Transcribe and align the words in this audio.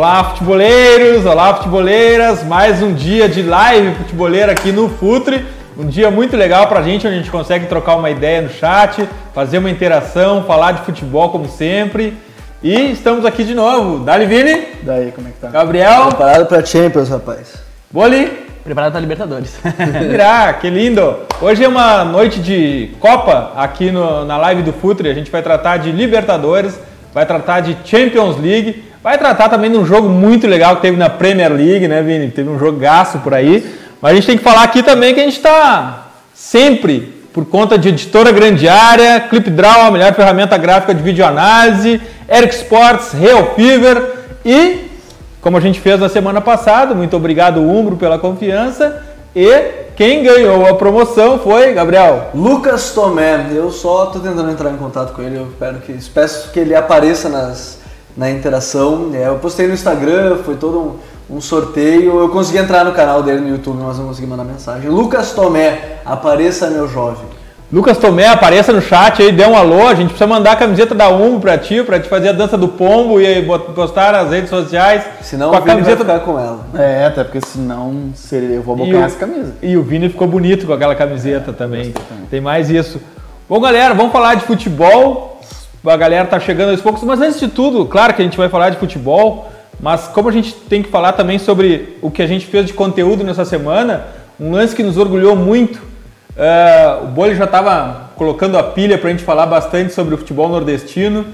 Olá, 0.00 0.24
futeboleiros! 0.24 1.26
Olá, 1.26 1.54
futeboleiras! 1.56 2.42
Mais 2.42 2.82
um 2.82 2.94
dia 2.94 3.28
de 3.28 3.42
live 3.42 3.96
futeboleira 3.96 4.50
aqui 4.50 4.72
no 4.72 4.88
Futre. 4.88 5.44
Um 5.78 5.84
dia 5.84 6.10
muito 6.10 6.38
legal 6.38 6.66
pra 6.68 6.80
gente, 6.80 7.06
onde 7.06 7.16
a 7.16 7.18
gente 7.18 7.30
consegue 7.30 7.66
trocar 7.66 7.96
uma 7.96 8.08
ideia 8.08 8.40
no 8.40 8.48
chat, 8.48 9.06
fazer 9.34 9.58
uma 9.58 9.68
interação, 9.68 10.44
falar 10.44 10.72
de 10.72 10.86
futebol 10.86 11.28
como 11.28 11.46
sempre. 11.50 12.16
E 12.62 12.92
estamos 12.92 13.26
aqui 13.26 13.44
de 13.44 13.54
novo. 13.54 14.02
Dali 14.02 14.24
Vini. 14.24 14.68
Daí, 14.80 15.12
como 15.12 15.28
é 15.28 15.32
que 15.32 15.36
tá? 15.38 15.48
Gabriel. 15.48 16.06
Preparado 16.06 16.46
pra 16.46 16.64
Champions, 16.64 17.10
rapaz. 17.10 17.56
Boli. 17.90 18.48
Preparado 18.64 18.92
para 18.92 19.02
Libertadores. 19.02 19.54
Virá, 20.08 20.50
que 20.54 20.70
lindo! 20.70 21.14
Hoje 21.42 21.62
é 21.62 21.68
uma 21.68 22.06
noite 22.06 22.40
de 22.40 22.92
Copa 22.98 23.52
aqui 23.54 23.90
no, 23.90 24.24
na 24.24 24.38
live 24.38 24.62
do 24.62 24.72
Futre. 24.72 25.10
A 25.10 25.14
gente 25.14 25.30
vai 25.30 25.42
tratar 25.42 25.76
de 25.76 25.92
Libertadores, 25.92 26.80
vai 27.12 27.26
tratar 27.26 27.60
de 27.60 27.76
Champions 27.84 28.40
League, 28.40 28.89
vai 29.02 29.18
tratar 29.18 29.48
também 29.48 29.70
de 29.70 29.78
um 29.78 29.86
jogo 29.86 30.08
muito 30.08 30.46
legal 30.46 30.76
que 30.76 30.82
teve 30.82 30.96
na 30.96 31.08
Premier 31.08 31.52
League, 31.52 31.88
né, 31.88 32.02
Vini? 32.02 32.30
Teve 32.30 32.48
um 32.48 32.58
jogaço 32.58 33.18
por 33.18 33.34
aí. 33.34 33.64
Mas 34.00 34.12
a 34.12 34.14
gente 34.14 34.26
tem 34.26 34.38
que 34.38 34.44
falar 34.44 34.62
aqui 34.62 34.82
também 34.82 35.14
que 35.14 35.20
a 35.20 35.24
gente 35.24 35.36
está 35.36 36.08
sempre 36.34 37.20
por 37.32 37.44
conta 37.44 37.78
de 37.78 37.88
editora 37.88 38.32
grande 38.32 38.68
área, 38.68 39.20
ClipDraw, 39.20 39.82
a 39.82 39.90
melhor 39.90 40.12
ferramenta 40.14 40.56
gráfica 40.58 40.94
de 40.94 41.02
videoanálise, 41.02 42.00
Eric 42.28 42.54
Sports, 42.54 43.12
Real 43.12 43.54
Fever 43.54 44.02
e 44.44 44.90
como 45.40 45.56
a 45.56 45.60
gente 45.60 45.80
fez 45.80 45.98
na 45.98 46.08
semana 46.08 46.40
passada. 46.40 46.94
Muito 46.94 47.16
obrigado, 47.16 47.60
Umbro, 47.60 47.96
pela 47.96 48.18
confiança. 48.18 49.02
E 49.34 49.88
quem 49.96 50.22
ganhou 50.22 50.66
a 50.66 50.74
promoção 50.74 51.38
foi, 51.38 51.72
Gabriel? 51.72 52.30
Lucas 52.34 52.90
Tomé. 52.90 53.46
Eu 53.52 53.70
só 53.70 54.06
tô 54.06 54.18
tentando 54.18 54.50
entrar 54.50 54.70
em 54.70 54.76
contato 54.76 55.14
com 55.14 55.22
ele. 55.22 55.36
Eu 55.36 55.46
espero 55.46 55.78
que, 55.78 55.92
peço 56.10 56.50
que 56.50 56.60
ele 56.60 56.74
apareça 56.74 57.28
nas, 57.28 57.79
na 58.20 58.30
interação. 58.30 59.12
É, 59.14 59.28
eu 59.28 59.36
postei 59.36 59.66
no 59.66 59.72
Instagram, 59.72 60.40
foi 60.44 60.54
todo 60.56 60.98
um, 61.30 61.36
um, 61.36 61.40
sorteio. 61.40 62.20
Eu 62.20 62.28
consegui 62.28 62.58
entrar 62.58 62.84
no 62.84 62.92
canal 62.92 63.22
dele 63.22 63.40
no 63.40 63.48
YouTube, 63.48 63.78
mas 63.82 63.98
não 63.98 64.08
consegui 64.08 64.26
mandar 64.26 64.44
mensagem. 64.44 64.90
Lucas 64.90 65.32
Tomé, 65.32 66.00
apareça, 66.04 66.68
meu 66.68 66.86
jovem. 66.86 67.24
Lucas 67.72 67.96
Tomé, 67.96 68.26
apareça 68.26 68.74
no 68.74 68.82
chat 68.82 69.22
aí, 69.22 69.32
dê 69.32 69.46
um 69.46 69.56
alô. 69.56 69.86
A 69.88 69.94
gente 69.94 70.08
precisa 70.08 70.26
mandar 70.26 70.52
a 70.52 70.56
camiseta 70.56 70.94
da 70.94 71.08
Umbo 71.08 71.40
pra 71.40 71.56
ti, 71.56 71.82
pra 71.82 71.98
te 71.98 72.10
fazer 72.10 72.28
a 72.28 72.32
dança 72.32 72.58
do 72.58 72.68
pombo 72.68 73.18
e 73.18 73.42
postar 73.74 74.12
nas 74.12 74.30
redes 74.30 74.50
sociais. 74.50 75.02
Senão 75.22 75.48
com 75.48 75.56
a 75.56 75.62
camiseta 75.62 76.04
vai 76.04 76.18
ficar 76.18 76.30
com 76.30 76.38
ela. 76.38 76.60
É, 76.74 77.06
até 77.06 77.24
porque 77.24 77.40
senão 77.46 78.10
eu 78.32 78.62
vou 78.62 78.76
bocar 78.76 79.04
essa 79.04 79.16
camisa. 79.16 79.54
E 79.62 79.78
o 79.78 79.82
Vini 79.82 80.10
ficou 80.10 80.28
bonito 80.28 80.66
com 80.66 80.74
aquela 80.74 80.94
camiseta 80.94 81.52
é, 81.52 81.54
também. 81.54 81.92
também. 81.92 82.26
Tem 82.28 82.40
mais 82.40 82.68
isso. 82.68 83.00
Bom, 83.48 83.58
galera, 83.58 83.94
vamos 83.94 84.12
falar 84.12 84.34
de 84.34 84.44
futebol. 84.44 85.29
A 85.84 85.96
galera 85.96 86.26
tá 86.26 86.38
chegando 86.38 86.70
aos 86.70 86.80
poucos, 86.80 87.02
mas 87.02 87.20
antes 87.20 87.40
de 87.40 87.48
tudo, 87.48 87.86
claro 87.86 88.14
que 88.14 88.20
a 88.20 88.24
gente 88.24 88.36
vai 88.36 88.48
falar 88.48 88.70
de 88.70 88.76
futebol, 88.76 89.50
mas 89.80 90.08
como 90.08 90.28
a 90.28 90.32
gente 90.32 90.52
tem 90.52 90.82
que 90.82 90.90
falar 90.90 91.12
também 91.12 91.38
sobre 91.38 91.96
o 92.02 92.10
que 92.10 92.22
a 92.22 92.26
gente 92.26 92.46
fez 92.46 92.66
de 92.66 92.72
conteúdo 92.72 93.24
nessa 93.24 93.44
semana, 93.44 94.06
um 94.38 94.52
lance 94.52 94.76
que 94.76 94.82
nos 94.82 94.96
orgulhou 94.96 95.34
muito 95.34 95.90
Uh, 96.40 97.04
o 97.04 97.06
Bolho 97.08 97.34
já 97.34 97.44
estava 97.44 98.12
colocando 98.16 98.56
a 98.56 98.62
pilha 98.62 98.96
para 98.96 99.08
a 99.08 99.12
gente 99.12 99.24
falar 99.24 99.44
bastante 99.44 99.92
sobre 99.92 100.14
o 100.14 100.18
futebol 100.18 100.48
nordestino 100.48 101.26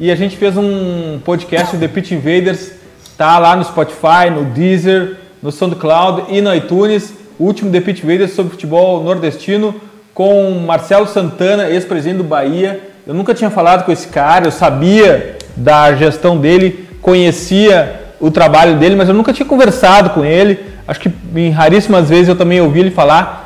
e 0.00 0.10
a 0.10 0.14
gente 0.14 0.36
fez 0.36 0.56
um 0.56 1.20
podcast, 1.24 1.76
The 1.76 1.88
Pitch 1.88 2.10
Invaders, 2.10 2.72
tá 3.16 3.38
lá 3.38 3.54
no 3.56 3.64
Spotify, 3.64 4.30
no 4.30 4.44
Deezer, 4.46 5.16
no 5.42 5.50
SoundCloud 5.52 6.24
e 6.28 6.42
no 6.42 6.54
iTunes. 6.54 7.14
O 7.38 7.44
último 7.44 7.70
The 7.70 7.80
Pitch 7.80 8.02
Invaders 8.02 8.32
sobre 8.32 8.52
futebol 8.52 9.02
nordestino 9.02 9.74
com 10.12 10.50
Marcelo 10.66 11.06
Santana, 11.06 11.70
ex-presidente 11.70 12.18
do 12.18 12.24
Bahia. 12.24 12.91
Eu 13.06 13.14
nunca 13.14 13.34
tinha 13.34 13.50
falado 13.50 13.84
com 13.84 13.92
esse 13.92 14.08
cara, 14.08 14.46
eu 14.46 14.52
sabia 14.52 15.36
da 15.56 15.94
gestão 15.94 16.38
dele, 16.38 16.88
conhecia 17.00 18.00
o 18.20 18.30
trabalho 18.30 18.76
dele, 18.76 18.94
mas 18.94 19.08
eu 19.08 19.14
nunca 19.14 19.32
tinha 19.32 19.46
conversado 19.46 20.10
com 20.10 20.24
ele. 20.24 20.58
Acho 20.86 21.00
que 21.00 21.12
em 21.34 21.50
raríssimas 21.50 22.08
vezes 22.08 22.28
eu 22.28 22.36
também 22.36 22.60
ouvi 22.60 22.80
ele 22.80 22.90
falar 22.90 23.42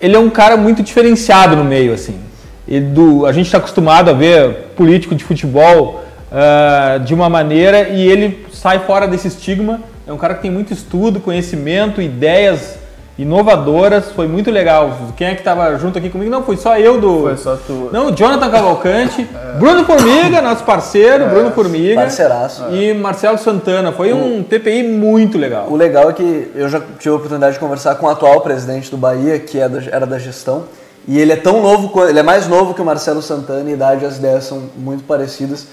ele 0.00 0.16
é 0.16 0.18
um 0.18 0.30
cara 0.30 0.56
muito 0.56 0.82
diferenciado 0.82 1.54
no 1.54 1.64
meio, 1.64 1.92
assim. 1.92 2.18
E 2.66 2.80
do, 2.80 3.26
a 3.26 3.32
gente 3.32 3.46
está 3.46 3.58
acostumado 3.58 4.08
a 4.08 4.14
ver 4.14 4.70
político 4.76 5.14
de 5.14 5.22
futebol 5.22 6.02
uh, 6.32 7.00
de 7.00 7.12
uma 7.12 7.28
maneira 7.28 7.88
e 7.88 8.08
ele 8.08 8.46
sai 8.52 8.78
fora 8.80 9.06
desse 9.06 9.28
estigma. 9.28 9.80
É 10.06 10.12
um 10.12 10.16
cara 10.16 10.34
que 10.34 10.42
tem 10.42 10.50
muito 10.50 10.72
estudo, 10.72 11.20
conhecimento, 11.20 12.00
ideias 12.00 12.78
inovadoras, 13.20 14.12
foi 14.12 14.26
muito 14.26 14.50
legal. 14.50 14.96
Quem 15.16 15.28
é 15.28 15.34
que 15.34 15.40
estava 15.40 15.76
junto 15.78 15.98
aqui 15.98 16.08
comigo? 16.08 16.30
Não, 16.30 16.42
foi 16.42 16.56
só 16.56 16.78
eu 16.78 17.00
do. 17.00 17.22
Foi 17.22 17.36
só 17.36 17.56
tu. 17.56 17.90
Não, 17.92 18.14
Jonathan 18.14 18.50
Cavalcante, 18.50 19.28
é. 19.32 19.58
Bruno 19.58 19.84
Formiga, 19.84 20.40
nosso 20.40 20.64
parceiro, 20.64 21.24
é. 21.24 21.28
Bruno 21.28 21.50
Formiga. 21.50 22.00
Parceiraço. 22.00 22.64
E 22.70 22.94
Marcelo 22.94 23.38
Santana. 23.38 23.92
Foi 23.92 24.12
um 24.12 24.42
TPI 24.42 24.82
muito 24.84 25.36
legal. 25.36 25.66
O 25.68 25.76
legal 25.76 26.10
é 26.10 26.12
que 26.12 26.50
eu 26.54 26.68
já 26.68 26.80
tive 26.98 27.10
a 27.10 27.16
oportunidade 27.16 27.54
de 27.54 27.60
conversar 27.60 27.94
com 27.96 28.06
o 28.06 28.08
atual 28.08 28.40
presidente 28.40 28.90
do 28.90 28.96
Bahia, 28.96 29.38
que 29.38 29.58
é 29.58 29.70
era 29.90 30.06
da 30.06 30.18
gestão. 30.18 30.64
E 31.06 31.18
ele 31.18 31.32
é 31.32 31.36
tão 31.36 31.62
novo, 31.62 31.92
ele 32.04 32.18
é 32.18 32.22
mais 32.22 32.46
novo 32.46 32.74
que 32.74 32.80
o 32.80 32.84
Marcelo 32.84 33.22
Santana 33.22 33.68
e 33.68 33.72
idade 33.72 34.04
as 34.04 34.18
ideias 34.18 34.44
são 34.44 34.62
muito 34.76 35.04
parecidas. 35.04 35.66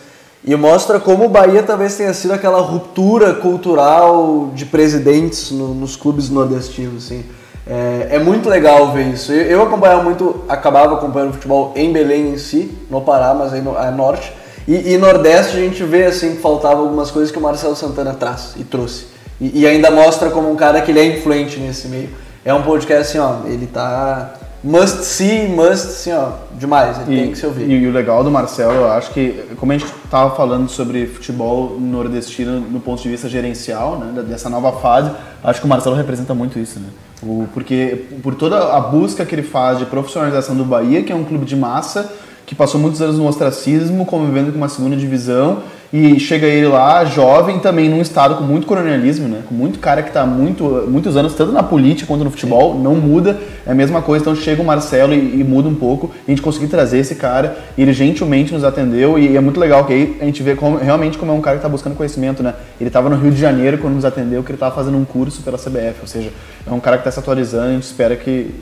E 0.48 0.56
mostra 0.56 0.98
como 0.98 1.26
o 1.26 1.30
Bahia 1.30 1.62
talvez 1.62 1.98
tenha 1.98 2.14
sido 2.14 2.34
aquela 2.34 2.62
ruptura 2.62 3.34
cultural 3.34 4.50
de 4.56 4.66
presidentes 4.66 5.52
no, 5.52 5.74
nos 5.74 5.98
clubes 5.98 6.30
nordestinos. 6.30 7.06
Assim. 7.06 7.26
É, 7.70 8.08
é, 8.12 8.20
muito 8.20 8.48
legal 8.48 8.94
ver 8.94 9.08
isso. 9.08 9.34
Eu, 9.34 9.42
eu 9.46 9.64
acompanhava 9.64 10.04
muito, 10.04 10.46
acabava 10.48 10.96
acompanhando 10.96 11.34
futebol 11.34 11.74
em 11.76 11.92
Belém 11.92 12.30
em 12.30 12.38
si, 12.38 12.72
no 12.90 13.02
Pará, 13.02 13.34
mas 13.34 13.52
aí 13.52 13.62
no 13.62 13.74
norte. 13.92 14.32
E, 14.66 14.94
e, 14.94 14.98
Nordeste 14.98 15.58
a 15.58 15.60
gente 15.60 15.84
vê 15.84 16.06
assim 16.06 16.36
que 16.36 16.42
faltava 16.42 16.80
algumas 16.80 17.12
coisas 17.12 17.30
que 17.30 17.38
o 17.38 17.42
Marcelo 17.42 17.76
Santana 17.76 18.14
traz 18.14 18.54
e 18.56 18.64
trouxe. 18.64 19.08
E, 19.42 19.62
e, 19.62 19.68
ainda 19.68 19.92
mostra 19.92 20.30
como 20.30 20.50
um 20.50 20.56
cara 20.56 20.80
que 20.80 20.92
ele 20.92 21.00
é 21.02 21.06
influente 21.18 21.60
nesse 21.60 21.90
meio. 21.90 22.10
É 22.46 22.54
um 22.54 22.62
podcast 22.64 23.18
assim, 23.18 23.20
ó, 23.20 23.46
ele 23.50 23.68
tá 23.68 24.34
must 24.64 25.04
see, 25.04 25.48
must, 25.48 25.88
assim, 25.88 26.12
ó, 26.12 26.32
demais, 26.58 27.00
ele 27.02 27.16
e, 27.16 27.24
tem 27.24 27.32
que 27.32 27.38
se 27.38 27.46
ouvir. 27.46 27.70
E, 27.70 27.84
e, 27.84 27.88
o 27.88 27.92
legal 27.92 28.24
do 28.24 28.32
Marcelo, 28.32 28.74
eu 28.74 28.92
acho 28.92 29.12
que, 29.12 29.44
como 29.58 29.72
a 29.72 29.78
gente 29.78 29.92
tava 30.10 30.36
falando 30.36 30.68
sobre 30.70 31.06
futebol 31.08 31.78
nordestino 31.80 32.60
no 32.60 32.80
ponto 32.80 33.02
de 33.02 33.10
vista 33.10 33.30
gerencial, 33.30 33.98
né, 33.98 34.24
dessa 34.24 34.50
nova 34.50 34.72
fase, 34.80 35.12
acho 35.44 35.60
que 35.60 35.66
o 35.66 35.70
Marcelo 35.70 35.96
representa 35.96 36.34
muito 36.34 36.60
isso, 36.60 36.80
né? 36.80 36.88
O, 37.22 37.48
porque 37.54 38.06
por 38.22 38.36
toda 38.36 38.76
a 38.76 38.80
busca 38.80 39.26
que 39.26 39.34
ele 39.34 39.44
faz 39.44 39.80
de 39.80 39.86
profissionalização 39.86 40.56
do 40.56 40.64
Bahia, 40.64 41.04
que 41.04 41.12
é 41.12 41.16
um 41.16 41.24
clube 41.24 41.46
de 41.46 41.56
massa, 41.56 42.12
que 42.46 42.56
passou 42.56 42.80
muitos 42.80 43.02
anos 43.02 43.18
no 43.18 43.28
ostracismo, 43.28 44.06
convivendo 44.06 44.52
com 44.52 44.58
uma 44.58 44.70
segunda 44.70 44.96
divisão, 44.96 45.64
e 45.92 46.20
chega 46.20 46.46
ele 46.46 46.68
lá, 46.68 47.06
jovem, 47.06 47.60
também 47.60 47.90
num 47.90 48.02
estado 48.02 48.36
com 48.36 48.44
muito 48.44 48.68
coronelismo, 48.68 49.28
né? 49.28 49.42
Com 49.48 49.56
muito 49.56 49.80
cara 49.80 50.02
que 50.02 50.10
está 50.10 50.26
muito, 50.26 50.64
muitos 50.88 51.16
anos, 51.16 51.34
tanto 51.34 51.54
na 51.54 51.64
política 51.64 52.08
quanto 52.08 52.24
no 52.24 52.30
futebol, 52.30 52.74
Sim. 52.74 52.82
não 52.82 52.96
muda, 52.96 53.40
é 53.66 53.72
a 53.72 53.76
mesma 53.76 54.02
coisa. 54.02 54.24
Então 54.24 54.36
chega 54.36 54.62
o 54.62 54.66
Marcelo 54.66 55.14
e, 55.14 55.40
e, 55.40 55.44
muda 55.44 55.70
um 55.70 55.76
pouco, 55.76 56.12
a 56.28 56.30
gente 56.30 56.42
conseguiu 56.42 56.68
trazer 56.68 57.00
esse 57.00 57.16
cara, 57.16 57.58
e 57.78 57.82
ele 57.82 57.94
gentilmente 57.94 58.54
nos 58.54 58.64
atendeu, 58.66 59.18
e, 59.18 59.30
e 59.30 59.38
é 59.38 59.40
muito 59.40 59.60
legal 59.60 59.86
que 59.86 59.94
aí 59.94 60.18
a 60.20 60.26
gente 60.26 60.44
vê 60.44 60.56
como, 60.56 60.78
realmente 60.78 61.18
como 61.18 61.32
é 61.32 61.36
um 61.36 61.42
cara 61.42 61.56
que 61.56 61.60
está 61.60 61.70
buscando 61.70 61.96
conhecimento, 61.96 62.44
né? 62.44 62.54
Ele 62.80 62.90
estava 62.90 63.10
no 63.10 63.16
Rio 63.16 63.32
de 63.32 63.40
Janeiro 63.40 63.78
quando 63.78 63.96
nos 63.96 64.06
atendeu, 64.06 64.44
que 64.44 64.50
ele 64.50 64.58
estava 64.58 64.76
fazendo 64.76 64.98
um 64.98 65.06
curso 65.06 65.42
pela 65.42 65.58
CBF, 65.58 66.02
ou 66.02 66.08
seja, 66.08 66.32
é 66.66 66.72
um 66.72 66.80
cara 66.82 66.98
que 66.98 67.02
está 67.02 67.12
se 67.12 67.20
atualizando, 67.20 67.70
a 67.70 67.74
gente 67.74 67.84
espera 67.84 68.16
que 68.16 68.54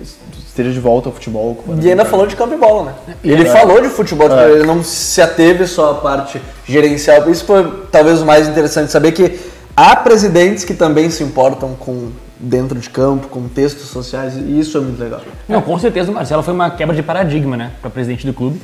esteja 0.56 0.72
de 0.72 0.80
volta 0.80 1.10
ao 1.10 1.14
futebol. 1.14 1.58
E 1.82 1.90
ainda 1.90 2.06
falou 2.06 2.26
de 2.26 2.36
campo 2.36 2.54
e 2.54 2.58
bola, 2.58 2.84
né? 2.84 3.16
Ele 3.24 3.44
é. 3.44 3.52
falou 3.52 3.82
de 3.82 3.90
futebol, 3.90 4.32
é. 4.32 4.52
ele 4.52 4.66
não 4.66 4.82
se 4.82 5.22
ateve 5.22 5.68
só 5.68 5.92
a 5.92 5.96
parte 5.96 6.42
gerencial. 6.66 7.30
Isso 7.30 7.44
foi 7.44 7.70
talvez 7.92 8.22
o 8.22 8.26
mais 8.26 8.48
interessante, 8.48 8.90
saber 8.92 9.12
que 9.12 9.38
há 9.76 9.96
presidentes 9.98 10.64
que 10.64 10.74
também 10.74 11.10
se 11.10 11.24
importam 11.24 11.76
com 11.78 12.10
dentro 12.40 12.80
de 12.80 12.90
campo, 12.90 13.28
com 13.28 13.48
textos 13.50 13.88
sociais, 13.88 14.36
e 14.36 14.60
isso 14.60 14.78
é 14.78 14.82
muito 14.82 15.02
legal. 15.02 15.22
Não, 15.48 15.62
com 15.62 15.78
certeza 15.78 16.12
o 16.12 16.14
Marcelo 16.14 16.42
foi 16.42 16.54
uma 16.54 16.70
quebra 16.70 16.96
de 16.96 17.04
paradigma, 17.04 17.58
né, 17.58 17.72
para 17.82 17.90
presidente 17.90 18.26
do 18.26 18.34
clube. 18.34 18.60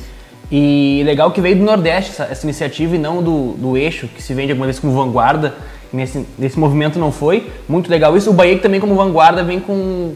E 0.49 1.01
legal 1.05 1.31
que 1.31 1.39
veio 1.39 1.55
do 1.57 1.63
Nordeste 1.63 2.11
essa, 2.11 2.23
essa 2.23 2.45
iniciativa 2.45 2.95
e 2.95 2.99
não 2.99 3.23
do, 3.23 3.53
do 3.53 3.77
eixo, 3.77 4.07
que 4.07 4.21
se 4.21 4.33
vende 4.33 4.51
alguma 4.51 4.65
vez 4.65 4.79
como 4.79 4.93
vanguarda. 4.93 5.53
Nesse, 5.93 6.25
nesse 6.37 6.57
movimento 6.57 6.97
não 6.99 7.11
foi. 7.11 7.51
Muito 7.67 7.89
legal 7.89 8.15
isso. 8.15 8.29
O 8.29 8.33
Bahia 8.33 8.57
também 8.59 8.79
como 8.79 8.95
vanguarda 8.95 9.43
vem 9.43 9.59
com 9.59 10.13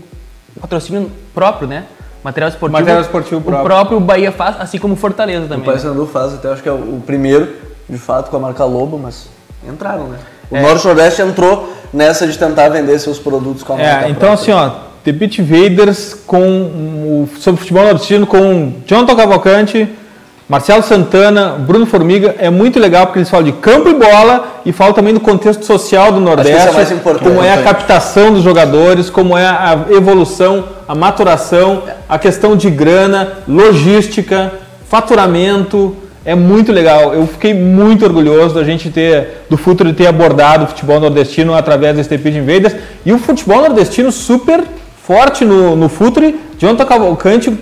patrocínio 0.66 1.12
próprio, 1.34 1.68
né? 1.68 1.86
Material 2.24 2.50
esportivo. 2.50 2.80
Material 2.80 3.02
esportivo 3.02 3.42
próprio. 3.42 3.62
O 3.62 3.66
próprio 3.66 4.00
Bahia 4.00 4.32
faz, 4.32 4.60
assim 4.60 4.80
como 4.80 4.96
Fortaleza 4.96 5.48
também. 5.48 5.62
O 5.62 5.66
Paysandu 5.66 6.02
né? 6.02 6.10
faz, 6.12 6.34
até 6.34 6.52
acho 6.52 6.64
que 6.64 6.70
é 6.70 6.72
o 6.72 7.02
primeiro, 7.06 7.54
de 7.88 7.98
fato, 7.98 8.32
com 8.32 8.38
a 8.38 8.40
marca 8.40 8.66
Lobo, 8.66 8.98
mas 8.98 9.30
entraram, 9.68 10.08
né? 10.08 10.18
O 10.50 10.58
é. 10.58 10.62
Norte-Nordeste 10.62 11.22
entrou 11.22 11.72
nessa 11.94 12.28
de 12.28 12.38
tentar 12.38 12.70
vender 12.70 12.98
seus 13.00 13.20
produtos 13.20 13.62
com 13.64 13.74
a 13.74 13.80
é, 13.80 13.92
marca 13.92 14.08
é, 14.08 14.10
Então, 14.10 14.30
própria. 14.30 14.34
assim, 14.34 14.52
ó, 14.52 14.86
The 15.04 15.12
Beat 15.12 15.40
Vaders 15.40 16.16
com 16.26 16.42
o, 16.42 17.30
sobre 17.40 17.62
futebol 17.62 17.84
nordestino 17.84 18.26
com 18.26 18.74
Jonathan 18.88 19.16
Cavalcante, 19.16 19.88
Marcelo 20.47 20.83
Santana, 20.83 21.56
Bruno 21.57 21.88
Formiga, 21.88 22.36
é 22.38 22.51
muito 22.51 22.80
legal 22.80 23.07
porque 23.07 23.18
eles 23.18 23.30
falam 23.30 23.45
de 23.45 23.51
campo 23.53 23.89
e 23.89 23.95
bola 23.95 24.62
e 24.63 24.71
falam 24.71 24.94
também 24.94 25.12
do 25.12 25.19
contexto 25.19 25.65
social 25.65 26.12
do 26.12 26.19
Nordeste, 26.19 26.69
é 26.69 27.13
como 27.18 27.44
é 27.44 27.51
a 27.51 27.63
captação 27.63 28.31
dos 28.31 28.44
jogadores, 28.44 29.09
como 29.09 29.36
é 29.36 29.44
a 29.44 29.86
evolução, 29.89 30.65
a 30.88 30.94
maturação, 30.94 31.81
a 32.07 32.19
questão 32.19 32.56
de 32.56 32.69
grana, 32.69 33.39
logística, 33.47 34.51
faturamento, 34.88 35.95
É 36.27 36.33
muito 36.33 36.71
legal. 36.71 37.13
Eu 37.13 37.27
fiquei 37.27 37.53
muito 37.53 38.03
orgulhoso 38.03 38.56
da 38.56 38.63
gente 38.63 38.89
ter, 38.89 39.45
do 39.47 39.57
Futuro 39.57 39.94
ter 39.94 40.07
abordado 40.07 40.63
o 40.63 40.68
futebol 40.68 41.00
nordestino 41.00 41.53
através 41.53 41.95
desse 41.95 42.09
TP 42.09 42.31
de 42.31 42.39
Invaders. 42.39 42.75
E 43.06 43.13
o 43.13 43.19
futebol 43.19 43.62
nordestino 43.62 44.12
super 44.12 44.63
forte 45.03 45.45
no, 45.45 45.75
no 45.75 45.88
Futuro. 45.88 46.33
Jonathan 46.57 46.86
Cavalcante, 46.86 47.56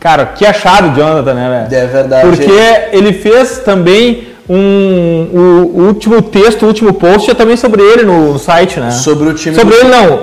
cara, 0.00 0.26
que 0.26 0.44
achado, 0.46 0.94
Jonathan, 0.98 1.34
né, 1.34 1.66
velho? 1.68 1.82
É 1.82 1.86
verdade. 1.86 2.28
Porque 2.28 2.50
ele 2.92 3.12
fez 3.12 3.58
também 3.58 4.28
um, 4.48 5.28
o, 5.32 5.80
o 5.80 5.86
último 5.88 6.22
texto, 6.22 6.62
o 6.62 6.66
último 6.66 6.92
post 6.94 7.30
é 7.30 7.34
também 7.34 7.56
sobre 7.56 7.82
ele 7.82 8.02
no, 8.02 8.38
site, 8.38 8.80
né? 8.80 8.90
Sobre 8.90 9.28
o 9.28 9.34
time 9.34 9.54
Sobre 9.54 9.74
do- 9.74 9.80
ele 9.80 9.88
não, 9.90 10.20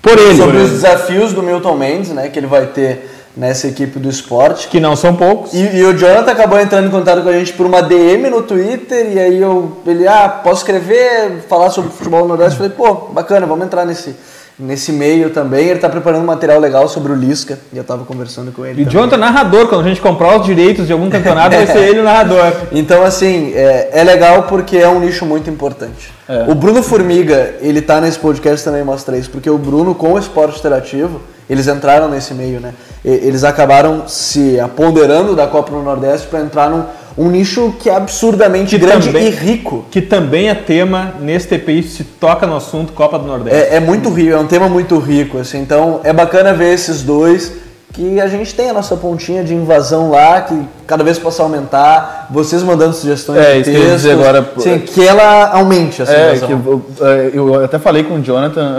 por 0.00 0.18
ele. 0.18 0.36
Sobre 0.36 0.56
os 0.58 0.70
desafios 0.70 1.32
do 1.32 1.42
Milton 1.42 1.74
Mendes, 1.76 2.10
né, 2.10 2.28
que 2.28 2.38
ele 2.38 2.46
vai 2.46 2.66
ter 2.66 3.10
nessa 3.36 3.68
equipe 3.68 3.98
do 3.98 4.08
esporte. 4.08 4.68
Que 4.68 4.80
não 4.80 4.94
são 4.94 5.14
poucos. 5.16 5.52
E, 5.52 5.76
e 5.76 5.84
o 5.84 5.96
Jonathan 5.96 6.30
acabou 6.30 6.60
entrando 6.60 6.86
em 6.86 6.90
contato 6.90 7.22
com 7.22 7.28
a 7.28 7.32
gente 7.32 7.52
por 7.52 7.66
uma 7.66 7.80
DM 7.82 8.28
no 8.30 8.42
Twitter, 8.42 9.12
e 9.12 9.18
aí 9.18 9.40
eu, 9.40 9.78
ele, 9.86 10.06
ah, 10.06 10.28
posso 10.28 10.62
escrever, 10.62 11.44
falar 11.48 11.70
sobre 11.70 11.90
futebol 11.90 12.20
no 12.22 12.28
Nordeste? 12.28 12.56
Falei, 12.56 12.72
pô, 12.72 12.94
bacana, 13.12 13.46
vamos 13.46 13.64
entrar 13.64 13.84
nesse, 13.84 14.14
nesse 14.60 14.92
meio 14.92 15.30
também. 15.30 15.68
Ele 15.68 15.80
tá 15.80 15.88
preparando 15.88 16.22
um 16.22 16.26
material 16.26 16.60
legal 16.60 16.88
sobre 16.88 17.12
o 17.12 17.14
Lisca, 17.14 17.58
e 17.72 17.76
eu 17.76 17.84
tava 17.84 18.04
conversando 18.04 18.52
com 18.52 18.64
ele. 18.64 18.82
E. 18.82 18.84
Jonathan 18.84 19.16
é 19.16 19.18
narrador, 19.18 19.66
quando 19.66 19.84
a 19.84 19.88
gente 19.88 20.00
comprar 20.00 20.38
os 20.38 20.46
direitos 20.46 20.86
de 20.86 20.92
algum 20.92 21.08
campeonato, 21.08 21.56
vai 21.56 21.66
ser 21.66 21.78
ele 21.88 22.00
o 22.00 22.04
narrador. 22.04 22.52
Então, 22.70 23.02
assim, 23.02 23.52
é, 23.54 23.90
é 23.92 24.04
legal 24.04 24.44
porque 24.44 24.76
é 24.76 24.88
um 24.88 25.00
nicho 25.00 25.24
muito 25.24 25.48
importante. 25.48 26.12
O 26.46 26.54
Bruno 26.54 26.80
Formiga, 26.80 27.56
ele 27.60 27.82
tá 27.82 28.00
nesse 28.00 28.16
podcast 28.16 28.64
também 28.64 28.84
mostra 28.84 29.16
isso, 29.18 29.28
porque 29.30 29.50
o 29.50 29.58
Bruno, 29.58 29.96
com 29.96 30.12
o 30.12 30.18
esporte 30.18 30.60
interativo, 30.60 31.20
eles 31.48 31.66
entraram 31.66 32.08
nesse 32.08 32.32
meio, 32.32 32.60
né? 32.60 32.72
Eles 33.04 33.42
acabaram 33.42 34.06
se 34.06 34.60
apoderando 34.60 35.34
da 35.34 35.48
Copa 35.48 35.72
no 35.72 35.82
Nordeste 35.82 36.28
para 36.28 36.40
entrar 36.40 36.70
num 36.70 36.84
um 37.18 37.28
nicho 37.30 37.74
que 37.78 37.88
é 37.90 37.94
absurdamente 37.94 38.76
grande 38.78 39.08
também- 39.08 39.26
e 39.26 39.30
rico. 39.30 39.84
Que 39.90 40.00
também 40.00 40.48
é 40.48 40.54
tema 40.54 41.14
nesse 41.20 41.48
TPI, 41.48 41.82
se 41.82 42.04
toca 42.04 42.46
no 42.46 42.56
assunto 42.56 42.92
Copa 42.92 43.18
do 43.18 43.26
Nordeste. 43.26 43.56
É, 43.72 43.76
é 43.76 43.80
muito 43.80 44.08
rico, 44.10 44.32
é 44.32 44.38
um 44.38 44.46
tema 44.46 44.68
muito 44.68 44.98
rico, 44.98 45.38
assim. 45.38 45.60
Então, 45.60 46.00
é 46.04 46.12
bacana 46.12 46.52
ver 46.54 46.72
esses 46.72 47.02
dois 47.02 47.52
que 47.92 48.20
a 48.20 48.28
gente 48.28 48.54
tem 48.54 48.70
a 48.70 48.72
nossa 48.72 48.96
pontinha 48.96 49.42
de 49.42 49.52
invasão 49.52 50.10
lá, 50.10 50.40
que 50.42 50.56
cada 50.86 51.02
vez 51.02 51.18
possa 51.18 51.42
aumentar, 51.42 52.28
vocês 52.30 52.62
mandando 52.62 52.94
sugestões 52.94 53.40
É, 53.40 53.54
de 53.54 53.60
isso 53.62 53.70
que 53.70 53.76
textos, 53.76 54.02
dizer 54.02 54.12
agora. 54.12 54.48
assim, 54.56 54.78
que 54.78 55.04
ela 55.04 55.50
aumente 55.52 56.00
essa 56.00 56.12
É, 56.12 56.28
invasão. 56.36 56.46
que 56.48 56.52
eu, 56.68 56.82
eh, 57.00 57.30
eu 57.34 57.64
até 57.64 57.80
falei 57.80 58.04
com 58.04 58.14
o 58.14 58.20
Jonathan, 58.22 58.76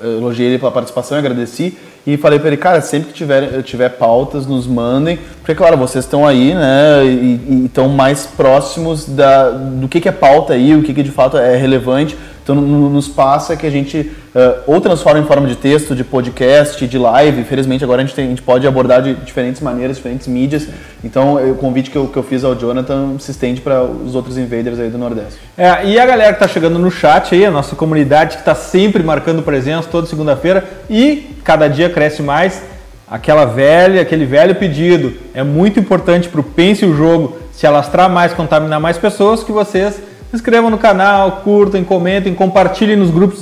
eu 0.00 0.18
elogiei 0.18 0.48
ele 0.48 0.58
pela 0.58 0.72
participação, 0.72 1.16
agradeci 1.16 1.76
e 2.08 2.16
falei 2.16 2.38
para 2.38 2.48
ele, 2.48 2.56
cara, 2.56 2.80
sempre 2.80 3.08
que 3.08 3.14
tiver, 3.14 3.62
tiver 3.62 3.90
pautas, 3.90 4.46
nos 4.46 4.66
mandem, 4.66 5.18
porque 5.40 5.54
claro, 5.54 5.76
vocês 5.76 6.06
estão 6.06 6.26
aí, 6.26 6.54
né, 6.54 7.04
e 7.04 7.66
estão 7.66 7.86
mais 7.86 8.24
próximos 8.24 9.04
da, 9.04 9.50
do 9.50 9.86
que, 9.88 10.00
que 10.00 10.08
é 10.08 10.12
pauta 10.12 10.54
aí, 10.54 10.74
o 10.74 10.82
que, 10.82 10.94
que 10.94 11.02
de 11.02 11.10
fato 11.10 11.36
é 11.36 11.54
relevante, 11.54 12.16
então 12.50 12.62
no- 12.62 12.88
nos 12.88 13.06
passa 13.08 13.56
que 13.56 13.66
a 13.66 13.70
gente 13.70 14.10
eh, 14.34 14.54
ou 14.66 14.80
transforma 14.80 15.20
em 15.20 15.24
forma 15.24 15.46
de 15.46 15.56
texto, 15.56 15.94
de 15.94 16.02
podcast, 16.02 16.86
de 16.86 16.98
live, 16.98 17.40
infelizmente 17.40 17.84
agora 17.84 18.00
a 18.00 18.04
gente, 18.04 18.14
tem- 18.14 18.24
a 18.24 18.28
gente 18.28 18.40
pode 18.42 18.66
abordar 18.66 19.02
de 19.02 19.14
diferentes 19.14 19.60
maneiras, 19.60 19.96
diferentes 19.96 20.26
mídias, 20.26 20.66
então 21.04 21.34
o 21.50 21.54
convite 21.56 21.90
que 21.90 21.96
eu, 21.96 22.06
que 22.08 22.16
eu 22.16 22.22
fiz 22.22 22.44
ao 22.44 22.54
Jonathan 22.54 23.18
se 23.18 23.30
estende 23.32 23.60
para 23.60 23.82
os 23.82 24.14
outros 24.14 24.38
invaders 24.38 24.78
aí 24.78 24.88
do 24.88 24.96
Nordeste. 24.96 25.38
É, 25.56 25.84
e 25.86 25.98
a 25.98 26.06
galera 26.06 26.32
que 26.32 26.40
tá 26.40 26.48
chegando 26.48 26.78
no 26.78 26.90
chat 26.90 27.34
aí, 27.34 27.44
a 27.44 27.50
nossa 27.50 27.76
comunidade 27.76 28.36
que 28.36 28.42
está 28.42 28.54
sempre 28.54 29.02
marcando 29.02 29.42
presença 29.42 29.88
toda 29.90 30.06
segunda-feira 30.06 30.64
e 30.88 31.34
cada 31.44 31.68
dia 31.68 31.90
cresce 31.90 32.22
mais. 32.22 32.62
Aquela 33.10 33.44
velha, 33.46 34.02
aquele 34.02 34.26
velho 34.26 34.54
pedido. 34.54 35.14
É 35.32 35.42
muito 35.42 35.80
importante 35.80 36.28
para 36.28 36.40
o 36.40 36.44
Pense 36.44 36.84
o 36.84 36.94
Jogo 36.94 37.38
se 37.52 37.66
alastrar 37.66 38.08
mais, 38.10 38.34
contaminar 38.34 38.78
mais 38.78 38.98
pessoas, 38.98 39.42
que 39.42 39.50
vocês 39.50 39.98
se 40.30 40.36
inscrevam 40.36 40.70
no 40.70 40.78
canal, 40.78 41.40
curtem, 41.42 41.82
comentem, 41.82 42.34
compartilhem 42.34 42.96
nos 42.96 43.10
grupos 43.10 43.40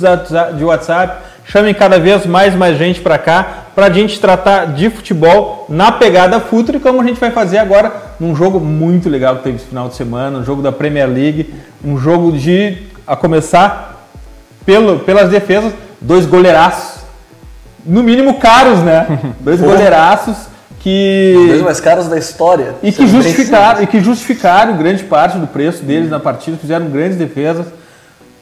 de 0.57 0.63
WhatsApp, 0.63 1.23
chamem 1.45 1.73
cada 1.73 1.99
vez 1.99 2.25
mais 2.25 2.55
mais 2.55 2.77
gente 2.77 3.01
para 3.01 3.17
cá, 3.17 3.65
para 3.75 3.87
a 3.87 3.89
gente 3.89 4.19
tratar 4.19 4.65
de 4.67 4.89
futebol 4.89 5.65
na 5.67 5.91
pegada 5.91 6.39
futre, 6.39 6.79
como 6.79 7.01
a 7.01 7.03
gente 7.03 7.19
vai 7.19 7.31
fazer 7.31 7.57
agora 7.57 7.91
num 8.19 8.35
jogo 8.35 8.59
muito 8.59 9.09
legal 9.09 9.37
que 9.37 9.43
teve 9.43 9.57
esse 9.57 9.65
final 9.65 9.89
de 9.89 9.95
semana, 9.95 10.39
um 10.39 10.43
jogo 10.43 10.61
da 10.61 10.71
Premier 10.71 11.07
League, 11.07 11.53
um 11.83 11.97
jogo 11.97 12.31
de, 12.31 12.77
a 13.05 13.15
começar 13.15 14.07
pelo, 14.65 14.99
pelas 14.99 15.29
defesas, 15.29 15.73
dois 15.99 16.25
goleiraços, 16.25 17.01
no 17.85 18.03
mínimo 18.03 18.39
caros, 18.39 18.79
né? 18.79 19.07
Dois 19.39 19.61
goleiraços 19.61 20.35
que 20.87 21.35
Os 21.37 21.47
dois 21.47 21.61
mais 21.63 21.81
caros 21.81 22.07
da 22.07 22.17
história. 22.17 22.75
e 22.81 22.93
que 22.93 23.05
justificaram, 23.05 23.83
e 23.83 23.87
que 23.87 23.99
justificaram 23.99 24.77
grande 24.77 25.03
parte 25.03 25.37
do 25.37 25.45
preço 25.45 25.83
deles 25.83 26.09
na 26.09 26.17
partida, 26.17 26.55
fizeram 26.55 26.89
grandes 26.89 27.17
defesas. 27.17 27.65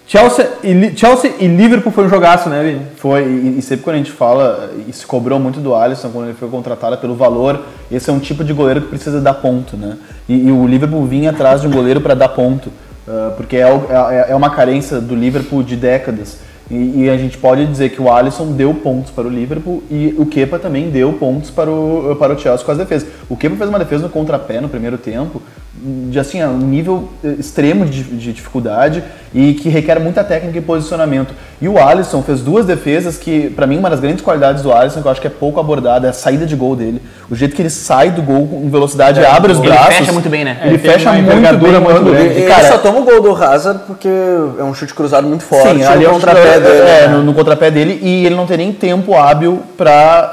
Chelsea 0.06 0.48
e, 0.64 0.96
Chelsea 0.96 1.34
e 1.40 1.48
Liverpool 1.48 1.92
foi 1.92 2.06
um 2.06 2.10
jogaço, 2.10 2.48
né, 2.48 2.62
Vini? 2.62 2.86
Foi, 2.98 3.24
e, 3.24 3.58
e 3.58 3.62
sempre 3.64 3.84
quando 3.84 3.96
a 3.96 3.98
gente 3.98 4.12
fala, 4.12 4.70
e 4.88 4.94
se 4.94 5.08
cobrou 5.08 5.40
muito 5.40 5.60
do 5.60 5.74
Alisson 5.74 6.12
quando 6.12 6.26
ele 6.26 6.36
foi 6.36 6.48
contratado 6.48 6.96
pelo 7.00 7.16
valor, 7.16 7.64
esse 7.92 8.12
é 8.12 8.14
um 8.14 8.20
tipo 8.20 8.44
de 8.44 8.54
goleiro 8.54 8.82
que 8.82 8.90
precisa 8.90 9.20
dar 9.20 9.34
ponto, 9.34 9.76
né? 9.76 9.98
E, 10.30 10.48
e 10.48 10.52
o 10.52 10.68
Liverpool 10.68 11.04
vinha 11.04 11.32
atrás 11.32 11.62
de 11.62 11.68
um 11.68 11.72
goleiro 11.72 12.00
para 12.00 12.14
dar 12.14 12.30
ponto, 12.30 12.72
ah, 13.08 13.34
porque 13.36 13.58
é, 13.58 13.62
é, 13.62 14.26
é 14.30 14.36
uma 14.36 14.52
carência 14.52 15.02
do 15.02 15.16
Liverpool 15.16 15.64
de 15.64 15.76
décadas. 15.76 16.45
E, 16.70 17.04
e 17.04 17.10
a 17.10 17.18
gente 17.18 17.38
pode 17.38 17.66
dizer 17.66 17.90
que 17.90 18.02
o 18.02 18.12
Alisson 18.12 18.52
deu 18.52 18.74
pontos 18.74 19.12
para 19.12 19.28
o 19.28 19.30
Liverpool 19.30 19.84
e 19.90 20.16
o 20.18 20.26
Kepa 20.26 20.58
também 20.58 20.90
deu 20.90 21.14
pontos 21.14 21.52
para 21.52 21.70
o, 21.70 22.16
para 22.18 22.34
o 22.34 22.40
Chelsea 22.40 22.66
com 22.66 22.72
as 22.72 22.78
defesas. 22.78 23.08
O 23.30 23.38
Kepa 23.38 23.56
fez 23.56 23.70
uma 23.70 23.80
defesa 23.80 24.04
no 24.04 24.10
contrapé 24.10 24.60
no 24.60 24.70
primeiro 24.70 24.98
tempo, 24.98 25.42
de 25.78 26.18
assim, 26.18 26.42
a 26.42 26.48
um 26.48 26.58
nível 26.58 27.10
eh, 27.24 27.36
extremo 27.38 27.86
de, 27.86 28.02
de 28.04 28.32
dificuldade 28.32 29.04
e 29.34 29.54
que 29.54 29.68
requer 29.68 30.00
muita 30.00 30.24
técnica 30.24 30.58
e 30.58 30.62
posicionamento. 30.62 31.34
E 31.62 31.68
o 31.68 31.78
Alisson 31.78 32.24
fez 32.24 32.40
duas 32.42 32.66
defesas 32.66 33.18
que, 33.18 33.50
para 33.50 33.68
mim, 33.68 33.78
uma 33.78 33.90
das 33.90 34.00
grandes 34.00 34.24
qualidades 34.24 34.64
do 34.64 34.72
Alisson, 34.72 35.02
que 35.02 35.08
eu 35.08 35.12
acho 35.12 35.20
que 35.20 35.28
é 35.28 35.30
pouco 35.30 35.60
abordada, 35.60 36.08
é 36.08 36.10
a 36.10 36.14
saída 36.14 36.46
de 36.46 36.56
gol 36.56 36.76
dele. 36.78 37.02
O 37.30 37.36
jeito 37.36 37.54
que 37.56 37.62
ele 37.62 37.70
sai 37.70 38.10
do 38.10 38.22
gol 38.22 38.48
com 38.48 38.70
velocidade, 38.70 39.24
abre 39.26 39.52
os 39.52 39.60
ele 39.60 39.68
braços. 39.68 39.96
fecha 39.96 40.12
muito 40.14 40.30
bem, 40.30 40.46
né? 40.46 40.58
Ele 40.64 40.76
É, 40.76 40.78
tem 40.78 40.92
fecha 40.92 41.12
uma 41.12 41.22
muito 41.22 41.60
bem, 41.60 41.80
muito 41.82 42.04
bem. 42.06 42.26
Ele 42.26 42.46
E, 42.46 42.48
cara, 42.48 42.68
só 42.70 42.78
toma 42.78 43.00
o 43.00 43.04
gol 43.04 43.22
do 43.22 43.36
Hazard 43.36 43.82
porque 43.86 44.08
é 44.08 44.64
um 44.64 44.74
chute 44.74 44.94
cruzado 44.94 45.28
muito 45.28 45.44
forte. 45.44 45.68
Sim, 45.76 45.84
ali 45.84 46.06
é 46.06 46.08
no 46.08 46.12
um 46.12 46.14
contrapé 46.16 46.60
dele. 46.60 46.78
É, 46.80 47.08
né? 47.08 47.08
no, 47.10 47.24
no 47.24 47.34
contrapé 47.34 47.70
dele 47.70 48.00
e 48.02 48.26
ele 48.26 48.36
não 48.36 48.46
tem 48.46 48.58
nem 48.58 48.72
tempo 48.72 49.14
hábil 49.14 49.62
para 49.78 50.32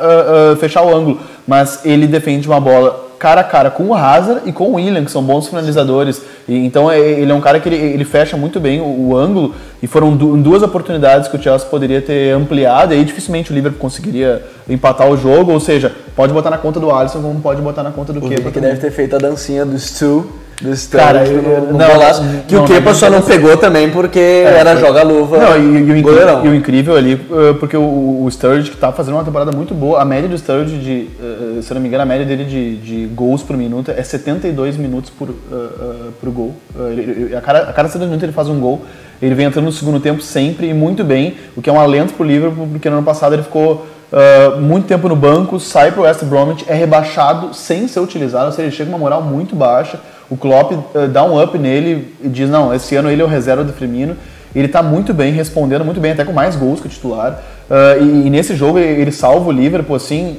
fechar 0.61 0.83
o 0.83 0.95
ângulo. 0.95 1.21
Mas 1.47 1.81
ele 1.85 2.07
defende 2.07 2.47
uma 2.47 2.61
bola 2.61 3.12
cara 3.23 3.41
a 3.41 3.45
cara 3.45 3.71
com 3.71 3.85
o 3.85 3.95
Hazard 3.95 4.43
e 4.47 4.53
com 4.53 4.65
o 4.65 4.75
William, 4.75 5.05
que 5.05 5.11
são 5.13 5.23
bons 5.23 5.47
finalizadores. 5.47 6.21
E, 6.49 6.67
então 6.67 6.91
é- 6.91 6.99
ele 6.99 7.31
é 7.31 7.35
um 7.35 7.41
cara 7.41 7.61
que 7.61 7.69
ele, 7.69 7.77
ele 7.77 8.05
fecha 8.05 8.37
muito 8.37 8.59
bem 8.59 8.81
o, 8.81 8.85
o 9.11 9.17
ângulo 9.17 9.55
e 9.81 9.87
foram 9.87 10.17
du- 10.17 10.37
duas 10.39 10.63
oportunidades 10.63 11.29
que 11.29 11.37
o 11.37 11.43
Chelsea 11.43 11.69
poderia 11.69 12.03
ter 12.03 12.33
ampliado 12.35 12.93
e 12.93 12.97
aí 12.97 13.05
dificilmente 13.05 13.53
o 13.53 13.55
Liverpool 13.55 13.79
conseguiria 13.81 14.43
empatar 14.69 15.09
o 15.09 15.17
jogo. 15.17 15.53
Ou 15.53 15.61
seja, 15.61 15.93
pode 16.17 16.33
botar 16.33 16.51
na 16.51 16.59
conta 16.59 16.81
do 16.81 16.91
Alisson 16.91 17.23
como 17.23 17.41
pode 17.41 17.63
botar 17.63 17.83
na 17.85 17.93
conta 17.93 18.13
do. 18.13 18.21
Vini 18.21 18.51
que 18.51 18.61
deve 18.61 18.81
ter 18.81 18.91
feito 18.91 19.15
a 19.15 19.19
dancinha 19.19 19.65
do 19.65 19.79
Stu. 19.79 20.27
Stu 20.75 20.97
Cara, 20.97 21.27
eu- 21.27 21.43
no 21.73 21.79
não, 21.79 21.87
golaço, 21.91 22.23
que 22.47 22.55
não, 22.55 22.65
o 22.65 22.67
Kepa 22.67 22.91
não, 22.91 22.95
só 22.95 23.11
não, 23.11 23.21
pegou 23.21 23.57
também 23.57 23.91
porque 23.91 24.19
era 24.19 24.77
joga-luva. 24.77 25.39
Não, 25.39 25.57
e, 25.59 25.79
e 25.89 25.93
o 25.93 25.97
incrível, 25.97 26.45
e 26.45 26.49
o 26.49 26.55
incrível 26.55 26.97
ali, 26.97 27.15
uh, 27.15 27.55
porque 27.59 27.77
o, 27.77 28.23
o 28.25 28.29
Sturridge 28.31 28.71
que 28.71 28.77
tá 28.77 28.93
fazendo 28.93 29.15
uma 29.15 29.25
temporada 29.25 29.51
muito 29.51 29.75
boa, 29.75 30.01
a 30.01 30.05
média 30.05 30.29
do 30.29 30.39
Sturridge, 30.39 30.79
de, 30.79 31.09
uh, 31.21 31.63
se 31.63 31.71
eu 31.71 31.75
não 31.75 31.81
me 31.83 31.89
engano, 31.89 32.03
a 32.05 32.07
média 32.07 32.25
dele 32.25 32.45
de, 32.45 32.77
de 32.77 33.07
gols 33.07 33.43
por 33.43 33.57
minuto 33.57 33.91
é 33.91 34.03
72 34.03 34.77
minutos 34.77 35.11
por, 35.11 35.31
uh, 35.31 35.35
uh, 35.51 36.13
por 36.21 36.31
gol. 36.31 36.55
Ele- 36.91 37.35
a, 37.35 37.41
cada, 37.41 37.59
a 37.63 37.73
cada 37.73 37.89
72 37.89 38.09
minutos 38.11 38.23
ele 38.23 38.33
faz 38.33 38.49
um 38.49 38.61
gol. 38.61 38.83
Ele 39.21 39.35
vem 39.35 39.47
entrando 39.47 39.65
no 39.67 39.73
segundo 39.73 39.99
tempo 40.01 40.21
sempre 40.23 40.69
e 40.69 40.75
muito 40.75 41.03
bem, 41.05 41.35
o 41.57 41.63
que 41.63 41.71
é 41.71 41.73
um 41.73 41.81
alento 41.81 42.13
pro 42.15 42.25
Liverpool, 42.25 42.69
porque 42.71 42.89
no 42.91 42.97
ano 42.97 43.05
passado 43.05 43.35
ele 43.35 43.43
ficou 43.43 43.87
uh, 44.13 44.61
muito 44.61 44.87
tempo 44.87 45.09
no 45.09 45.17
banco, 45.17 45.59
sai 45.59 45.91
pro 45.91 46.03
West 46.03 46.23
Bromwich, 46.25 46.65
é 46.69 46.75
rebaixado 46.75 47.55
sem 47.55 47.89
ser 47.89 48.01
utilizado, 48.01 48.47
ou 48.47 48.53
seja, 48.53 48.63
ele 48.69 48.77
chega 48.77 48.91
com 48.91 48.97
uma 48.97 49.03
moral 49.03 49.23
muito 49.23 49.57
baixa. 49.57 49.99
O 50.31 50.37
Klopp 50.37 50.73
uh, 50.73 51.09
dá 51.09 51.25
um 51.25 51.43
up 51.43 51.59
nele 51.59 52.15
e 52.23 52.29
diz, 52.29 52.49
não, 52.49 52.75
esse 52.75 52.95
ano 52.97 53.11
ele 53.11 53.23
é 53.23 53.25
o 53.25 53.29
reserva 53.29 53.65
do 53.65 53.73
Firmino. 53.73 54.17
Ele 54.55 54.67
está 54.67 54.83
muito 54.83 55.15
bem, 55.15 55.33
respondendo 55.33 55.83
muito 55.83 55.99
bem, 55.99 56.13
até 56.13 56.25
com 56.25 56.33
mais 56.33 56.57
gols 56.57 56.79
que 56.79 56.87
o 56.87 56.91
titular. 56.91 57.41
Uh, 57.71 58.03
e, 58.03 58.27
e 58.27 58.31
nesse 58.31 58.55
jogo 58.55 58.79
ele, 58.79 59.01
ele 59.01 59.13
salva 59.13 59.49
o 59.49 59.53
Liverpool, 59.53 59.97
assim, 59.97 60.39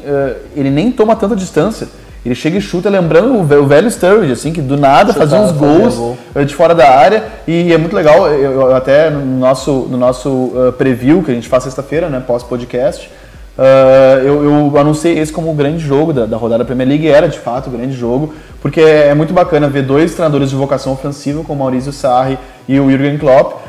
ele 0.56 0.70
nem 0.70 0.92
toma 0.92 1.16
tanta 1.16 1.36
distância. 1.36 1.88
Ele 2.26 2.36
chega 2.36 2.58
e 2.58 2.62
chuta, 2.62 2.90
lembrando 2.90 3.38
o 3.38 3.44
ve- 3.44 3.58
o 3.58 3.66
velho 3.66 3.90
Sturridge, 3.92 4.32
assim, 4.32 4.54
que 4.54 4.62
do 4.62 4.78
nada 4.78 5.12
Chutava, 5.12 5.30
fazia 5.30 5.46
uns 5.46 5.52
gols 5.52 5.96
gol. 5.96 6.18
de 6.46 6.56
fora 6.56 6.74
da 6.74 6.90
área. 6.90 7.24
E 7.46 7.74
é 7.74 7.78
muito 7.78 7.94
legal, 7.94 8.28
eu, 8.30 8.52
eu 8.52 8.76
até 8.76 9.10
no 9.10 9.40
nosso, 9.40 9.88
no 9.90 9.98
nosso 9.98 10.54
preview, 10.78 11.22
que 11.22 11.32
a 11.32 11.34
gente 11.34 11.50
faz 11.50 11.64
sexta-feira, 11.64 12.08
né, 12.08 12.24
pós-podcast, 12.26 13.10
Uh, 13.58 14.18
eu, 14.26 14.44
eu 14.44 14.78
anunciei 14.80 15.20
esse 15.20 15.32
como 15.32 15.52
o 15.52 15.54
grande 15.54 15.78
jogo 15.78 16.12
da, 16.12 16.26
da 16.26 16.38
rodada 16.38 16.66
Premier 16.66 16.90
League, 16.90 17.08
era 17.08 17.28
de 17.28 17.38
fato 17.38 17.68
o 17.68 17.72
grande 17.72 17.94
jogo, 17.94 18.34
porque 18.62 18.82
é, 18.82 19.10
é 19.10 19.14
muito 19.14 19.32
bacana 19.32 19.70
ver 19.70 19.84
dois 19.84 20.14
treinadores 20.14 20.50
de 20.50 20.56
vocação 20.56 20.94
ofensiva, 20.94 21.44
como 21.44 21.60
Maurício 21.60 21.94
Sarri 21.94 22.40
e 22.68 22.80
o 22.80 22.90
Jürgen 22.90 23.18
Klopp, 23.20 23.62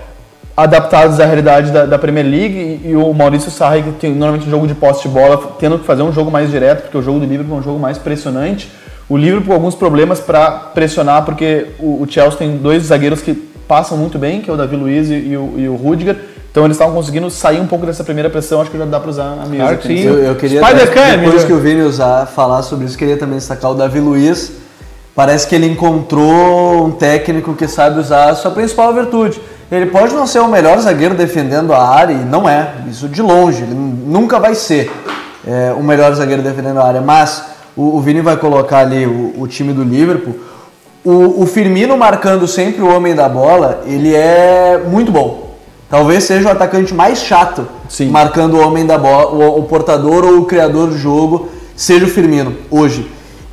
adaptados 0.56 1.20
à 1.20 1.26
realidade 1.26 1.70
da, 1.70 1.84
da 1.84 1.98
Premier 1.98 2.24
League, 2.24 2.80
e, 2.82 2.90
e 2.90 2.96
o 2.96 3.12
Maurício 3.12 3.50
Sarri, 3.50 3.82
que 3.82 3.92
tem 3.92 4.12
normalmente 4.12 4.46
um 4.46 4.50
jogo 4.50 4.66
de 4.66 4.74
posse 4.74 5.02
de 5.02 5.08
bola, 5.08 5.36
tendo 5.58 5.78
que 5.78 5.84
fazer 5.84 6.02
um 6.02 6.12
jogo 6.12 6.30
mais 6.30 6.50
direto, 6.50 6.82
porque 6.82 6.96
o 6.96 7.02
jogo 7.02 7.20
do 7.20 7.26
Liverpool 7.26 7.56
é 7.56 7.60
um 7.60 7.62
jogo 7.62 7.78
mais 7.78 7.98
pressionante, 7.98 8.70
O 9.06 9.18
Liverpool 9.18 9.48
com 9.48 9.52
alguns 9.52 9.74
problemas 9.74 10.18
para 10.18 10.50
pressionar, 10.50 11.26
porque 11.26 11.66
o, 11.78 12.02
o, 12.02 12.06
Chelsea 12.08 12.38
tem 12.38 12.56
dois 12.56 12.84
zagueiros 12.84 13.20
que 13.20 13.34
passam 13.68 13.98
muito 13.98 14.18
bem, 14.18 14.40
que 14.40 14.48
é 14.48 14.52
o 14.52 14.56
Davi 14.56 14.76
Luiz 14.76 15.10
e, 15.10 15.14
e, 15.14 15.36
o, 15.36 15.54
e 15.58 15.68
o 15.68 15.76
Rudiger. 15.76 16.16
Então 16.54 16.64
eles 16.64 16.76
estavam 16.76 16.94
conseguindo 16.94 17.28
sair 17.30 17.60
um 17.60 17.66
pouco 17.66 17.84
dessa 17.84 18.04
primeira 18.04 18.30
pressão, 18.30 18.60
acho 18.60 18.70
que 18.70 18.78
já 18.78 18.84
dá 18.84 19.00
para 19.00 19.10
usar 19.10 19.24
a 19.42 19.44
mesa. 19.44 19.64
Claro 19.64 19.78
que. 19.78 20.04
Eu, 20.04 20.18
eu 20.18 20.36
queria, 20.36 20.62
Spider 20.62 20.86
depois, 20.86 21.06
Cam, 21.06 21.18
depois 21.18 21.44
que 21.44 21.52
o 21.52 21.58
Vini 21.58 21.82
usar, 21.82 22.26
falar 22.26 22.62
sobre 22.62 22.86
isso, 22.86 22.96
queria 22.96 23.16
também 23.16 23.38
destacar 23.38 23.72
o 23.72 23.74
Davi 23.74 23.98
Luiz. 23.98 24.52
Parece 25.16 25.48
que 25.48 25.56
ele 25.56 25.66
encontrou 25.66 26.86
um 26.86 26.92
técnico 26.92 27.54
que 27.54 27.66
sabe 27.66 27.98
usar 27.98 28.30
a 28.30 28.36
sua 28.36 28.52
principal 28.52 28.94
virtude. 28.94 29.40
Ele 29.68 29.86
pode 29.86 30.14
não 30.14 30.28
ser 30.28 30.38
o 30.38 30.46
melhor 30.46 30.78
zagueiro 30.78 31.16
defendendo 31.16 31.72
a 31.72 31.88
área, 31.88 32.12
e 32.12 32.24
não 32.24 32.48
é, 32.48 32.74
isso 32.88 33.08
de 33.08 33.20
longe, 33.20 33.64
ele 33.64 33.74
nunca 33.74 34.38
vai 34.38 34.54
ser 34.54 34.92
é, 35.44 35.74
o 35.76 35.82
melhor 35.82 36.14
zagueiro 36.14 36.40
defendendo 36.40 36.78
a 36.78 36.86
área, 36.86 37.00
mas 37.00 37.46
o, 37.76 37.96
o 37.96 38.00
Vini 38.00 38.20
vai 38.20 38.36
colocar 38.36 38.78
ali 38.78 39.04
o, 39.04 39.34
o 39.38 39.48
time 39.48 39.72
do 39.72 39.82
Liverpool. 39.82 40.36
O, 41.04 41.42
o, 41.42 41.46
Firmino 41.46 41.98
marcando 41.98 42.46
sempre 42.46 42.80
o 42.80 42.94
homem 42.94 43.12
da 43.12 43.28
bola, 43.28 43.82
ele 43.86 44.14
é 44.14 44.80
muito 44.88 45.10
bom. 45.10 45.43
Talvez 45.94 46.24
seja 46.24 46.48
o 46.48 46.50
atacante 46.50 46.92
mais 46.92 47.20
chato 47.20 47.68
Sim. 47.88 48.10
marcando 48.10 48.54
o 48.54 48.66
homem 48.66 48.84
da 48.84 48.98
bola, 48.98 49.30
o, 49.56 49.62
portador 49.62 50.24
ou 50.24 50.38
o 50.38 50.44
criador 50.44 50.88
do 50.88 50.98
jogo, 50.98 51.48
seja 51.76 52.04
o 52.04 52.08
Firmino 52.08 52.52
hoje. 52.68 53.08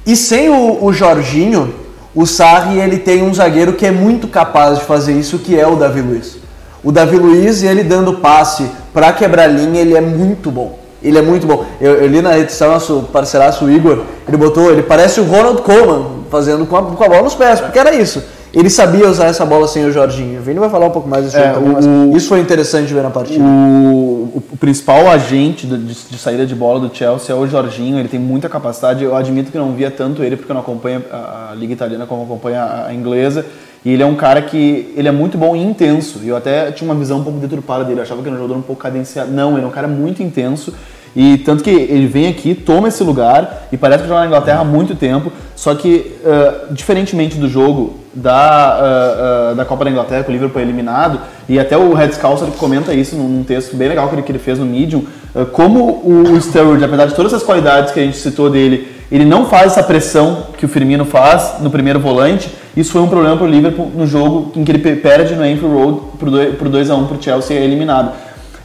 E 0.07 0.15
sem 0.15 0.49
o, 0.49 0.83
o 0.83 0.91
Jorginho, 0.91 1.71
o 2.15 2.25
Sarri 2.25 2.79
ele 2.79 2.97
tem 2.97 3.21
um 3.21 3.31
zagueiro 3.31 3.73
que 3.73 3.85
é 3.85 3.91
muito 3.91 4.27
capaz 4.27 4.79
de 4.79 4.85
fazer 4.85 5.13
isso, 5.13 5.37
que 5.37 5.55
é 5.55 5.67
o 5.67 5.75
Davi 5.75 6.01
Luiz. 6.01 6.37
O 6.83 6.91
Davi 6.91 7.15
Luiz, 7.15 7.61
ele 7.61 7.83
dando 7.83 8.13
passe 8.13 8.65
para 8.91 9.13
quebrar 9.13 9.45
linha, 9.45 9.79
ele 9.79 9.95
é 9.95 10.01
muito 10.01 10.49
bom. 10.49 10.79
Ele 11.03 11.19
é 11.19 11.21
muito 11.21 11.45
bom. 11.45 11.63
Eu, 11.79 11.93
eu 11.93 12.07
li 12.07 12.23
na 12.23 12.39
edição 12.39 12.71
nosso 12.71 13.07
parceiraço 13.13 13.69
Igor, 13.69 14.01
ele 14.27 14.37
botou, 14.37 14.71
ele 14.71 14.81
parece 14.81 15.21
o 15.21 15.25
Ronald 15.25 15.61
Koeman 15.61 16.23
fazendo 16.31 16.65
com 16.65 16.75
a, 16.75 16.81
com 16.81 17.03
a 17.03 17.07
bola 17.07 17.21
nos 17.21 17.35
pés, 17.35 17.61
porque 17.61 17.77
era 17.77 17.93
isso. 17.93 18.23
Ele 18.53 18.69
sabia 18.69 19.07
usar 19.07 19.27
essa 19.27 19.45
bola 19.45 19.65
sem 19.67 19.85
o 19.85 19.91
Jorginho. 19.93 20.39
O 20.39 20.43
Vini 20.43 20.59
vai 20.59 20.69
falar 20.69 20.87
um 20.87 20.91
pouco 20.91 21.07
mais 21.07 21.23
disso 21.23 21.37
É, 21.37 21.51
também, 21.53 21.69
mas 21.71 21.85
o- 21.85 22.11
isso 22.17 22.27
foi 22.27 22.41
interessante 22.41 22.87
de 22.87 22.93
ver 22.93 23.01
na 23.01 23.09
partida. 23.09 23.41
O, 23.41 24.43
o 24.51 24.57
principal 24.57 25.09
agente 25.09 25.65
do- 25.65 25.77
de, 25.77 25.93
de 25.93 26.17
saída 26.17 26.45
de 26.45 26.53
bola 26.53 26.79
do 26.81 26.93
Chelsea 26.93 27.33
é 27.33 27.37
o 27.37 27.47
Jorginho, 27.47 27.97
ele 27.97 28.09
tem 28.09 28.19
muita 28.19 28.49
capacidade. 28.49 29.03
Eu 29.05 29.15
admito 29.15 29.51
que 29.51 29.57
não 29.57 29.71
via 29.71 29.89
tanto 29.89 30.21
ele 30.21 30.35
porque 30.35 30.51
eu 30.51 30.53
não 30.53 30.61
acompanho 30.61 31.01
a, 31.11 31.51
a 31.51 31.55
liga 31.55 31.71
italiana 31.71 32.05
como 32.05 32.23
acompanho 32.23 32.57
a, 32.57 32.87
a 32.87 32.93
inglesa. 32.93 33.45
E 33.85 33.93
ele 33.93 34.03
é 34.03 34.05
um 34.05 34.15
cara 34.15 34.41
que 34.41 34.93
ele 34.97 35.07
é 35.07 35.11
muito 35.11 35.37
bom 35.37 35.55
e 35.55 35.63
intenso. 35.63 36.19
E 36.21 36.27
eu 36.27 36.35
até 36.35 36.71
tinha 36.71 36.89
uma 36.91 36.99
visão 36.99 37.19
um 37.19 37.23
pouco 37.23 37.39
deturpada 37.39 37.85
dele, 37.85 37.99
eu 37.99 38.03
achava 38.03 38.21
que 38.21 38.27
ele 38.27 38.35
era 38.35 38.43
um 38.43 38.47
jogador 38.47 38.59
um 38.59 38.63
pouco 38.63 38.81
cadenciado. 38.81 39.31
Não, 39.31 39.53
ele 39.55 39.63
é 39.63 39.67
um 39.67 39.71
cara 39.71 39.87
muito 39.87 40.21
intenso. 40.21 40.73
E 41.15 41.37
tanto 41.39 41.63
que 41.63 41.69
ele 41.69 42.05
vem 42.05 42.27
aqui, 42.27 42.53
toma 42.53 42.89
esse 42.89 43.01
lugar 43.03 43.67
e 43.71 43.77
parece 43.77 44.03
que 44.03 44.07
joga 44.09 44.21
na 44.21 44.27
Inglaterra 44.27 44.59
há 44.59 44.65
muito 44.65 44.93
tempo. 44.95 45.31
Só 45.55 45.73
que, 45.73 46.11
ah, 46.25 46.65
diferentemente 46.71 47.37
do 47.37 47.49
jogo 47.49 48.00
da, 48.13 48.33
ah, 48.33 49.51
ah, 49.51 49.53
da 49.55 49.65
Copa 49.65 49.85
da 49.85 49.91
Inglaterra, 49.91 50.23
que 50.23 50.29
o 50.29 50.33
Liverpool 50.33 50.59
é 50.59 50.63
eliminado, 50.63 51.19
e 51.47 51.59
até 51.59 51.77
o 51.77 51.93
Red 51.93 52.11
Scouser 52.11 52.47
comenta 52.57 52.93
isso 52.93 53.15
num, 53.15 53.43
texto 53.43 53.75
bem 53.75 53.87
legal 53.87 54.07
que 54.09 54.15
ele, 54.15 54.21
que 54.21 54.31
ele 54.31 54.39
fez 54.39 54.59
no 54.59 54.65
Medium, 54.65 55.03
ah, 55.35 55.45
como 55.45 55.79
o, 56.03 56.33
o 56.33 56.41
Sturridge, 56.41 56.83
apesar 56.83 57.05
de 57.05 57.15
todas 57.15 57.33
essas 57.33 57.45
qualidades 57.45 57.93
que 57.93 57.99
a 57.99 58.03
gente 58.03 58.17
citou 58.17 58.49
dele, 58.49 58.87
ele 59.11 59.25
não 59.25 59.45
faz 59.45 59.73
essa 59.73 59.83
pressão 59.83 60.43
que 60.57 60.65
o 60.65 60.69
Firmino 60.69 61.03
faz 61.03 61.55
no 61.59 61.69
primeiro 61.69 61.99
volante. 61.99 62.49
Isso 62.77 62.93
foi 62.93 63.01
um 63.01 63.09
problema 63.09 63.35
para 63.35 63.45
o 63.45 63.49
Liverpool 63.49 63.91
no 63.93 64.07
jogo 64.07 64.53
em 64.55 64.63
que 64.63 64.71
ele 64.71 64.79
pe- 64.79 64.95
perde 64.95 65.35
no 65.35 65.41
Anfield 65.43 65.75
Road 65.75 65.99
por 66.17 66.69
2x1 66.69 67.07
para 67.07 67.17
o 67.17 67.21
Chelsea 67.21 67.57
é 67.57 67.61
eliminado. 67.61 68.13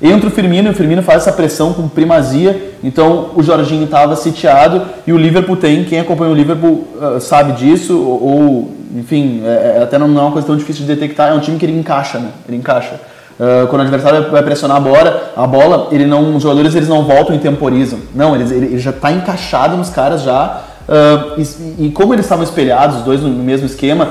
Entra 0.01 0.29
o 0.29 0.31
Firmino 0.31 0.69
e 0.69 0.71
o 0.71 0.75
Firmino 0.75 1.03
faz 1.03 1.23
essa 1.23 1.33
pressão 1.33 1.73
com 1.73 1.89
primazia, 1.89 2.75
então 2.85 3.31
o 3.35 3.43
Jorginho 3.43 3.85
estava 3.87 4.15
sitiado 4.15 4.83
e 5.07 5.13
o 5.13 5.17
Liverpool 5.17 5.57
tem, 5.57 5.83
quem 5.85 5.99
acompanha 5.99 6.31
o 6.31 6.35
Liverpool 6.35 6.87
sabe 7.19 7.53
disso, 7.55 7.99
ou, 7.99 8.76
enfim, 8.95 9.43
é, 9.45 9.79
é- 9.79 9.83
até 9.83 9.99
não, 9.99 10.09
não 10.09 10.21
é 10.21 10.25
uma 10.25 10.33
coisa 10.33 10.47
tão 10.47 10.57
difícil 10.57 10.85
de 10.87 10.95
detectar, 10.95 11.31
é 11.31 11.35
um 11.35 11.41
time 11.41 11.59
que 11.59 11.65
ele 11.67 11.79
encaixa, 11.79 12.19
né? 12.19 12.31
Ele 12.49 12.57
encaixa. 12.57 13.01
Ah, 13.39 13.67
quando 13.69 13.81
o 13.81 13.83
adversário 13.83 14.31
vai 14.31 14.43
pressionar 14.43 14.79
a 14.79 14.81
bola, 14.81 15.33
a 15.37 15.47
bola, 15.47 15.89
ele 15.93 16.07
não, 16.07 16.37
os 16.37 16.43
jogadores 16.43 16.75
eles 16.75 16.89
não 16.89 17.05
voltam 17.05 17.37
e 17.37 17.39
temporizam. 17.39 17.99
Não, 18.15 18.35
eles, 18.35 18.51
ele, 18.51 18.67
ele 18.67 18.79
já 18.79 18.91
está 18.91 19.13
encaixado 19.13 19.77
nos 19.77 19.91
caras 19.91 20.23
já. 20.23 20.61
ah, 20.89 21.35
e, 21.37 21.87
e 21.87 21.91
como 21.91 22.15
eles 22.15 22.25
estavam 22.25 22.45
espelhados, 22.45 22.99
os 22.99 23.03
dois 23.03 23.21
no, 23.21 23.29
no 23.29 23.45
mesmo 23.45 23.67
esquema, 23.67 24.09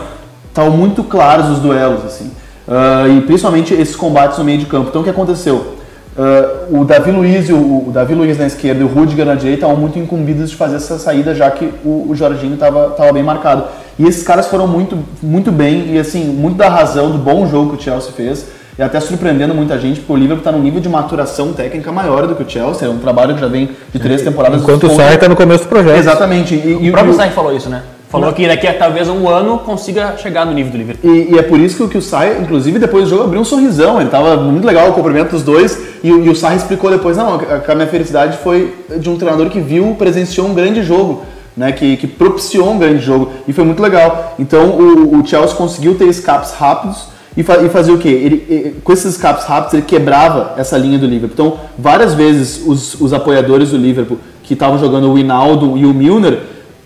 estavam 0.48 0.72
muito 0.72 1.04
claros 1.04 1.50
os 1.50 1.60
duelos, 1.60 2.06
assim. 2.06 2.32
Ah, 2.68 3.08
e 3.08 3.22
principalmente 3.22 3.74
esses 3.74 3.96
combates 3.96 4.38
no 4.38 4.44
meio 4.44 4.60
de 4.60 4.66
campo. 4.66 4.90
Então 4.90 5.02
o 5.02 5.04
que 5.04 5.10
aconteceu? 5.10 5.76
Ah, 6.18 6.66
o 6.70 6.86
Davi 6.86 7.12
Luiz 7.12 7.50
e 7.50 7.54
o, 7.54 7.88
o 7.88 7.92
Davi 7.92 8.14
Luiz 8.14 8.38
na 8.38 8.46
esquerda 8.46 8.82
e 8.82 8.84
o 8.84 8.88
Rudiger 8.88 9.26
na 9.26 9.36
direita 9.36 9.62
estavam 9.66 9.76
muito 9.76 9.98
incumbidos 9.98 10.52
de 10.52 10.56
fazer 10.56 10.76
essa 10.76 11.00
saída, 11.00 11.34
já 11.34 11.50
que 11.50 11.66
o, 11.84 12.06
o 12.10 12.16
Jorginho 12.16 12.54
estava 12.54 13.12
bem 13.12 13.24
marcado. 13.24 13.64
E 13.98 14.06
esses 14.06 14.24
caras 14.24 14.48
foram 14.48 14.68
muito, 14.68 14.98
muito 15.24 15.52
bem 15.52 15.94
e 15.94 15.98
assim, 16.00 16.24
muito 16.26 16.58
da 16.58 16.68
razão 16.70 17.12
do 17.12 17.18
bom 17.18 17.48
jogo 17.48 17.72
que 17.76 17.82
o 17.82 17.82
Chelsea 17.82 18.12
fez. 18.12 18.46
E 18.78 18.82
até 18.84 19.00
surpreendendo 19.00 19.56
muita 19.56 19.80
gente, 19.80 20.02
porque 20.02 20.12
o 20.12 20.18
Liverpool 20.18 20.40
está 20.40 20.52
num 20.52 20.62
nível 20.62 20.82
de 20.82 20.90
maturação 20.90 21.54
técnica 21.54 21.94
maior 21.94 22.28
do 22.28 22.36
que 22.36 22.44
o 22.44 22.50
Chelsea. 22.50 22.86
É 22.86 22.92
um 22.92 22.98
trabalho 22.98 23.34
que 23.34 23.40
já 23.40 23.48
vem 23.48 23.70
de 23.94 24.00
três 24.00 24.22
temporadas. 24.22 24.62
Enquanto 24.62 24.88
o 24.88 24.96
Sarri 24.98 25.16
está 25.16 25.30
no 25.30 25.36
começo 25.36 25.64
do 25.64 25.70
projeto. 25.70 25.98
Exatamente. 25.98 26.56
E, 26.56 26.80
e 26.82 26.90
O 26.90 26.92
próprio 26.92 27.14
Sarri 27.14 27.32
falou 27.32 27.56
isso, 27.56 27.70
né? 27.70 27.84
Falou 28.10 28.32
que 28.34 28.46
daqui 28.48 28.68
a 28.68 28.74
talvez 28.74 29.08
um 29.10 29.28
ano 29.30 29.60
consiga 29.60 30.16
chegar 30.18 30.46
no 30.46 30.54
nível 30.54 30.72
do 30.74 30.78
Liverpool. 30.78 31.10
E, 31.10 31.34
e 31.34 31.40
é 31.40 31.42
por 31.42 31.58
isso 31.60 31.78
que, 31.78 31.84
o- 31.84 31.90
que 31.90 31.98
o 31.98 32.02
Sai, 32.02 32.38
inclusive, 32.42 32.78
depois 32.78 33.06
do 33.06 33.10
jogo 33.12 33.24
abriu 33.24 33.40
um 33.42 33.46
sorrisão. 33.46 34.00
Ele 34.00 34.10
tava 34.10 34.36
muito 34.38 34.66
legal 34.66 34.90
o 34.90 34.94
cumprimento 34.94 35.32
dos 35.32 35.42
dois. 35.42 35.78
E, 36.04 36.12
o- 36.12 36.24
e 36.24 36.30
o 36.30 36.36
Sai 36.36 36.58
explicou 36.58 36.90
depois: 36.92 37.16
não, 37.16 37.36
a, 37.36 37.72
a 37.72 37.76
minha 37.76 37.88
felicidade 37.88 38.38
foi 38.44 38.74
de 38.98 39.10
um 39.10 39.18
treinador 39.18 39.50
que 39.50 39.60
viu, 39.62 39.96
presenciou 39.98 40.48
um 40.48 40.54
grande 40.54 40.84
jogo. 40.84 41.24
Né, 41.56 41.72
que, 41.72 41.96
que 41.96 42.06
propiciou 42.06 42.70
um 42.70 42.78
grande 42.78 43.02
jogo 43.02 43.32
e 43.48 43.54
foi 43.54 43.64
muito 43.64 43.82
legal. 43.82 44.36
Então 44.38 44.72
o, 44.72 45.20
o 45.20 45.26
Chelsea 45.26 45.56
conseguiu 45.56 45.96
ter 45.96 46.06
escapes 46.06 46.52
rápidos 46.52 47.08
e, 47.38 47.44
fa 47.44 47.64
e 47.64 47.70
fazer 47.70 47.94
o 47.94 47.98
quê? 47.98 48.10
Ele, 48.10 48.76
com 48.84 48.92
esses 48.92 49.14
escapes 49.14 49.46
rápidos 49.46 49.74
ele 49.74 49.84
quebrava 49.84 50.54
essa 50.58 50.78
linha 50.78 50.98
do 50.98 51.06
Liverpool. 51.06 51.34
Então 51.34 51.60
várias 51.78 52.14
vezes 52.14 52.62
os, 52.66 53.00
os 53.00 53.14
apoiadores 53.14 53.72
do 53.72 53.78
Liverpool 53.78 54.18
que 54.44 54.54
estavam 54.54 54.78
jogando 54.78 55.10
o 55.10 55.18
Hinaldo 55.18 55.78
e 55.78 55.86
o 55.86 55.94
Milner 55.94 56.40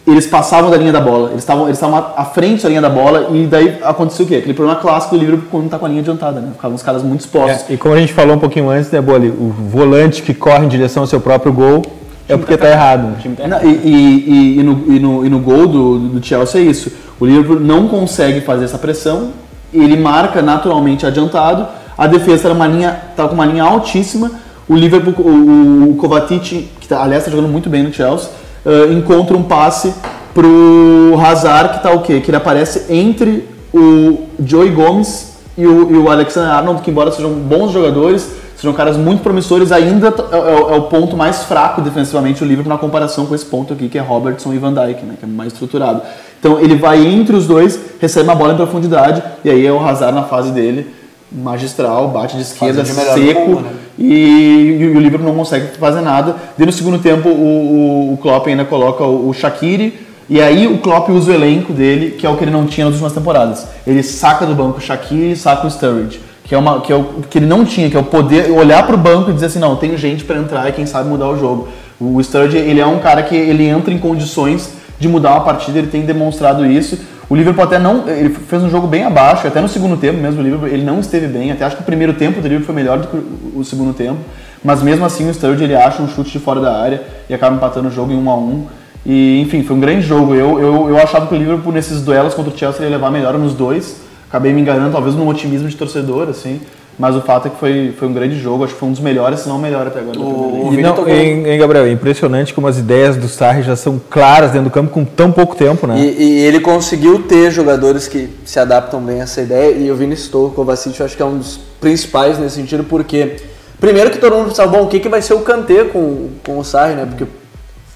eles 0.08 0.26
passavam 0.26 0.72
da 0.72 0.78
linha 0.78 0.92
da 0.92 1.02
bola, 1.02 1.30
eles 1.30 1.42
estavam 1.42 1.66
eles 1.66 1.78
estavam 1.78 1.98
à 2.16 2.26
frente 2.26 2.64
da 2.64 2.70
linha 2.70 2.82
da 2.82 2.90
bola 2.90 3.30
e 3.32 3.46
daí 3.46 3.78
aconteceu 3.84 4.26
o 4.26 4.28
quê? 4.28 4.36
Aquele 4.36 4.54
problema 4.54 4.80
clássico 4.80 5.16
do 5.16 5.20
Liverpool 5.20 5.48
quando 5.52 5.70
tá 5.70 5.78
com 5.78 5.86
a 5.86 5.90
linha 5.90 6.02
adiantada, 6.02 6.40
né? 6.40 6.50
Ficavam 6.54 6.76
os 6.76 6.84
caras 6.84 7.04
muito 7.04 7.22
expostos. 7.22 7.70
É, 7.70 7.74
e 7.74 7.78
como 7.78 7.94
a 7.94 8.00
gente 8.00 8.14
falou 8.14 8.36
um 8.36 8.40
pouquinho 8.40 8.70
antes, 8.70 8.90
né, 8.92 9.02
Boli? 9.02 9.30
O 9.30 9.54
volante 9.70 10.22
que 10.22 10.34
corre 10.34 10.66
em 10.66 10.68
direção 10.68 11.04
ao 11.04 11.08
seu 11.08 11.20
próprio 11.20 11.54
gol 11.54 11.82
é 12.30 12.38
porque 12.38 12.56
tá 12.56 12.70
errado. 12.70 13.04
né? 13.26 13.48
Não, 13.48 13.62
E, 13.70 13.74
e- 13.74 14.30
e- 14.30 14.60
e 14.60 14.64
no, 14.64 14.84
e 14.96 15.00
no- 15.00 15.26
e 15.26 15.30
no 15.30 15.40
gol 15.40 15.68
do, 15.68 16.00
do 16.00 16.26
Chelsea 16.26 16.62
é 16.62 16.64
isso. 16.64 16.92
O 17.20 17.26
Liverpool 17.26 17.60
não 17.60 17.88
consegue 17.88 18.40
fazer 18.42 18.66
essa 18.66 18.78
pressão, 18.78 19.32
ele 19.74 19.98
marca 19.98 20.42
naturalmente 20.42 21.06
adiantado. 21.06 21.68
A 21.98 22.08
defesa 22.08 22.48
era 22.48 22.54
uma 22.54 22.68
linha, 22.68 22.98
tava 23.16 23.30
com 23.30 23.36
uma 23.36 23.46
linha 23.46 23.64
altíssima. 23.64 24.32
O 24.70 24.76
Liverpool, 24.76 25.14
o, 25.26 25.92
o 25.92 25.96
Kovacic, 25.96 26.70
que 26.80 26.88
tá, 26.88 27.02
aliás 27.04 27.24
está 27.24 27.32
jogando 27.36 27.52
muito 27.52 27.70
bem 27.70 27.84
no 27.84 27.92
Chelsea, 27.92 28.30
eh, 28.66 28.94
encontra 28.94 29.36
um 29.36 29.44
passe 29.44 29.94
pro 30.34 31.16
Hazard, 31.20 31.78
que 31.78 31.84
tá 31.84 31.92
o 31.92 32.02
quê? 32.02 32.20
Que 32.22 32.30
ele 32.30 32.38
aparece 32.38 32.86
entre 32.90 33.48
o 33.74 34.28
Joey 34.46 34.70
Gomes 34.70 35.34
e 35.58 35.66
o, 35.66 35.92
e 35.92 35.98
o 35.98 36.10
Alexander 36.10 36.52
Arnold, 36.52 36.82
que 36.82 36.90
embora 36.92 37.12
sejam 37.12 37.32
bons 37.32 37.72
jogadores, 37.72 38.30
sejam 38.60 38.74
caras 38.74 38.98
muito 38.98 39.24
promissores, 39.24 39.72
ainda 39.72 40.08
é, 40.08 40.36
é- 40.36 40.74
é 40.74 40.78
o 40.78 40.82
ponto 40.84 41.16
mais 41.16 41.44
fraco 41.44 41.82
defensivamente 41.82 42.44
o 42.44 42.46
Liverpool 42.46 42.72
na 42.74 42.78
comparação 42.78 43.26
com 43.26 43.34
esse 43.34 43.46
ponto 43.46 43.72
aqui, 43.74 43.88
que 43.88 43.98
é 43.98 44.02
Robertson 44.02 44.54
e 44.54 44.58
Van 44.58 44.74
Dijk, 44.74 45.06
né, 45.06 45.14
que 45.18 45.26
é 45.26 45.28
mais 45.28 45.54
estruturado. 45.54 46.02
Então 46.40 46.60
ele 46.60 46.76
vai 46.76 47.06
entre 47.06 47.36
os 47.36 47.48
dois, 47.48 47.80
recebe 48.02 48.28
uma 48.28 48.36
bola 48.36 48.54
em 48.54 48.58
profundidade, 48.58 49.24
e 49.46 49.50
aí 49.50 49.66
é 49.66 49.72
o 49.72 49.80
Hazard 49.80 50.14
na 50.14 50.24
fase 50.24 50.52
dele, 50.52 50.88
magistral, 51.32 52.10
bate 52.10 52.36
de 52.36 52.42
esquerda, 52.42 52.84
de 52.84 52.90
seco, 52.90 53.50
mundo, 53.50 53.62
né? 53.62 53.72
e, 53.98 54.78
e 54.82 54.94
o 54.98 55.00
Liverpool 55.00 55.28
não 55.30 55.36
consegue 55.36 55.78
fazer 55.78 56.02
nada. 56.02 56.36
Daí 56.58 56.66
no 56.66 56.72
segundo 56.74 57.00
tempo 57.00 57.30
o, 57.30 57.32
o, 57.32 58.14
o 58.14 58.18
Klopp 58.18 58.48
ainda 58.48 58.66
coloca 58.66 59.04
o, 59.04 59.30
o 59.30 59.34
Shaqiri, 59.34 60.08
e 60.30 60.42
aí 60.42 60.68
o 60.68 60.80
Klopp 60.80 61.10
usa 61.10 61.32
o 61.32 61.34
elenco 61.34 61.72
dele, 61.72 62.12
que 62.12 62.26
é 62.26 62.30
o 62.30 62.36
que 62.36 62.44
ele 62.44 62.52
não 62.52 62.66
tinha 62.66 62.86
nas 62.86 62.94
últimas 62.96 63.14
temporadas. 63.14 63.68
Ele 63.88 64.04
saca 64.04 64.46
do 64.46 64.54
banco 64.54 64.80
o 64.80 64.82
Shaqiri 64.82 65.32
e 65.32 65.36
saca 65.36 65.66
o 65.66 65.72
Sturridge, 65.72 66.20
que 66.50 66.56
é, 66.56 66.58
uma, 66.58 66.82
que 66.82 66.92
é 66.92 66.96
o 66.96 67.04
que 67.30 67.38
ele 67.38 67.46
não 67.46 67.64
tinha, 67.64 67.92
que 67.92 67.96
é 67.96 68.00
o 68.00 68.04
poder 68.04 68.50
olhar 68.50 68.84
para 68.86 68.96
o 68.96 68.98
banco 68.98 69.30
e 69.30 69.34
dizer 69.34 69.46
assim, 69.46 69.60
não, 69.60 69.76
tem 69.76 69.96
gente 69.96 70.24
para 70.24 70.36
entrar 70.38 70.68
e 70.68 70.72
quem 70.72 70.84
sabe 70.84 71.08
mudar 71.08 71.28
o 71.28 71.38
jogo. 71.40 71.68
O 72.00 72.20
Sturridge, 72.24 72.58
ele 72.58 72.80
é 72.80 72.86
um 72.88 72.98
cara 72.98 73.22
que 73.22 73.36
ele 73.36 73.66
entra 73.68 73.94
em 73.94 74.00
condições 74.00 74.72
de 75.00 75.08
mudar 75.08 75.34
uma 75.36 75.42
partida, 75.42 75.78
ele 75.78 75.88
tem 75.88 76.02
demonstrado 76.02 76.66
isso. 76.66 76.98
O 77.30 77.36
Liverpool 77.36 77.64
até 77.64 77.78
não, 77.78 78.10
ele 78.10 78.30
fez 78.32 78.64
um 78.64 78.70
jogo 78.70 78.88
bem 78.88 79.04
abaixo, 79.04 79.46
até 79.46 79.62
no 79.62 79.68
segundo 79.70 79.96
tempo 79.96 80.20
mesmo 80.20 80.42
o 80.42 80.44
Liverpool, 80.44 80.68
ele 80.68 80.84
não 80.84 81.00
esteve 81.00 81.28
bem, 81.28 81.52
até 81.52 81.64
acho 81.66 81.76
que 81.76 81.84
o 81.84 81.86
primeiro 81.86 82.14
tempo 82.14 82.42
do 82.42 82.48
Liverpool 82.48 82.66
foi 82.66 82.74
melhor 82.76 82.98
do 82.98 83.08
que 83.08 83.18
o- 83.56 83.64
segundo 83.64 83.94
tempo, 83.94 84.18
mas 84.64 84.82
mesmo 84.82 85.06
assim 85.06 85.30
o 85.30 85.34
Sturridge 85.34 85.64
ele 85.64 85.76
acha 85.76 86.02
um 86.02 86.08
chute 86.08 86.32
de 86.32 86.40
fora 86.40 86.60
da 86.60 86.76
área 86.82 87.04
e 87.30 87.34
acaba 87.36 87.56
empatando 87.56 87.90
o 87.90 87.92
jogo 87.92 88.12
em 88.12 88.18
1 88.18 88.28
a 88.30 88.36
1 88.36 88.66
e 89.06 89.42
enfim, 89.42 89.62
foi 89.62 89.76
um 89.76 89.80
grande 89.80 90.02
jogo. 90.02 90.34
Eu, 90.34 90.60
eu, 90.60 90.90
eu 90.90 90.98
achava 90.98 91.28
que 91.28 91.36
o 91.36 91.38
Liverpool 91.38 91.72
nesses 91.72 92.02
duelos 92.02 92.34
contra 92.34 92.52
o 92.52 92.58
Chelsea 92.58 92.80
ele 92.82 92.90
ia 92.90 92.98
levar 92.98 93.12
melhor 93.12 93.38
nos 93.38 93.54
dois. 93.54 94.09
Acabei 94.30 94.54
me 94.54 94.62
enganando, 94.62 94.92
talvez 94.92 95.16
num 95.16 95.28
otimismo 95.28 95.68
de 95.68 95.76
torcedor, 95.76 96.30
assim. 96.30 96.62
Mas 96.98 97.16
o 97.16 97.22
fato 97.22 97.48
é 97.48 97.50
que 97.50 97.58
foi, 97.58 97.94
foi 97.98 98.10
um 98.10 98.14
grande 98.14 98.38
jogo, 98.38 98.66
acho 98.66 98.74
que 98.74 98.80
foi 98.80 98.90
um 98.90 98.92
dos 98.92 99.00
melhores, 99.00 99.40
se 99.40 99.48
não 99.50 99.56
o 99.56 99.60
melhor 99.60 99.88
até 99.88 100.00
agora. 100.00 100.20
O 100.20 100.66
E 100.68 100.70
Vini 100.72 100.84
não, 100.84 100.94
tocou- 100.94 101.10
hein, 101.14 101.48
hein, 101.48 101.58
Gabriel, 101.58 101.86
é 101.86 101.92
impressionante 101.92 102.54
como 102.54 102.68
as 102.68 102.78
ideias 102.78 103.16
do 103.16 103.30
Sarri 103.30 103.64
já 103.64 103.76
são 103.78 104.00
claras 104.10 104.52
dentro 104.52 104.70
do 104.70 104.74
campo 104.74 104.92
com 104.92 105.06
tão 105.06 105.32
pouco 105.32 105.56
tempo, 105.56 105.88
né? 105.88 105.98
E, 105.98 106.22
e 106.22 106.40
ele 106.42 106.60
conseguiu 106.60 107.24
ter 107.24 107.52
jogadores 107.52 108.06
que 108.08 108.30
se 108.44 108.60
adaptam 108.60 109.02
bem 109.02 109.22
a 109.22 109.24
essa 109.24 109.40
ideia, 109.42 109.72
e 109.78 109.90
o 109.90 109.96
Vini 109.96 110.18
citou 110.18 110.48
o 110.48 110.52
Kovacic, 110.52 111.00
eu 111.00 111.06
acho 111.06 111.16
que 111.16 111.24
é 111.24 111.26
um 111.26 111.38
dos 111.38 111.58
principais 111.80 112.38
nesse 112.38 112.56
sentido, 112.58 112.84
porque, 112.84 113.38
primeiro 113.80 114.10
que 114.12 114.18
todo 114.18 114.36
mundo 114.36 114.50
pensava, 114.50 114.70
bom, 114.70 114.84
o 114.84 114.88
que, 114.88 115.00
que 115.00 115.08
vai 115.08 115.22
ser 115.22 115.36
o 115.36 115.40
Kanté 115.40 115.86
com, 115.86 116.32
com 116.46 116.60
o 116.60 116.66
Sarri, 116.66 116.96
né? 116.96 117.06
Porque, 117.06 117.24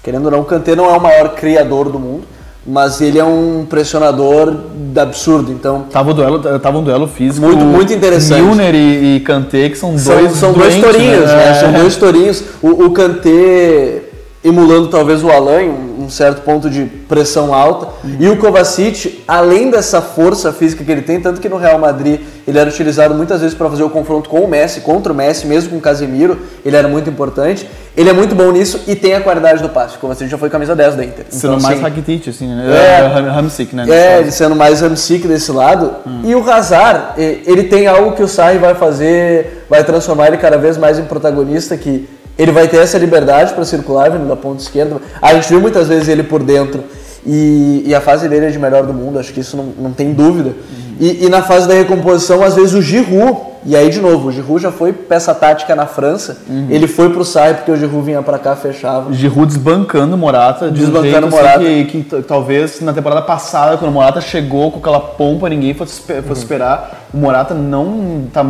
querendo 0.02 0.24
ou 0.24 0.30
não, 0.30 0.40
o 0.40 0.44
Kanté 0.46 0.74
não 0.74 0.86
é 0.86 0.96
o 0.96 1.00
maior 1.00 1.34
criador 1.34 1.90
do 1.90 1.98
mundo, 1.98 2.24
mas 2.66 3.00
ele 3.00 3.18
é 3.18 3.24
um 3.24 3.66
pressionador 3.68 4.54
absurdo, 4.96 5.52
então... 5.52 5.84
Tava, 5.90 6.10
o 6.12 6.14
duelo, 6.14 6.38
tava 6.58 6.78
um 6.78 6.82
duelo 6.82 7.06
físico. 7.06 7.44
Muito- 7.44 7.64
muito 7.64 7.92
interessante. 7.92 8.40
Milner 8.40 8.74
e, 8.74 9.16
e 9.16 9.20
Kanté, 9.20 9.68
que 9.68 9.76
são 9.76 9.98
São, 9.98 10.16
dois 10.16 10.32
são 10.32 10.52
dois 10.52 10.74
doentes, 10.74 10.90
tourinhos, 10.90 11.26
né? 11.26 11.50
É. 11.50 11.54
São 11.54 11.72
dois 11.72 11.96
tourinhos. 11.96 12.42
O, 12.62 12.86
o 12.86 12.90
Kanté 12.92 14.03
emulando 14.44 14.88
talvez 14.88 15.24
o 15.24 15.30
Alain, 15.30 15.70
um, 15.70 16.04
um 16.04 16.10
certo 16.10 16.42
ponto 16.42 16.68
de 16.68 16.84
pressão 16.84 17.54
alta. 17.54 17.88
E 18.20 18.28
o 18.28 18.36
Kovacic, 18.36 19.24
além 19.26 19.70
dessa 19.70 20.02
força 20.02 20.52
física 20.52 20.84
que 20.84 20.92
ele 20.92 21.00
tem, 21.00 21.18
tanto 21.18 21.40
que 21.40 21.48
no 21.48 21.56
Real 21.56 21.78
Madrid 21.78 22.20
ele 22.46 22.58
era 22.58 22.68
utilizado 22.68 23.14
muitas 23.14 23.40
vezes 23.40 23.56
para 23.56 23.70
fazer 23.70 23.82
o 23.82 23.88
confronto 23.88 24.28
com 24.28 24.40
o 24.40 24.48
Messi, 24.48 24.82
contra 24.82 25.14
o 25.14 25.16
Messi, 25.16 25.46
mesmo 25.46 25.70
com 25.70 25.76
o 25.78 25.80
Casemiro, 25.80 26.38
ele 26.62 26.76
era 26.76 26.86
muito 26.86 27.08
importante. 27.08 27.66
Ele 27.96 28.10
é 28.10 28.12
muito 28.12 28.34
bom 28.34 28.50
nisso 28.50 28.82
e 28.86 28.94
tem 28.94 29.14
a 29.14 29.20
qualidade 29.20 29.62
do 29.62 29.68
passe. 29.70 29.96
O 29.96 29.98
Kovacic 29.98 30.28
já 30.28 30.36
foi 30.36 30.50
camisa 30.50 30.76
10 30.76 30.94
da 30.96 31.04
Inter. 31.04 31.24
Sendo 31.30 31.54
Então, 31.54 31.62
mais 31.62 31.74
assim, 31.76 31.82
Rakitic, 31.82 32.28
assim, 32.28 32.46
né? 32.48 32.66
É. 32.68 33.00
É, 33.00 33.30
Hamsik, 33.30 33.74
né? 33.74 33.86
é, 33.88 34.20
ele 34.20 34.30
sendo 34.30 34.54
mais 34.54 34.82
Hamsik 34.82 35.26
desse 35.26 35.50
lado. 35.52 35.90
E 36.22 36.34
o 36.34 36.50
Hazard, 36.50 37.14
ele 37.16 37.62
tem 37.62 37.86
algo 37.86 38.12
que 38.12 38.22
o 38.22 38.28
Sarri 38.28 38.58
vai 38.58 38.74
fazer, 38.74 39.64
vai 39.70 39.82
transformar 39.84 40.26
ele 40.26 40.36
cada 40.36 40.58
vez 40.58 40.76
mais 40.76 40.98
em 40.98 41.04
protagonista, 41.04 41.76
que 41.76 42.06
ele 42.38 42.52
vai 42.52 42.68
ter 42.68 42.78
essa 42.78 42.98
liberdade 42.98 43.54
para 43.54 43.64
circular 43.64 44.10
vindo 44.10 44.26
da 44.26 44.36
ponta 44.36 44.62
esquerda. 44.62 44.96
A 45.22 45.34
gente 45.34 45.48
viu 45.48 45.60
muitas 45.60 45.88
vezes 45.88 46.08
ele 46.08 46.22
por 46.22 46.42
dentro. 46.42 46.82
E, 47.26 47.84
e 47.86 47.94
a 47.94 48.00
fase 48.00 48.28
dele 48.28 48.46
é 48.46 48.50
de 48.50 48.58
melhor 48.58 48.84
do 48.84 48.92
mundo, 48.92 49.18
acho 49.18 49.32
que 49.32 49.40
isso 49.40 49.56
não, 49.56 49.64
não 49.78 49.92
tem 49.92 50.12
dúvida. 50.12 50.54
E, 51.00 51.24
e 51.24 51.28
na 51.28 51.42
fase 51.42 51.66
da 51.66 51.74
recomposição, 51.74 52.42
às 52.42 52.54
vezes 52.54 52.74
o 52.74 52.82
Giroud, 52.82 53.53
e 53.66 53.74
aí 53.74 53.88
de 53.90 54.00
novo, 54.00 54.28
o 54.28 54.32
Giroud 54.32 54.62
já 54.62 54.70
foi 54.70 54.92
peça 54.92 55.34
tática 55.34 55.74
na 55.74 55.86
França, 55.86 56.38
ele 56.68 56.86
foi 56.86 57.08
pro 57.10 57.24
Sarri 57.24 57.54
porque 57.54 57.70
o 57.70 57.76
Giroud 57.76 58.04
vinha 58.04 58.22
para 58.22 58.38
cá, 58.38 58.54
fechava. 58.54 59.12
Giroud 59.12 59.46
desbancando 59.46 60.14
o 60.14 60.18
Morata, 60.18 60.70
de 60.70 60.82
um 60.82 60.84
Desbancando 60.84 61.10
jeito, 61.10 61.26
o 61.26 61.30
Morata. 61.30 61.58
assim, 61.60 61.84
que, 61.86 62.02
que 62.02 62.22
talvez 62.22 62.80
na 62.80 62.92
temporada 62.92 63.22
passada, 63.22 63.76
quando 63.76 63.90
o 63.90 63.94
Morata 63.94 64.20
chegou 64.20 64.70
com 64.70 64.78
aquela 64.78 65.00
pompa, 65.00 65.48
ninguém 65.48 65.72
fosse, 65.74 66.00
fosse 66.00 66.40
esperar. 66.42 67.06
O 67.12 67.16
Morata 67.16 67.54
não 67.54 68.24
tá, 68.32 68.44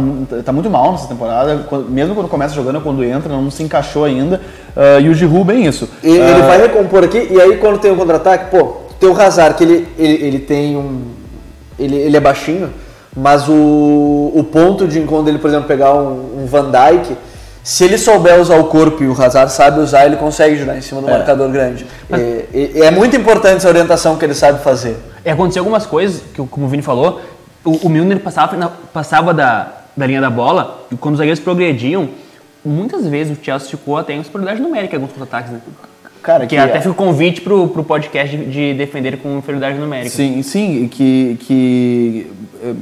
tá 0.45 0.53
muito 0.53 0.69
mal 0.71 0.93
nessa 0.93 1.07
temporada, 1.07 1.65
quando- 1.69 1.89
mesmo 1.91 2.15
quando 2.15 2.29
começa 2.29 2.55
jogando, 2.55 2.81
quando 2.81 3.05
entra, 3.05 3.29
não 3.33 3.51
se 3.51 3.63
encaixou 3.63 4.05
ainda. 4.05 4.41
Ah, 4.77 4.99
e 5.01 5.09
o 5.09 5.15
Giroud 5.15 5.45
bem 5.45 5.67
isso. 5.67 5.89
E- 6.03 6.09
Ele 6.09 6.43
Ah, 6.43 6.47
vai 6.47 6.61
recompor 6.63 7.05
aqui, 7.05 7.29
e 7.31 7.41
aí 7.41 7.57
quando 7.59 7.79
tem 7.79 7.93
o 7.93 7.97
contra-ataque, 7.97 8.51
pô, 8.51 8.79
tem 8.99 9.09
o 9.09 9.21
Hazard, 9.21 9.55
que 9.57 9.65
ele, 9.65 9.89
ele, 9.99 10.25
ele 10.27 10.39
tem 10.39 10.77
um. 10.77 11.03
Ele, 11.79 11.97
ele 11.97 12.17
é 12.17 12.21
baixinho, 12.21 12.71
mas 13.17 13.49
o, 13.49 13.53
o 14.35 14.45
ponto 14.51 14.87
de 14.89 15.01
quando 15.03 15.29
ele, 15.29 15.39
por 15.39 15.49
exemplo, 15.49 15.67
pegar 15.69 15.95
um, 15.95 16.43
um 16.43 16.47
Van 16.47 16.71
Dyke, 16.71 17.17
se 17.63 17.85
ele 17.85 17.97
souber 17.97 18.39
usar 18.41 18.57
o 18.59 18.65
corpo 18.65 19.03
e 19.03 19.09
o 19.09 19.13
Hazard 19.13 19.51
sabe 19.53 19.81
usar, 19.81 20.05
ele 20.05 20.17
consegue 20.17 20.57
girar 20.57 20.77
em 20.77 20.83
cima 20.83 21.01
do 21.01 21.09
marcador 21.09 21.49
grande. 21.51 21.87
É, 22.13 22.45
é- 22.53 22.81
é 22.87 22.91
muito 22.91 23.17
importante 23.17 23.57
essa 23.57 23.69
orientação 23.69 24.17
que 24.17 24.25
ele 24.25 24.35
sabe 24.35 24.63
fazer. 24.63 24.97
É, 25.25 25.31
aconteceu 25.31 25.61
algumas 25.63 25.87
coisas, 25.87 26.23
que, 26.35 26.47
como 26.47 26.67
o 26.67 26.69
Vini 26.69 26.83
falou, 26.83 27.21
o, 27.65 27.87
o 27.87 27.89
Milner 27.89 28.21
passava, 28.21 28.71
passava 28.93 29.33
da, 29.33 29.73
da 29.97 30.07
linha 30.07 30.21
da 30.21 30.29
bola, 30.29 30.85
e 30.93 30.97
quando 30.97 31.15
os 31.15 31.19
zagueiros 31.19 31.41
progrediam, 31.41 32.09
muitas 32.63 33.07
vezes 33.07 33.39
o 33.39 33.43
Chelsea 33.43 33.71
ficou 33.71 33.97
até 33.97 34.13
em 34.13 34.23
superioridade 34.23 34.61
numérica 34.61 34.95
em 34.95 34.99
alguns 34.99 35.13
contra-ataques. 35.13 35.53
Né? 35.53 35.61
Cara, 36.25 36.47
Que 36.47 36.57
até 36.57 36.79
fica 36.79 36.91
o 36.91 36.95
convite 36.95 37.43
pro, 37.43 37.69
pro 37.69 37.85
podcast 37.85 38.35
de, 38.35 38.47
de 38.47 38.75
defender 38.75 39.19
com 39.19 39.37
inferioridade 39.37 39.79
numérica. 39.79 40.09
Sim, 40.09 40.43
sim, 40.43 40.89
que, 40.89 41.37
que 41.41 42.27
eh, 42.63 42.73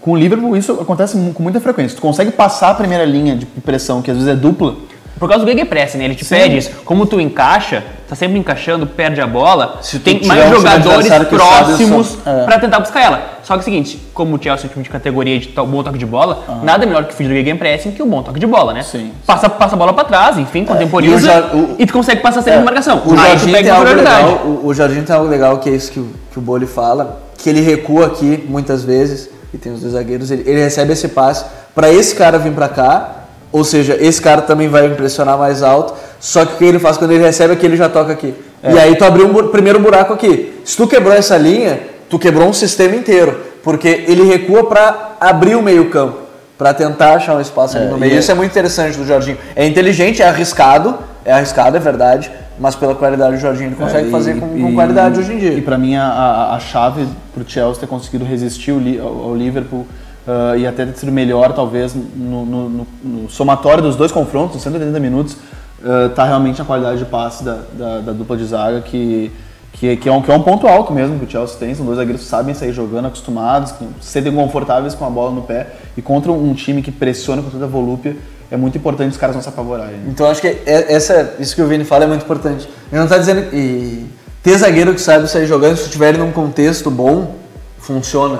com 0.00 0.12
o 0.12 0.16
Liverpool 0.16 0.56
isso 0.56 0.72
acontece 0.80 1.14
com 1.34 1.42
muita 1.42 1.60
frequência. 1.60 1.94
Tu 1.94 2.00
consegue 2.00 2.30
passar 2.30 2.70
a 2.70 2.74
primeira 2.74 3.04
linha 3.04 3.36
de 3.36 3.44
pressão, 3.44 4.00
que 4.00 4.10
às 4.10 4.16
vezes 4.16 4.32
é 4.32 4.34
dupla, 4.34 4.76
Por 5.18 5.28
causa 5.28 5.44
do 5.44 5.50
Gegenpress, 5.50 5.94
né? 5.94 6.06
Ele 6.06 6.14
te 6.14 6.24
pede 6.24 6.56
isso. 6.56 6.70
Como 6.86 7.04
tu 7.04 7.20
encaixa, 7.20 7.84
tá 8.08 8.14
sempre 8.14 8.38
encaixando, 8.38 8.86
perde 8.86 9.20
a 9.20 9.26
bola, 9.26 9.78
Se 9.82 9.98
tem 9.98 10.24
mais 10.26 10.48
jogadores 10.50 11.08
próximos 11.28 12.18
é. 12.24 12.44
pra 12.44 12.58
tentar 12.58 12.80
buscar 12.80 13.02
ela. 13.02 13.22
Só 13.42 13.54
que 13.54 13.60
é 13.60 13.62
o 13.62 13.64
seguinte, 13.64 14.02
como 14.12 14.36
o 14.36 14.42
Chelsea 14.42 14.64
é 14.64 14.68
um 14.68 14.72
time 14.72 14.82
de 14.84 14.90
categoria 14.90 15.38
de 15.38 15.48
bom 15.48 15.82
toque 15.82 15.98
de 15.98 16.06
bola, 16.06 16.42
nada 16.62 16.84
melhor 16.86 17.04
que 17.04 17.12
o 17.14 17.16
fim 17.16 17.24
do 17.28 17.30
Gegenpressing 17.34 17.92
que 17.92 18.02
o 18.02 18.06
bom 18.06 18.22
toque 18.22 18.40
de 18.40 18.46
bola, 18.46 18.72
né? 18.72 18.82
Sim. 18.82 19.12
Passa, 19.26 19.48
passa 19.48 19.74
a 19.74 19.78
bola 19.78 19.92
pra 19.92 20.04
trás, 20.04 20.38
enfim, 20.38 20.60
E 20.60 20.62
o 20.62 20.66
contemporiza 20.66 21.26
Ja- 21.28 21.50
o- 21.54 21.76
e 21.78 21.86
tu 21.86 21.92
consegue 21.92 22.20
passar 22.20 22.42
sem 22.42 22.60
marcação. 22.62 23.02
O 23.04 23.10
Aí 23.12 23.16
tu 23.16 23.38
Jardim 23.38 23.52
pega 23.52 23.62
tem 23.62 23.70
a 23.70 23.74
algo 23.74 23.86
prioridade. 23.86 24.26
legal, 24.26 24.46
o, 24.46 24.66
o 24.66 24.74
Jardim 24.74 25.02
tem 25.02 25.16
algo 25.16 25.28
legal 25.28 25.58
que 25.58 25.68
é 25.70 25.72
isso 25.72 25.92
que 25.92 26.00
o, 26.00 26.08
que 26.32 26.38
o 26.38 26.42
Boli 26.42 26.66
fala, 26.66 27.22
que 27.38 27.48
ele 27.48 27.60
recua 27.60 28.06
aqui 28.06 28.44
muitas 28.48 28.82
vezes, 28.84 29.28
e 29.54 29.58
tem 29.58 29.72
os 29.72 29.80
dois 29.80 29.92
zagueiros, 29.92 30.30
ele, 30.30 30.42
ele 30.48 30.60
recebe 30.60 30.92
esse 30.92 31.08
passe 31.08 31.44
para 31.74 31.90
esse 31.92 32.14
cara 32.14 32.38
vir 32.38 32.52
para 32.52 32.68
cá, 32.68 33.15
ou 33.56 33.64
seja, 33.64 33.96
esse 34.00 34.20
cara 34.20 34.42
também 34.42 34.68
vai 34.68 34.86
impressionar 34.86 35.38
mais 35.38 35.62
alto, 35.62 35.94
só 36.20 36.44
que 36.44 36.54
o 36.54 36.56
que 36.58 36.64
ele 36.64 36.78
faz 36.78 36.96
quando 36.98 37.12
ele 37.12 37.24
recebe 37.24 37.54
aqui, 37.54 37.64
ele 37.64 37.76
já 37.76 37.88
toca 37.88 38.12
aqui. 38.12 38.34
E 38.62 38.78
aí 38.78 38.94
tu 38.96 39.04
abriu 39.04 39.26
um 39.26 39.32
bu- 39.32 39.44
primeiro 39.48 39.78
buraco 39.78 40.12
aqui. 40.12 40.60
Se 40.64 40.76
tu 40.76 40.86
quebrou 40.86 41.14
essa 41.14 41.36
linha, 41.38 41.80
tu 42.10 42.18
quebrou 42.18 42.48
um 42.48 42.52
sistema 42.52 42.94
inteiro, 42.96 43.38
porque 43.62 44.04
ele 44.06 44.24
recua 44.24 44.64
para 44.64 45.12
abrir 45.20 45.54
o 45.56 45.62
meio 45.62 45.88
campo, 45.88 46.18
para 46.58 46.74
tentar 46.74 47.14
achar 47.14 47.34
um 47.36 47.40
espaço 47.40 47.76
ali 47.76 47.86
É, 47.86 47.90
no 47.90 47.98
meio. 47.98 48.12
e 48.12 48.16
é- 48.16 48.18
Isso 48.18 48.30
é 48.30 48.34
muito 48.34 48.50
interessante 48.50 48.96
do 48.98 49.06
Jorginho. 49.06 49.38
É 49.54 49.66
inteligente, 49.66 50.20
é 50.22 50.28
arriscado, 50.28 50.94
é 51.24 51.32
arriscado, 51.32 51.76
é 51.76 51.80
verdade, 51.80 52.30
mas 52.58 52.74
pela 52.74 52.94
qualidade 52.94 53.36
do 53.36 53.40
Jorginho 53.40 53.68
ele 53.68 53.76
consegue 53.76 54.08
É, 54.08 54.10
fazer 54.10 54.36
e- 54.36 54.40
com, 54.40 54.56
e- 54.56 54.60
com 54.62 54.74
qualidade 54.74 55.18
hoje 55.20 55.32
em 55.32 55.38
dia. 55.38 55.52
E 55.52 55.60
pra 55.60 55.78
mim 55.78 55.96
a, 55.96 56.04
a, 56.06 56.56
a 56.56 56.60
chave 56.60 57.06
pro 57.34 57.44
Chelsea 57.46 57.80
ter 57.80 57.86
conseguido 57.86 58.24
resistir 58.24 58.72
o 58.72 58.80
ao, 59.02 59.28
ao 59.30 59.34
Liverpool 59.34 59.86
ah, 60.26 60.56
e 60.56 60.66
até 60.66 60.84
ter 60.86 60.96
sido 60.98 61.12
melhor 61.12 61.52
talvez 61.52 61.94
no, 61.94 62.44
no- 62.46 62.68
no- 62.68 62.86
no 63.04 63.30
somatório 63.30 63.82
dos 63.82 63.96
dois 63.96 64.10
confrontos, 64.12 64.60
180 64.62 64.98
minutos, 65.00 65.36
ah, 65.84 66.10
tá 66.14 66.24
realmente 66.24 66.58
na 66.58 66.64
qualidade 66.64 66.98
de 66.98 67.04
passe 67.04 67.44
da, 67.44 67.58
da, 67.72 68.00
da 68.00 68.12
dupla 68.12 68.36
de 68.36 68.44
zaga 68.44 68.80
que 68.80 69.30
que, 69.72 69.94
que, 69.98 70.08
é 70.08 70.12
um, 70.12 70.22
que 70.22 70.30
é 70.30 70.34
um 70.34 70.40
ponto 70.42 70.66
alto 70.66 70.90
mesmo 70.90 71.18
que 71.18 71.26
o 71.26 71.30
Chelsea 71.30 71.58
tem, 71.58 71.74
são 71.74 71.84
dois 71.84 71.98
zagueiros 71.98 72.22
que 72.22 72.28
sabem 72.30 72.54
sair 72.54 72.72
jogando, 72.72 73.08
acostumados, 73.08 73.72
que 73.72 73.84
se 74.00 74.08
sentem 74.10 74.34
confortáveis 74.34 74.94
com 74.94 75.04
a 75.04 75.10
bola 75.10 75.30
no 75.32 75.42
pé 75.42 75.66
e 75.94 76.00
contra 76.00 76.32
um 76.32 76.54
time 76.54 76.80
que 76.80 76.90
pressiona 76.90 77.42
com 77.42 77.50
toda 77.50 77.66
a 77.66 77.68
volúpia, 77.68 78.16
é 78.50 78.56
muito 78.56 78.78
importante 78.78 79.10
os 79.10 79.18
caras 79.18 79.36
não 79.36 79.42
se 79.42 79.50
apavorarem. 79.50 79.96
Então 80.08 80.30
acho 80.30 80.40
que 80.40 80.46
é- 80.46 80.94
essa, 80.94 81.34
isso 81.38 81.54
que 81.54 81.60
o 81.60 81.66
Vini 81.66 81.84
fala 81.84 82.04
é 82.04 82.06
muito 82.06 82.22
importante. 82.22 82.66
Ele 82.90 82.98
não 83.02 83.06
tá 83.06 83.18
dizendo 83.18 83.50
que 83.50 84.06
ter 84.42 84.56
zagueiro 84.56 84.94
que 84.94 85.00
sabe 85.00 85.28
sair 85.28 85.46
jogando, 85.46 85.76
se 85.76 85.90
tiver 85.90 86.16
num 86.16 86.32
contexto 86.32 86.90
bom, 86.90 87.34
funciona. 87.78 88.38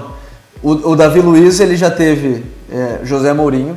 O, 0.66 0.90
o 0.90 0.96
Davi 0.96 1.20
Luiz 1.20 1.60
ele 1.60 1.76
já 1.76 1.92
teve 1.92 2.42
é, 2.68 2.98
José 3.04 3.32
Mourinho, 3.32 3.76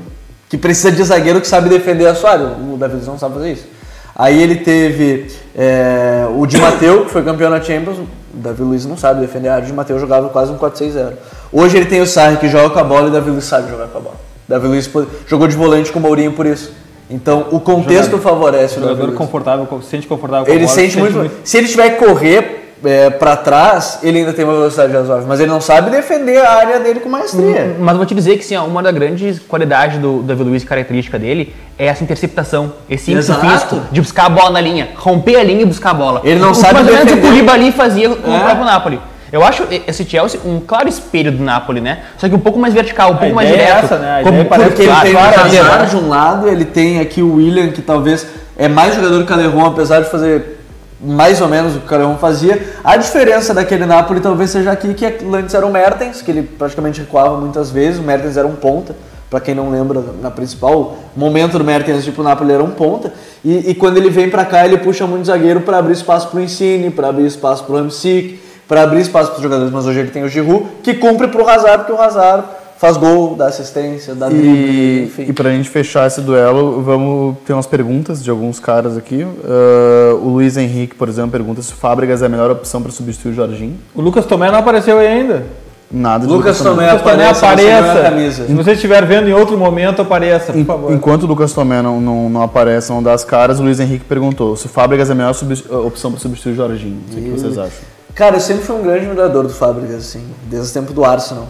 que 0.49 0.58
precisa 0.58 0.91
de 0.91 1.04
zagueiro 1.04 1.39
que 1.39 1.47
sabe 1.47 1.69
defender 1.69 2.08
a 2.08 2.15
sua 2.15 2.32
área. 2.32 2.47
O 2.47 2.78
Davi 2.80 2.95
Luiz 2.95 3.06
não 3.06 3.19
sabe 3.19 3.36
fazer 3.36 3.52
isso. 3.52 3.67
Aí 4.15 4.41
ele 4.41 4.56
teve 4.56 5.28
é, 5.56 6.25
o 6.36 6.47
Di 6.47 6.58
Matteo, 6.58 7.06
que 7.06 7.12
foi 7.12 7.21
campeão 7.21 7.52
na 7.52 7.62
Champions. 7.62 7.99
O 7.99 8.08
Davi 8.34 8.63
Luiz 8.63 8.88
não 8.88 8.97
sabe 8.97 9.21
defender 9.21 9.49
a 9.49 9.54
área. 9.54 9.65
O 9.65 9.67
Di 9.67 9.73
Matteo 9.73 9.99
jogava 9.99 10.30
quase 10.30 10.52
um 10.52 10.58
4-6-0. 10.58 11.13
Hoje 11.54 11.78
ele 11.78 11.86
tem 11.86 12.02
o 12.02 12.08
Sarri 12.08 12.38
que 12.38 12.49
joga 12.49 12.71
com 12.71 12.80
a 12.80 12.84
bola 12.84 13.06
e 13.06 13.10
o 13.10 13.13
Davi 13.13 13.30
Luiz 13.30 13.43
sabe 13.43 13.69
jogar 13.69 13.86
com 13.89 13.99
a 13.99 14.02
bola. 14.02 14.15
O 14.47 14.49
Davi 14.49 14.67
Luiz 14.67 14.89
jogou 15.28 15.47
de 15.47 15.56
volante 15.56 15.91
com 15.91 15.99
o 15.99 16.02
Mourinho 16.02 16.32
por 16.32 16.47
isso. 16.47 16.73
Então 17.08 17.49
o 17.52 17.60
contexto 17.60 18.17
favorece 18.17 18.80
o 18.80 18.82
jogador 18.82 19.06
Luiz. 19.06 19.15
confortável, 19.15 19.67
se 19.84 19.89
sente 19.89 20.08
confortável 20.08 20.47
com 20.47 20.52
a 20.52 20.56
Ele 20.56 20.65
bola, 20.65 20.75
sente 20.75 20.97
muito, 20.97 21.32
Se 21.43 21.56
ele 21.56 21.67
tiver 21.67 21.91
que 21.91 22.04
correr 22.04 22.59
é, 22.84 23.10
para 23.10 23.36
trás, 23.36 24.00
ele 24.04 24.20
ainda 24.20 24.34
tem 24.34 24.46
uma 24.46 24.54
velocidade 24.54 24.94
razoável. 24.94 25.26
Mas 25.28 25.39
ele 25.39 25.50
não 25.52 25.60
sabe 25.62 25.89
defender 25.89 26.38
a 26.46 26.52
área 26.54 26.80
dele 26.80 27.00
com 27.00 27.10
maestria. 27.10 27.76
Mas 27.80 27.92
eu 27.92 27.98
vou 27.98 28.06
te 28.06 28.15
dizer 28.15 28.38
que 28.38 28.46
sim, 28.46 28.58
uma 28.58 28.82
das 28.84 28.94
grandes 28.94 29.39
qualidades 29.39 29.98
do 30.00 30.22
Davi 30.24 30.44
Luiz, 30.44 30.63
característica 30.63 31.20
dele, 31.20 31.54
é 31.78 31.86
essa 31.88 32.04
interceptação. 32.04 32.74
Esse 32.89 33.12
ímpeto 33.12 33.34
físico 33.36 33.82
de 33.92 34.02
buscar 34.02 34.26
a 34.26 34.30
bola 34.30 34.50
na 34.52 34.62
linha, 34.62 34.89
romper 34.96 35.36
a 35.38 35.44
linha 35.44 35.62
e 35.62 35.65
buscar 35.65 35.92
a 35.92 35.94
bola. 35.94 36.22
Ele 36.24 36.39
não 36.39 36.52
o, 36.52 36.56
sabe 36.56 36.76
mais 36.76 36.88
ou 36.88 36.94
menos 36.94 37.04
o 37.12 37.15
que 37.15 37.22
defender. 37.22 37.28
o 37.28 37.32
Koulibaly 37.46 37.72
fazia 37.72 38.10
com 38.10 38.32
É. 38.34 38.38
o 38.38 38.39
próprio 38.42 38.65
Napoli. 38.65 39.00
Eu 39.32 39.44
acho 39.44 39.68
esse 39.88 40.04
Chelsea 40.06 40.39
um 40.44 40.60
claro 40.60 40.89
espelho 40.89 41.32
do 41.32 41.44
Napoli, 41.44 41.80
né? 41.80 42.00
Só 42.18 42.28
que 42.28 42.34
um 42.34 42.39
pouco 42.39 42.58
mais 42.58 42.74
vertical, 42.74 43.12
um 43.12 43.18
pouco 43.18 43.36
mais 43.36 43.48
é 43.48 43.52
direto. 43.52 43.84
essa, 43.86 43.98
né? 44.00 44.22
A 44.22 44.24
Como- 44.24 44.44
parece 44.46 44.70
Porque 44.70 44.82
ele 44.82 44.89
claro, 44.89 45.04
tem 45.06 45.12
claro, 45.12 45.30
o 45.30 45.34
claro. 45.52 45.65
Hazard 45.68 45.89
de 45.92 45.96
um 45.98 46.10
lado, 46.10 46.48
ele 46.48 46.65
tem 46.65 47.00
aqui 47.00 47.22
o 47.22 47.36
William, 47.36 47.68
que 47.70 47.82
talvez 47.84 48.26
é 48.58 48.68
mais 48.68 48.96
jogador 48.96 49.18
que 49.18 49.24
o 49.24 49.28
Calerron, 49.28 49.68
apesar 49.68 50.02
de 50.02 50.10
fazer 50.10 50.59
mais 51.01 51.39
ou 51.41 51.47
menos 51.47 51.75
o 51.75 51.79
que 51.79 51.85
o 51.85 51.89
Calerron 51.89 52.17
fazia. 52.17 52.62
A 52.83 52.97
diferença 52.97 53.53
daquele 53.53 53.85
Napoli 53.85 54.19
talvez 54.19 54.49
seja 54.49 54.71
aqui 54.71 54.93
que 54.93 55.05
antes 55.05 55.53
era 55.53 55.65
o 55.65 55.71
Mertens, 55.71 56.21
que 56.21 56.31
ele 56.31 56.43
praticamente 56.43 57.01
recuava 57.01 57.38
muitas 57.38 57.71
vezes, 57.71 57.99
o 57.99 58.03
Mertens 58.03 58.38
era 58.38 58.47
um 58.47 58.55
ponta. 58.55 58.95
Pra 59.29 59.39
quem 59.39 59.53
não 59.53 59.69
lembra, 59.69 60.03
na 60.23 60.31
principal 60.31 60.97
momento 61.15 61.59
do 61.59 61.63
Mertens, 61.63 62.03
tipo, 62.03 62.21
o 62.21 62.23
Napoli 62.23 62.51
era 62.51 62.63
um 62.63 62.71
ponta. 62.71 63.13
E, 63.45 63.69
e 63.69 63.75
quando 63.75 63.97
ele 63.97 64.09
vem 64.09 64.27
pra 64.27 64.43
cá, 64.43 64.65
ele 64.65 64.77
puxa 64.79 65.05
muito 65.05 65.25
zagueiro 65.25 65.62
pra 65.62 65.77
abrir 65.77 65.93
espaço 65.93 66.29
pro 66.29 66.39
Insigne, 66.39 66.89
pra 66.89 67.09
abrir 67.09 67.27
espaço 67.27 67.63
pro 67.63 67.77
Hamsik, 67.77 68.41
para 68.67 68.81
abrir 68.81 69.01
espaço 69.01 69.29
para 69.29 69.38
os 69.38 69.43
jogadores, 69.43 69.71
mas 69.71 69.85
hoje 69.85 69.99
ele 69.99 70.09
tem 70.09 70.23
o 70.23 70.29
Giroud, 70.29 70.65
que 70.83 70.95
cumpre 70.95 71.27
para 71.27 71.43
o 71.43 71.47
Hazard, 71.47 71.77
porque 71.83 71.91
o 71.91 72.01
Hazard 72.01 72.43
faz 72.80 72.96
gol, 72.98 73.36
dá 73.36 73.48
assistência, 73.48 74.15
dá 74.15 74.30
drible, 74.30 74.48
E, 74.48 75.04
enfim. 75.06 75.26
e 75.28 75.34
pra 75.34 75.50
gente 75.52 75.70
fechar 75.70 76.08
esse 76.08 76.22
duelo, 76.22 76.82
vamos 76.82 77.36
ter 77.46 77.54
umas 77.54 77.68
perguntas 77.68 78.24
de 78.24 78.30
alguns 78.30 78.60
caras 78.60 78.96
aqui. 78.98 79.24
Uh, 79.24 80.15
o 80.24 80.30
Luiz 80.30 80.56
Henrique, 80.58 80.96
por 80.96 81.10
exemplo, 81.10 81.32
pergunta 81.32 81.62
se 81.62 81.74
o 81.74 81.76
Fábricas 81.76 82.22
é 82.22 82.26
a 82.26 82.30
melhor 82.30 82.50
opção 82.50 82.82
para 82.82 82.92
substituir 82.92 83.32
o 83.32 83.36
Jorginho. 83.36 83.78
O 83.94 84.02
Lucas 84.02 84.26
Tomé 84.26 84.50
não 84.50 84.60
apareceu 84.60 84.98
aí 84.98 85.08
ainda. 85.08 85.46
Nada 85.92 86.28
de 86.28 86.32
Lucas 86.32 86.60
Tomé 86.60 86.86
Lucas 86.94 87.02
Tomé 87.02 87.13
apareça, 87.28 87.46
apareça. 87.48 88.02
camisa. 88.04 88.46
Se 88.46 88.54
você 88.54 88.72
estiver 88.74 89.04
vendo 89.08 89.28
em 89.28 89.34
outro 89.34 89.58
momento, 89.58 90.02
apareça, 90.04 90.54
por 90.54 90.60
En- 90.60 90.63
favor. 90.65 90.94
Enquanto 90.94 91.24
o 91.24 91.26
Lucas 91.26 91.52
Tomé 91.52 91.82
não, 91.82 92.00
não, 92.00 92.30
não 92.30 92.44
aparece, 92.44 92.92
não 92.92 93.02
dá 93.02 93.12
as 93.13 93.24
caras, 93.24 93.60
o 93.60 93.63
Luiz 93.63 93.80
Henrique 93.80 94.06
perguntou 94.06 94.56
se 94.56 94.68
o 94.68 94.70
Fábricas 94.70 95.10
é 95.10 95.13
a 95.13 95.15
melhor 95.15 95.34
subs- 95.34 95.65
opção 95.70 96.12
para 96.12 96.20
substituir 96.22 96.54
o 96.54 96.56
Jorginho. 96.56 97.02
Não 97.08 97.13
sei 97.13 97.22
o 97.22 97.26
que 97.34 97.39
vocês 97.39 97.58
acham. 97.58 97.80
Cara, 98.13 98.36
eu 98.36 98.39
sempre 98.39 98.63
fui 98.65 98.76
um 98.76 98.84
grande 98.84 99.00
admirador 99.08 99.44
do 99.44 99.50
Fábricas, 99.50 99.96
assim, 99.96 100.22
desde 100.50 100.70
o 100.70 100.74
tempo 100.74 100.94
do 100.94 101.04
Arsenal, 101.04 101.48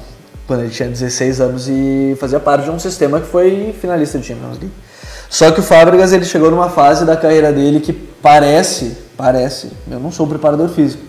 quando 0.49 0.61
ele 0.61 0.71
tinha 0.71 0.89
16 0.89 1.41
anos 1.41 1.69
e 1.69 2.17
fazia 2.19 2.39
parte 2.39 2.63
de 2.63 2.71
um 2.71 2.79
sistema 2.79 3.19
que 3.19 3.27
foi 3.27 3.71
finalista 3.79 4.17
de 4.17 4.25
Champions 4.25 4.57
League. 4.57 4.71
Só 5.29 5.51
que 5.51 5.59
o 5.59 5.63
Fábricas, 5.63 6.11
ele 6.11 6.25
chegou 6.25 6.49
numa 6.49 6.69
fase 6.69 7.05
da 7.05 7.15
carreira 7.15 7.53
dele 7.53 7.79
que 7.79 7.93
parece, 7.93 8.97
parece, 9.15 9.71
eu 9.89 9.99
não 9.99 10.11
sou 10.11 10.25
preparador 10.25 10.67
físico, 10.69 11.03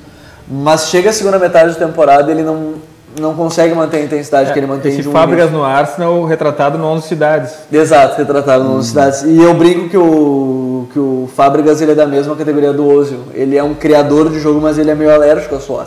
mas 0.46 0.88
chega 0.88 1.08
a 1.08 1.12
segunda 1.14 1.38
metade 1.38 1.72
da 1.72 1.86
temporada 1.86 2.30
ele 2.30 2.42
não, 2.42 2.74
não 3.18 3.34
consegue 3.34 3.74
manter 3.74 3.96
a 3.96 4.04
intensidade 4.04 4.52
que 4.52 4.58
ele 4.58 4.66
mantém 4.66 4.92
Esse 4.92 5.00
de 5.00 5.08
um 5.08 5.12
Fábricas 5.12 5.50
no 5.50 5.64
Arsenal, 5.64 6.22
retratado 6.26 6.76
no 6.76 6.84
11 6.84 7.08
cidades. 7.08 7.54
Exato, 7.72 8.18
retratado 8.18 8.62
nas 8.64 8.88
cidades. 8.88 9.22
E 9.22 9.40
eu 9.40 9.54
brinco 9.54 9.88
que 9.88 9.96
o, 9.96 10.86
que 10.92 10.98
o 10.98 11.30
Fábricas 11.34 11.80
ele 11.80 11.92
é 11.92 11.94
da 11.94 12.06
mesma 12.06 12.36
categoria 12.36 12.74
do 12.74 12.86
Ozil. 12.86 13.20
Ele 13.32 13.56
é 13.56 13.64
um 13.64 13.72
criador 13.72 14.28
de 14.28 14.38
jogo, 14.38 14.60
mas 14.60 14.76
ele 14.76 14.90
é 14.90 14.94
meio 14.94 15.10
alérgico 15.14 15.54
a 15.54 15.60
suor. 15.60 15.86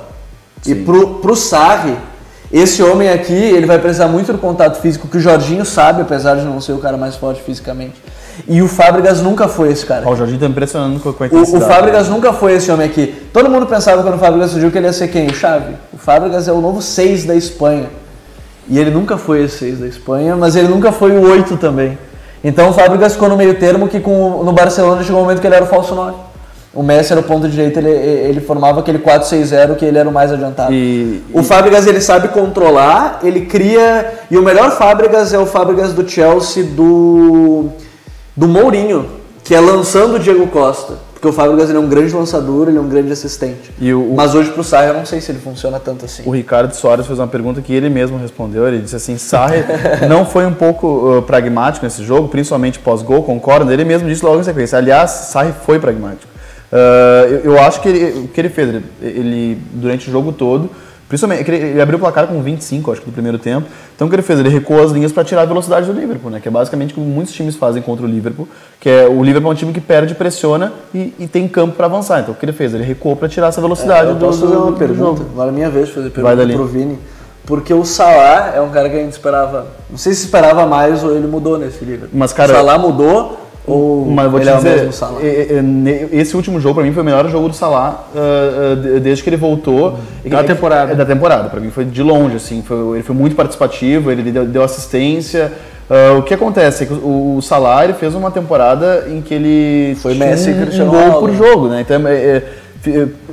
E 0.66 0.74
pro, 0.74 1.20
pro 1.20 1.36
Sarri, 1.36 1.96
esse 2.54 2.84
homem 2.84 3.10
aqui, 3.10 3.34
ele 3.34 3.66
vai 3.66 3.80
precisar 3.80 4.08
muito 4.08 4.32
do 4.32 4.38
contato 4.38 4.80
físico, 4.80 5.08
que 5.08 5.18
o 5.18 5.20
Jorginho 5.20 5.66
sabe, 5.66 6.04
apesar 6.04 6.36
de 6.36 6.44
não 6.44 6.62
ser 6.62 6.74
o 6.74 6.78
cara 6.78 6.96
mais 6.96 7.16
forte 7.16 7.42
fisicamente. 7.42 7.96
E 8.48 8.62
o 8.62 8.68
Fábricas 8.68 9.22
nunca 9.22 9.48
foi 9.48 9.72
esse 9.72 9.84
cara. 9.84 10.04
Ó, 10.06 10.12
o 10.12 10.16
Jorginho 10.16 10.40
tá 10.40 10.46
impressionando 10.46 11.00
com 11.00 11.10
a 11.10 11.12
O, 11.12 11.16
o 11.20 11.26
intensidade. 11.26 11.66
Fábricas 11.66 12.10
nunca 12.10 12.32
foi 12.32 12.54
esse 12.54 12.72
homem 12.72 12.86
aqui. 12.86 13.28
Todo 13.34 13.50
mundo 13.50 13.66
pensava 13.66 14.04
quando 14.04 14.16
o 14.16 14.20
Fábricas 14.20 14.52
surgiu 14.52 14.70
que 14.70 14.78
ele 14.78 14.86
ia 14.86 14.94
ser 14.94 15.08
quem? 15.08 15.26
O 15.28 15.34
Xavi. 15.34 15.76
O 15.92 15.98
Fábricas 15.98 16.48
é 16.48 16.52
o 16.52 16.62
novo 16.62 16.80
6 16.80 17.26
da 17.26 17.36
Espanha. 17.36 17.90
E 18.70 18.78
ele 18.78 18.92
nunca 18.92 19.18
foi 19.18 19.44
esse 19.44 19.58
6 19.58 19.80
da 19.80 19.88
Espanha, 19.88 20.36
mas 20.36 20.56
ele 20.56 20.68
nunca 20.68 20.92
foi 20.92 21.18
o 21.18 21.28
8 21.28 21.58
também. 21.58 21.98
Então 22.44 22.70
o 22.70 22.74
Fábricas 22.74 23.14
ficou 23.14 23.30
no 23.30 23.36
meio 23.36 23.56
termo 23.56 23.88
que 23.88 24.00
com, 24.00 24.44
no 24.44 24.54
Barcelona 24.54 25.04
chegou 25.04 25.22
um 25.22 25.24
momento 25.24 25.42
que 25.42 25.48
ele 25.48 25.56
era 25.56 25.66
o 25.66 25.68
falso 25.68 25.96
9. 25.96 26.18
O 26.74 26.82
Messi 26.82 27.12
era 27.12 27.22
o 27.22 27.24
ponto 27.24 27.48
direito, 27.48 27.78
ele, 27.78 27.90
ele 27.90 28.42
formava 28.42 28.80
aquele 28.80 28.98
4-6-0 28.98 29.76
que 29.76 29.86
ele 29.86 29.98
era 29.98 30.10
o 30.10 30.12
mais 30.12 30.32
adiantado. 30.32 30.74
E- 30.74 31.22
o 31.32 31.44
Fábricas 31.44 31.86
ele 31.86 32.02
sabe 32.02 32.30
controlar, 32.30 33.20
ele 33.24 33.42
cria. 33.46 34.12
E 34.32 34.38
o 34.38 34.42
melhor 34.42 34.72
Fábricas 34.72 35.32
é 35.34 35.38
o 35.38 35.46
Fábricas 35.46 35.94
do 35.94 36.08
Chelsea 36.10 36.64
do, 36.64 37.66
do 38.36 38.48
Mourinho, 38.48 39.06
que 39.44 39.54
é 39.54 39.60
lançando 39.60 40.16
o 40.16 40.20
Diego 40.20 40.48
Costa. 40.48 40.96
Porque 41.14 41.28
o 41.28 41.32
Fábricas 41.32 41.70
ele 41.70 41.78
é 41.78 41.82
um 41.82 41.88
grande 41.88 42.14
lançador, 42.14 42.68
ele 42.68 42.78
é 42.78 42.82
um 42.82 42.90
grande 42.90 43.12
assistente. 43.12 43.72
E 43.80 43.94
o- 43.94 44.14
Mas 44.16 44.34
hoje 44.36 44.50
pro 44.50 44.64
Sarri 44.64 44.88
eu 44.88 44.94
não 44.96 45.06
sei 45.06 45.22
se 45.22 45.32
ele 45.32 45.40
funciona 45.40 45.80
tanto 45.80 46.04
assim. 46.06 46.24
O 46.26 46.32
Ricardo 46.32 46.74
Soares 46.74 47.06
fez 47.06 47.18
uma 47.20 47.28
pergunta 47.28 47.62
que 47.62 47.72
ele 47.74 47.88
mesmo 47.88 48.18
respondeu. 48.18 48.68
Ele 48.68 48.80
disse 48.80 48.96
assim: 48.96 49.18
Sarri 49.18 49.64
não 50.10 50.26
foi 50.26 50.46
um 50.46 50.54
pouco 50.54 50.88
uh, 50.88 51.22
pragmático 51.22 51.86
nesse 51.86 52.04
jogo, 52.04 52.28
principalmente 52.30 52.78
pós-gol, 52.80 53.22
concorda? 53.24 53.72
Ele 53.72 53.86
mesmo 53.86 54.10
disse 54.10 54.26
logo 54.26 54.40
em 54.40 54.44
sequência. 54.44 54.78
Aliás, 54.78 55.12
Sarri 55.12 55.54
foi 55.66 55.80
pragmático. 55.80 56.33
Uh, 56.74 57.30
eu, 57.46 57.54
eu 57.54 57.60
acho 57.62 57.82
que 57.82 57.90
ele- 57.90 58.20
o 58.22 58.28
que 58.28 58.42
ele 58.42 58.50
fez, 58.50 58.68
ele, 58.70 58.84
ele, 59.02 59.58
durante 59.74 60.10
o 60.10 60.12
jogo 60.12 60.32
todo, 60.32 60.70
principalmente, 61.08 61.50
é 61.52 61.54
ele, 61.56 61.66
ele 61.72 61.82
abriu 61.82 61.98
o 61.98 62.02
placar 62.02 62.26
com 62.26 62.42
25, 62.42 62.92
acho 62.92 63.02
que 63.02 63.06
do 63.08 63.14
primeiro 63.14 63.38
tempo. 63.38 63.68
Então 63.96 64.08
o 64.08 64.10
que 64.10 64.16
ele 64.16 64.24
fez? 64.24 64.40
Ele 64.40 64.50
recuou 64.50 64.82
as 64.84 64.90
linhas 64.92 65.12
para 65.12 65.24
tirar 65.24 65.44
a 65.44 65.46
velocidade 65.46 65.86
do 65.86 65.94
Liverpool, 65.94 66.32
né? 66.32 66.40
Que 66.40 66.48
é 66.48 66.52
basicamente 66.52 66.92
o 66.92 66.96
que 66.96 67.00
muitos 67.02 67.32
times 67.32 67.56
fazem 67.56 67.80
contra 67.84 68.04
o 68.06 68.10
Liverpool, 68.10 68.48
que 68.80 68.90
é 68.90 69.08
o 69.08 69.24
Liverpool 69.24 69.52
é 69.52 69.54
um 69.54 69.56
time 69.58 69.72
que 69.72 69.80
perde, 69.82 70.16
pressiona 70.16 70.74
e, 70.96 71.14
e 71.20 71.28
tem 71.28 71.48
campo 71.48 71.76
para 71.76 71.86
avançar. 71.86 72.22
Então 72.22 72.34
o 72.34 72.38
que 72.38 72.44
ele 72.44 72.54
fez? 72.54 72.74
Ele 72.74 72.84
recuou 72.84 73.16
para 73.16 73.30
tirar 73.30 73.48
essa 73.50 73.62
velocidade 73.62 74.08
eu 74.08 74.16
do, 74.16 74.26
posso 74.26 74.40
fazer 74.42 74.56
uma 74.56 74.72
do 74.72 74.78
pergunta? 74.78 75.22
Agora 75.32 75.50
é 75.50 75.54
minha 75.54 75.70
vez 75.70 75.90
de 75.90 75.94
fazer 75.94 76.10
pergunta 76.10 76.36
pro 76.56 76.66
Vini. 76.66 76.98
Porque 77.46 77.74
o 77.74 77.84
Salah 77.84 78.54
é 78.56 78.62
um 78.62 78.70
cara 78.70 78.90
que 78.90 78.96
a 78.96 79.00
gente 79.00 79.12
esperava. 79.12 79.68
Não 79.92 79.98
sei 79.98 80.14
se 80.14 80.24
esperava 80.24 80.66
mais 80.66 81.04
ou 81.04 81.14
ele 81.16 81.28
mudou 81.28 81.60
nesse 81.60 81.84
livro. 81.84 82.08
Mas, 82.14 82.32
cara- 82.34 82.54
o 82.54 82.56
Salah 82.56 82.78
mudou 82.80 83.43
ou 83.66 84.06
Mas 84.06 84.30
vou 84.30 84.40
te 84.40 84.48
é 84.50 84.54
o 84.54 84.58
dizer, 84.58 84.90
esse 86.12 86.36
último 86.36 86.60
jogo 86.60 86.76
pra 86.76 86.84
mim 86.84 86.92
foi 86.92 87.02
o 87.02 87.06
melhor 87.06 87.28
jogo 87.30 87.48
do 87.50 87.56
Salah 87.56 88.04
ah, 88.16 88.20
ah, 88.20 88.76
de- 88.76 89.00
desde 89.00 89.24
que 89.24 89.30
ele 89.30 89.38
voltou. 89.38 89.98
Da 90.26 90.40
É- 90.40 90.44
temporada. 90.44 90.92
É 90.92 90.96
da 90.96 91.06
temporada, 91.06 91.50
pra 91.50 91.60
mim 91.60 91.70
foi 91.70 91.86
de 91.86 92.04
longe, 92.04 92.36
assim. 92.36 92.62
foi- 92.62 92.96
ele 92.98 93.04
foi 93.04 93.16
muito 93.16 93.36
participativo, 93.36 94.12
ele 94.12 94.32
deu, 94.32 94.46
deu 94.46 94.64
assistência. 94.64 95.52
Ah, 95.90 96.16
o 96.18 96.24
que 96.24 96.34
acontece 96.34 96.84
é 96.84 96.88
que 96.88 96.94
o, 96.94 97.36
o 97.38 97.42
Salah 97.42 97.84
ele 97.84 97.94
fez 97.94 98.16
uma 98.16 98.32
temporada 98.32 99.06
em 99.10 99.22
que 99.22 99.34
ele 99.34 99.96
Foi 100.02 100.14
Messi 100.16 100.50
e 100.50 100.54
um, 100.54 100.62
Cristiano 100.62 100.90
um 100.90 100.94
gol 100.94 101.02
Ronaldo, 101.04 101.28
por 101.28 101.36
jogo, 101.36 101.68
né? 101.68 101.82
Então 101.82 102.08
é- 102.08 102.14
é- 102.16 102.44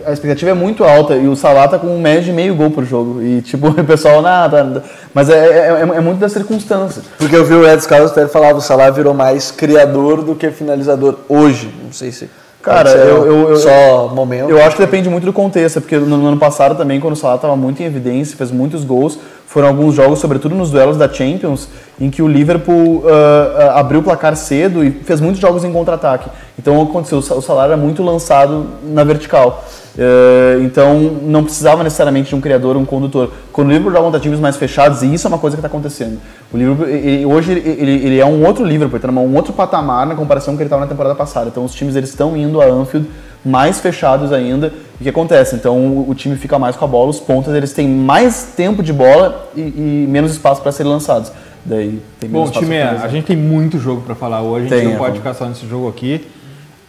a 0.06 0.12
expectativa 0.12 0.50
é 0.50 0.54
muito 0.54 0.84
alta 0.84 1.14
e 1.14 1.26
o 1.26 1.34
Salah 1.34 1.66
tá 1.68 1.78
com 1.78 1.88
um 1.88 2.00
médio 2.00 2.24
de 2.24 2.32
meio 2.32 2.54
gol 2.54 2.70
por 2.70 2.84
jogo. 2.84 3.22
E 3.22 3.42
tipo, 3.42 3.68
o 3.80 3.84
pessoal, 3.84 4.22
nada. 4.22 4.82
Mas 5.12 5.28
é, 5.28 5.34
é, 5.34 5.68
é- 5.68 5.96
é 5.96 6.00
muito 6.00 6.18
da 6.18 6.28
circunstância. 6.28 7.02
Porque 7.18 7.34
eu 7.34 7.44
vi 7.44 7.54
o 7.54 7.66
Ed 7.68 7.82
Scalzi 7.82 8.12
até 8.12 8.26
falava 8.28 8.58
o 8.58 8.60
Salah 8.62 8.90
virou 8.90 9.12
mais 9.14 9.50
criador 9.50 10.22
do 10.22 10.34
que 10.34 10.50
finalizador 10.50 11.16
hoje. 11.28 11.72
Não 11.84 11.92
sei 11.92 12.12
se 12.12 12.28
Cara, 12.62 12.90
eu- 12.90 13.24
eu- 13.24 13.48
eu- 13.50 13.56
só 13.56 14.08
momento. 14.14 14.50
Eu 14.50 14.62
acho 14.62 14.76
que 14.76 14.82
depende 14.82 15.08
muito 15.08 15.24
do 15.24 15.32
contexto, 15.32 15.80
porque 15.80 15.96
no, 15.96 16.16
no 16.18 16.26
ano 16.26 16.36
passado 16.36 16.76
também, 16.76 17.00
quando 17.00 17.14
o 17.14 17.16
Salah 17.16 17.36
estava 17.36 17.56
muito 17.56 17.82
em 17.82 17.86
evidência, 17.86 18.36
fez 18.36 18.50
muitos 18.50 18.84
gols, 18.84 19.18
foram 19.46 19.68
alguns 19.68 19.94
jogos, 19.94 20.18
sobretudo 20.18 20.54
nos 20.54 20.70
duelos 20.70 20.96
da 20.98 21.08
Champions, 21.08 21.68
em 21.98 22.10
que 22.10 22.22
o 22.22 22.28
Liverpool 22.28 23.02
ah, 23.08 23.80
abriu 23.80 24.00
o 24.00 24.02
placar 24.02 24.36
cedo 24.36 24.84
e 24.84 24.90
fez 24.90 25.20
muitos 25.20 25.40
jogos 25.40 25.64
em 25.64 25.72
contra-ataque. 25.72 26.28
Então 26.58 26.80
aconteceu, 26.82 27.18
o 27.18 27.40
Salah 27.42 27.64
era 27.64 27.76
muito 27.78 28.02
lançado 28.02 28.66
na 28.84 29.04
vertical. 29.04 29.64
Eh, 29.98 30.60
então 30.62 30.98
não 31.22 31.42
precisava 31.42 31.82
necessariamente 31.82 32.28
de 32.28 32.34
um 32.34 32.40
criador, 32.40 32.76
um 32.76 32.84
condutor. 32.84 33.30
Quando 33.52 33.68
o 33.68 33.70
Liverpool 33.70 33.92
joga 33.92 34.04
contra 34.04 34.20
times 34.20 34.38
mais 34.38 34.56
fechados, 34.56 35.02
e 35.02 35.12
isso 35.12 35.26
é 35.26 35.28
uma 35.28 35.38
coisa 35.38 35.56
que 35.56 35.60
está 35.60 35.68
acontecendo. 35.68 36.18
O 36.52 36.56
Liverpool, 36.56 36.86
ele- 36.86 37.26
hoje 37.26 37.52
ele, 37.52 37.90
ele- 37.90 38.18
é 38.18 38.24
um 38.24 38.44
outro 38.46 38.64
ele 38.66 38.82
está 38.84 39.10
num 39.10 39.34
outro 39.36 39.52
patamar 39.52 40.06
na 40.06 40.14
comparação 40.14 40.54
com 40.54 40.58
que 40.58 40.62
ele 40.62 40.68
estava 40.68 40.82
na 40.82 40.88
temporada 40.88 41.14
passada. 41.14 41.48
Então 41.48 41.64
os 41.64 41.74
times 41.74 41.96
eles 41.96 42.10
estão 42.10 42.36
indo 42.36 42.60
a 42.60 42.66
Anfield 42.66 43.08
mais 43.44 43.80
fechados 43.80 44.32
ainda. 44.32 44.72
O 45.00 45.02
que 45.02 45.08
acontece? 45.08 45.56
Então 45.56 45.76
o, 45.76 46.10
o 46.10 46.14
time 46.14 46.36
fica 46.36 46.58
mais 46.58 46.76
com 46.76 46.84
a 46.84 46.88
bola, 46.88 47.10
os 47.10 47.20
pontas 47.20 47.54
eles 47.54 47.72
têm 47.72 47.88
mais 47.88 48.52
tempo 48.56 48.82
de 48.82 48.92
bola 48.92 49.50
e, 49.56 49.60
e 49.60 50.06
menos 50.08 50.30
espaço 50.32 50.62
para 50.62 50.72
serem 50.72 50.92
lançados. 50.92 51.32
Daí 51.64 52.00
tem 52.18 52.30
menos 52.30 52.50
Bom, 52.50 52.58
time, 52.58 52.78
pra 52.78 53.02
a 53.02 53.08
gente 53.08 53.24
tem 53.26 53.36
muito 53.36 53.78
jogo 53.78 54.02
pra 54.02 54.14
falar 54.14 54.40
hoje, 54.42 54.72
a 54.72 54.76
gente 54.76 54.86
não 54.88 54.94
é, 54.94 54.98
pode 54.98 55.18
ficar 55.18 55.34
só 55.34 55.46
nesse 55.46 55.66
jogo 55.66 55.88
aqui. 55.88 56.26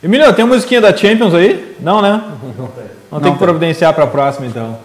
Emílio, 0.03 0.33
tem 0.33 0.43
uma 0.43 0.55
musiquinha 0.55 0.81
da 0.81 0.95
Champions 0.95 1.33
aí? 1.33 1.75
Não, 1.79 2.01
né? 2.01 2.23
Não 2.57 2.67
tem. 2.67 2.83
Não 3.11 3.19
tem 3.19 3.33
que 3.33 3.37
providenciar 3.37 3.93
pra 3.93 4.07
próxima, 4.07 4.47
então. 4.47 4.77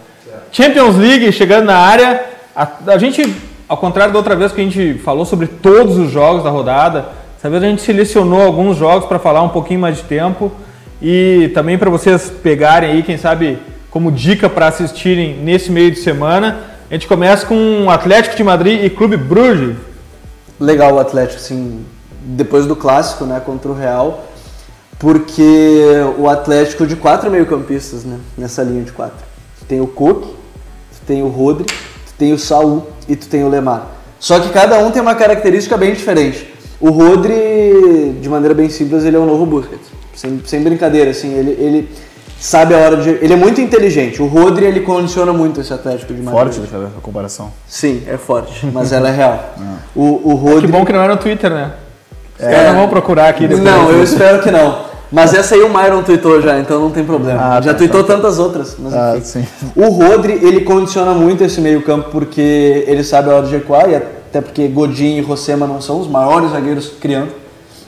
Champions 0.53 0.97
League 0.97 1.33
chegando 1.33 1.65
na 1.65 1.77
área. 1.79 2.23
A, 2.55 2.69
a 2.89 2.99
gente, 2.99 3.35
ao 3.67 3.79
contrário 3.79 4.13
da 4.13 4.19
outra 4.19 4.37
vez 4.37 4.53
que 4.53 4.61
a 4.61 4.65
gente 4.65 4.95
falou 4.99 5.25
sobre 5.25 5.47
todos 5.47 5.97
os 5.97 6.11
jogos 6.11 6.45
da 6.45 6.51
rodada, 6.51 7.07
dessa 7.35 7.49
vez 7.49 7.63
a 7.63 7.67
gente 7.67 7.81
selecionou 7.81 8.43
alguns 8.43 8.77
jogos 8.77 9.07
para 9.07 9.19
falar 9.19 9.43
um 9.43 9.49
pouquinho 9.49 9.81
mais 9.81 9.97
de 9.97 10.03
tempo 10.03 10.53
e 11.01 11.51
também 11.55 11.79
para 11.79 11.89
vocês 11.89 12.31
pegarem 12.43 12.91
aí, 12.91 13.03
quem 13.03 13.17
sabe, 13.17 13.59
como 13.91 14.13
dica 14.13 14.51
para 14.51 14.67
assistirem 14.67 15.37
nesse 15.37 15.71
meio 15.71 15.91
de 15.91 15.99
semana. 15.99 16.59
A 16.91 16.95
gente 16.95 17.07
começa 17.07 17.47
com 17.47 17.91
Atlético 17.91 18.37
de 18.37 18.45
Madrid 18.45 18.85
e 18.85 18.91
Clube 18.91 19.17
Bruges. 19.17 19.77
legal 20.61 20.95
o 20.95 20.99
Atlético, 20.99 21.37
assim, 21.41 21.85
depois 22.23 22.67
do 22.67 22.77
clássico, 22.77 23.25
né, 23.25 23.41
contra 23.45 23.71
o 23.71 23.75
Real, 23.75 24.25
porque 24.99 25.83
o 26.19 26.29
Atlético 26.29 26.87
de 26.87 26.97
quatro 26.97 27.31
meio-campistas, 27.31 28.05
né, 28.05 28.19
nessa 28.37 28.63
linha 28.63 28.83
de 28.83 28.93
quatro. 28.93 29.25
Tu 29.61 29.65
tem 29.67 29.81
o 29.81 29.87
Coque, 29.87 30.29
tu 30.29 31.07
tem 31.07 31.23
o 31.23 31.29
Rodri, 31.29 31.65
tu 31.67 32.15
tem 32.19 32.33
o 32.33 32.39
Saul 32.39 32.87
e 33.09 33.15
tu 33.15 33.29
tem 33.29 33.45
o 33.45 33.49
Lemar. 33.49 33.89
Só 34.19 34.41
que 34.41 34.49
cada 34.49 34.79
um 34.79 34.91
tem 34.91 35.03
uma 35.03 35.15
característica 35.15 35.77
bem 35.77 35.93
diferente. 35.93 36.53
O 36.81 36.91
Rodri, 36.91 38.19
de 38.21 38.29
maneira 38.29 38.55
bem 38.55 38.69
simples, 38.69 39.05
ele 39.05 39.17
é 39.17 39.19
o 39.19 39.27
novo 39.27 39.45
Busquets. 39.47 39.89
Sem, 40.15 40.41
sem 40.47 40.63
brincadeira, 40.63 41.11
assim, 41.11 41.35
ele, 41.35 41.51
ele 41.53 41.91
sabe 42.41 42.75
a 42.75 42.79
hora 42.79 42.97
de... 42.97 43.11
Ele 43.11 43.33
é 43.33 43.37
muito 43.37 43.61
inteligente. 43.61 44.23
O 44.23 44.27
Rodri, 44.27 44.65
ele 44.65 44.81
condiciona 44.81 45.33
muito 45.33 45.61
esse 45.61 45.73
Atlético 45.73 46.15
de 46.15 46.23
Madrid. 46.23 46.55
Forte 46.55 46.61
ver 46.61 46.87
a 46.87 47.01
comparação. 47.03 47.53
Sim, 47.67 48.03
é 48.07 48.17
forte, 48.17 48.67
mas 48.67 48.93
ela 48.93 49.09
é 49.09 49.13
real. 49.13 49.55
O, 49.95 50.33
o 50.33 50.39
Que 50.39 50.51
Rodri... 50.51 50.67
bom 50.69 50.85
que 50.85 50.93
não 50.93 51.03
é 51.03 51.09
no 51.09 51.17
Twitter, 51.17 51.51
né? 51.51 51.73
Os 52.39 52.45
É. 52.45 52.69
não 52.69 52.81
vão 52.81 52.89
procurar 52.89 53.29
aqui 53.29 53.47
depois. 53.47 53.63
Não, 53.63 53.91
eu 53.91 54.03
espero 54.03 54.43
que 54.43 54.51
não. 54.51 54.87
Mas 55.11 55.33
essa 55.33 55.55
aí 55.55 55.63
o 55.63 55.69
Myron 55.69 56.03
tweetou 56.03 56.43
já, 56.43 56.59
então 56.59 56.81
não 56.81 56.91
tem 56.91 57.05
problema. 57.05 57.41
Ah, 57.41 57.61
já 57.61 57.73
tá, 57.73 57.79
tweetou 57.79 58.03
tá. 58.03 58.15
tantas 58.15 58.39
outras. 58.39 58.77
Mas 58.79 58.93
Ah. 58.93 59.17
O 59.77 59.89
Rodri, 59.89 60.33
ele 60.43 60.63
condiciona 60.63 61.13
muito 61.13 61.45
esse 61.45 61.61
meio 61.61 61.83
campo 61.83 62.11
porque 62.11 62.85
ele 62.89 63.05
sabe 63.05 63.31
a 63.31 63.35
hora 63.35 63.47
de 63.47 63.53
recuar, 63.53 63.89
e 63.89 63.95
até 63.95 64.41
porque 64.41 64.67
Godin 64.67 65.17
e 65.17 65.21
Rossema 65.21 65.67
não 65.67 65.81
são 65.81 66.01
os 66.01 66.09
maiores 66.09 66.51
zagueiros 66.51 66.93
criando. 67.01 67.31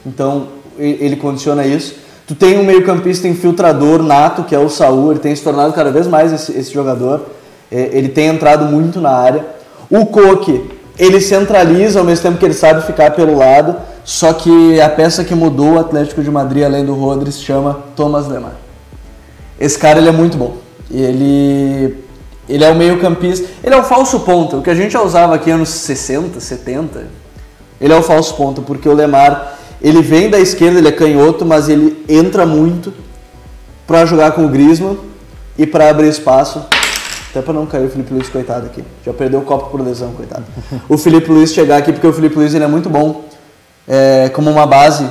Então, 0.07 0.47
ele 0.79 1.17
condiciona 1.17 1.67
isso. 1.67 1.97
Tu 2.27 2.35
tem 2.35 2.59
um 2.59 2.63
meio 2.65 2.85
campista 2.85 3.27
infiltrador 3.27 4.03
nato, 4.03 4.45
que 4.45 4.55
é 4.55 4.59
o 4.59 4.69
Saúl, 4.69 5.11
ele 5.11 5.21
tem 5.21 5.35
se 5.35 5.43
tornado 5.43 5.73
cada 5.73 5.91
vez 5.91 6.07
mais 6.07 6.33
esse, 6.33 6.57
esse 6.57 6.73
jogador. 6.73 7.23
É, 7.71 7.91
ele 7.93 8.09
tem 8.09 8.29
entrado 8.29 8.65
muito 8.67 9.01
na 9.01 9.11
área. 9.11 9.45
O 9.91 10.07
Coque, 10.07 10.71
ele 10.99 11.21
centraliza 11.21 11.99
ao 11.99 12.05
mesmo 12.05 12.23
tempo 12.23 12.39
que 12.39 12.45
ele 12.45 12.55
sabe 12.55 12.87
ficar 12.87 13.11
pelo 13.11 13.37
lado, 13.37 13.77
só 14.05 14.33
que 14.33 14.81
a 14.81 14.89
peça 14.89 15.25
que 15.25 15.35
mudou 15.35 15.75
o 15.75 15.79
Atlético 15.79 16.23
de 16.23 16.31
Madrid, 16.31 16.65
além 16.65 16.85
do 16.85 16.95
Rodri, 16.95 17.31
se 17.31 17.41
chama 17.41 17.83
Thomas 17.95 18.27
Lemar. 18.27 18.55
Esse 19.61 19.79
cara 19.79 19.99
ele 19.99 20.09
é 20.09 20.13
muito 20.13 20.37
bom. 20.37 20.57
Ele, 20.91 21.97
ele 22.49 22.65
é 22.65 22.71
o 22.71 22.75
meio 22.75 22.99
campista, 23.01 23.47
ele 23.63 23.75
é 23.75 23.79
o 23.79 23.85
falso 23.85 24.21
ponta, 24.21 24.57
o 24.57 24.63
que 24.63 24.71
a 24.71 24.75
gente 24.75 24.93
já 24.93 25.03
usava 25.03 25.35
aqui 25.35 25.51
anos 25.51 25.69
60, 25.69 26.41
70. 26.41 27.07
Ele 27.81 27.93
é 27.93 27.97
o 27.97 28.03
falso 28.03 28.35
ponta, 28.35 28.63
porque 28.63 28.89
o 28.89 28.95
Lemar, 28.95 29.59
ele 29.83 30.03
vem 30.03 30.31
da 30.31 30.39
esquerda, 30.41 30.79
ele 30.79 30.89
é 30.89 30.93
canhoto, 30.93 31.45
mas 31.45 31.69
ele 31.69 32.05
entra 32.09 32.47
muito 32.47 32.93
para 33.87 34.07
jogar 34.07 34.33
com 34.33 34.45
o 34.45 34.49
Griezmann 34.49 34.99
e 35.57 35.67
para 35.67 35.91
abrir 35.91 36.09
espaço 36.09 36.65
até 37.31 37.43
para 37.43 37.53
não 37.53 37.67
cair 37.67 37.87
o 37.87 37.91
Felipe 37.91 38.13
Luiz, 38.13 38.29
coitado 38.29 38.67
aqui. 38.67 38.83
Já 39.05 39.13
perdeu 39.13 39.41
o 39.41 39.43
copo 39.43 39.71
por 39.71 39.81
lesão, 39.81 40.13
coitado. 40.13 40.45
O 40.89 40.97
Felipe 40.97 41.31
Luiz 41.31 41.53
chegar 41.53 41.77
aqui, 41.77 41.93
porque 41.93 42.07
o 42.07 42.13
Felipe 42.13 42.37
Luiz 42.37 42.55
ele 42.55 42.65
é 42.65 42.69
muito 42.69 42.89
bom 42.89 43.25
é, 43.89 44.29
como 44.29 44.51
uma 44.51 44.67
base 44.67 45.09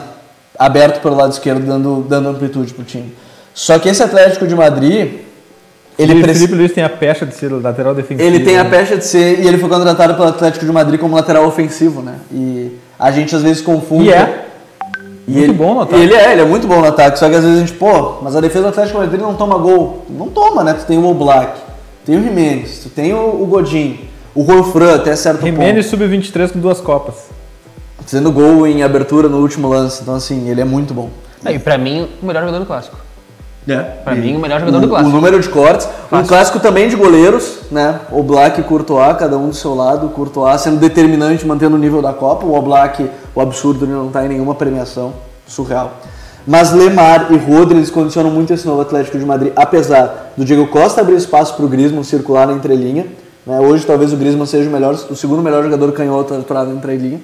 aberto 0.57 1.01
pelo 1.01 1.15
lado 1.15 1.31
esquerdo, 1.31 1.65
dando, 1.65 2.05
dando 2.07 2.29
amplitude 2.29 2.73
pro 2.73 2.83
time. 2.83 3.13
Só 3.53 3.79
que 3.79 3.89
esse 3.89 4.03
Atlético 4.03 4.45
de 4.47 4.55
Madrid, 4.55 5.21
ele 5.97 6.21
o 6.21 6.25
Felipe 6.25 6.53
Luiz 6.53 6.71
tem 6.71 6.83
a 6.83 6.89
pecha 6.89 7.25
de 7.25 7.33
ser 7.33 7.51
lateral 7.51 7.95
defensivo. 7.95 8.27
ele 8.27 8.43
tem 8.43 8.57
a 8.57 8.63
né? 8.63 8.69
pecha 8.69 8.97
de 8.97 9.05
ser 9.05 9.39
e 9.39 9.47
ele 9.47 9.57
foi 9.57 9.69
contratado 9.69 10.13
pelo 10.13 10.27
Atlético 10.27 10.65
de 10.65 10.71
Madrid 10.71 10.99
como 10.99 11.15
lateral 11.15 11.45
ofensivo, 11.45 12.01
né? 12.01 12.15
E 12.31 12.77
a 12.99 13.11
gente 13.11 13.35
às 13.35 13.41
vezes 13.41 13.61
confunde. 13.61 14.09
E 14.09 14.13
é. 14.13 14.43
E 15.27 15.31
Muito 15.31 15.43
ele, 15.43 15.53
bom 15.53 15.73
no 15.73 15.81
ataque. 15.81 16.01
Ele 16.01 16.13
é, 16.13 16.31
ele 16.31 16.41
é 16.41 16.45
muito 16.45 16.67
bom 16.67 16.79
no 16.79 16.87
ataque. 16.87 17.19
Só 17.19 17.27
que 17.27 17.35
às 17.35 17.43
vezes 17.43 17.57
a 17.57 17.59
gente, 17.59 17.73
pô, 17.73 18.19
mas 18.21 18.33
a 18.35 18.39
defesa 18.39 18.61
do 18.61 18.69
Atlético 18.69 18.97
de 18.97 19.05
Madrid 19.05 19.21
não 19.21 19.35
toma 19.35 19.57
gol. 19.57 20.05
Não 20.09 20.29
toma, 20.29 20.63
né? 20.63 20.73
Tu 20.73 20.85
tem 20.85 20.97
o 20.97 21.05
Oblak, 21.05 21.59
tem 22.05 22.15
o 22.15 22.23
Jimenez, 22.23 22.79
tu 22.83 22.89
tem 22.89 23.13
o, 23.13 23.41
o 23.41 23.45
Godin, 23.45 23.99
o 24.33 24.43
Rolfran 24.43 24.95
até 24.95 25.15
certo 25.15 25.43
Jimenez 25.43 25.87
sub-23 25.87 26.53
com 26.53 26.59
duas 26.59 26.79
copas. 26.79 27.36
Fazendo 28.07 28.31
gol 28.31 28.65
em 28.65 28.83
abertura 28.83 29.27
no 29.27 29.39
último 29.39 29.67
lance. 29.67 30.01
Então, 30.01 30.15
assim, 30.15 30.49
ele 30.49 30.61
é 30.61 30.63
muito 30.63 30.93
bom. 30.93 31.09
Não, 31.43 31.51
e 31.51 31.59
pra 31.59 31.77
mim, 31.77 32.07
o 32.23 32.25
melhor 32.25 32.39
jogador 32.39 32.59
do 32.59 32.65
clássico. 32.65 32.97
É. 33.67 33.79
Pra 33.79 34.15
mim, 34.15 34.37
o 34.37 34.39
melhor 34.39 34.61
jogador 34.61 34.77
o, 34.77 34.81
do 34.81 34.87
clássico. 34.87 35.09
O 35.09 35.13
número 35.13 35.39
de 35.41 35.49
cortes. 35.49 35.89
Um 36.09 36.23
clássico 36.23 36.57
também 36.61 36.87
de 36.87 36.95
goleiros, 36.95 37.59
né? 37.69 37.99
O 38.09 38.23
Black 38.23 38.61
e 38.61 38.63
Courtois, 38.63 39.17
cada 39.17 39.37
um 39.37 39.49
do 39.49 39.55
seu 39.55 39.75
lado. 39.75 40.07
O 40.07 40.09
Courtois 40.09 40.61
sendo 40.61 40.79
determinante, 40.79 41.45
mantendo 41.45 41.75
o 41.75 41.79
nível 41.79 42.01
da 42.01 42.13
Copa. 42.13 42.45
O 42.45 42.57
Oblak, 42.57 43.09
o 43.35 43.41
absurdo, 43.41 43.83
ele 43.83 43.91
não 43.91 44.07
tá 44.07 44.25
em 44.25 44.29
nenhuma 44.29 44.55
premiação. 44.55 45.13
Surreal. 45.45 45.91
Mas 46.45 46.71
Lemar 46.71 47.27
e 47.29 47.37
Rodri, 47.37 47.77
eles 47.77 47.91
condicionam 47.91 48.31
muito 48.31 48.53
esse 48.53 48.65
novo 48.65 48.79
Atlético 48.79 49.19
de 49.19 49.25
Madrid. 49.25 49.51
Apesar 49.53 50.31
do 50.37 50.45
Diego 50.45 50.65
Costa 50.67 51.01
abrir 51.01 51.17
espaço 51.17 51.53
para 51.55 51.65
o 51.65 51.67
Griezmann 51.67 52.05
circular 52.05 52.47
na 52.47 52.53
entrelinha. 52.53 53.05
Né? 53.45 53.59
Hoje, 53.59 53.85
talvez 53.85 54.13
o 54.13 54.15
Griezmann 54.15 54.45
seja 54.45 54.69
o, 54.69 54.71
melhor, 54.71 54.93
o 54.93 55.15
segundo 55.15 55.41
melhor 55.41 55.61
jogador 55.61 55.91
canhoto 55.91 56.33
atuado 56.33 56.69
na 56.69 56.77
entrelinha. 56.77 57.19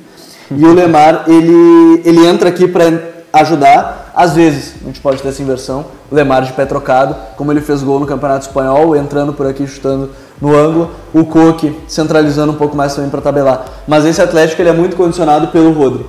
E 0.52 0.66
o 0.66 0.74
Lemar, 0.74 1.26
ele, 1.28 2.02
ele 2.06 2.26
entra 2.26 2.50
aqui 2.50 2.68
para 2.68 2.86
ajudar. 3.34 4.12
Às 4.16 4.36
vezes, 4.36 4.76
a 4.84 4.86
gente 4.86 5.00
pode 5.00 5.22
ter 5.22 5.30
essa 5.30 5.42
inversão. 5.42 5.86
O 6.12 6.16
Lemar 6.16 6.44
de 6.44 6.54
pé 6.54 6.66
trocado, 6.66 7.16
como 7.36 7.52
ele 7.52 7.62
fez 7.62 7.82
gol 7.82 8.00
no 8.00 8.06
Campeonato 8.06 8.46
Espanhol, 8.46 8.96
entrando 8.96 9.34
por 9.34 9.48
aqui, 9.48 9.66
chutando 9.66 10.12
no 10.40 10.56
ângulo. 10.56 10.92
O 11.14 11.26
Coque 11.26 11.76
centralizando 11.88 12.52
um 12.52 12.56
pouco 12.56 12.76
mais 12.76 12.94
também 12.94 13.10
para 13.10 13.22
tabelar. 13.22 13.66
Mas 13.88 14.06
esse 14.06 14.22
Atlético 14.22 14.62
ele 14.62 14.70
é 14.70 14.74
muito 14.74 14.96
condicionado 14.96 15.48
pelo 15.48 15.72
Rodri. 15.72 16.06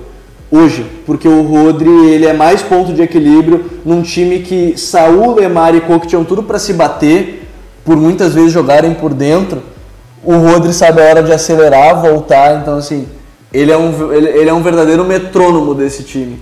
Hoje, 0.51 0.85
porque 1.05 1.27
o 1.27 1.41
Rodri 1.41 1.89
ele 1.89 2.25
é 2.25 2.33
mais 2.33 2.61
ponto 2.61 2.93
de 2.93 3.01
equilíbrio 3.01 3.65
num 3.83 4.03
time 4.03 4.39
que 4.39 4.77
Saúl, 4.77 5.35
Lemar 5.35 5.73
e 5.73 5.81
Coque 5.81 6.07
tinham 6.07 6.23
tudo 6.23 6.43
para 6.43 6.59
se 6.59 6.71
bater, 6.73 7.49
por 7.83 7.97
muitas 7.97 8.33
vezes 8.33 8.51
jogarem 8.51 8.93
por 8.93 9.13
dentro. 9.13 9.63
O 10.23 10.35
Rodri 10.37 10.71
sabe 10.71 11.01
a 11.01 11.05
hora 11.05 11.23
de 11.23 11.31
acelerar, 11.31 11.99
voltar, 12.01 12.61
então 12.61 12.77
assim, 12.77 13.07
ele 13.55 13.71
é 13.71 13.77
um, 13.77 14.11
ele, 14.11 14.27
ele 14.29 14.49
é 14.49 14.53
um 14.53 14.61
verdadeiro 14.61 15.05
metrônomo 15.05 15.73
desse 15.73 16.03
time. 16.03 16.41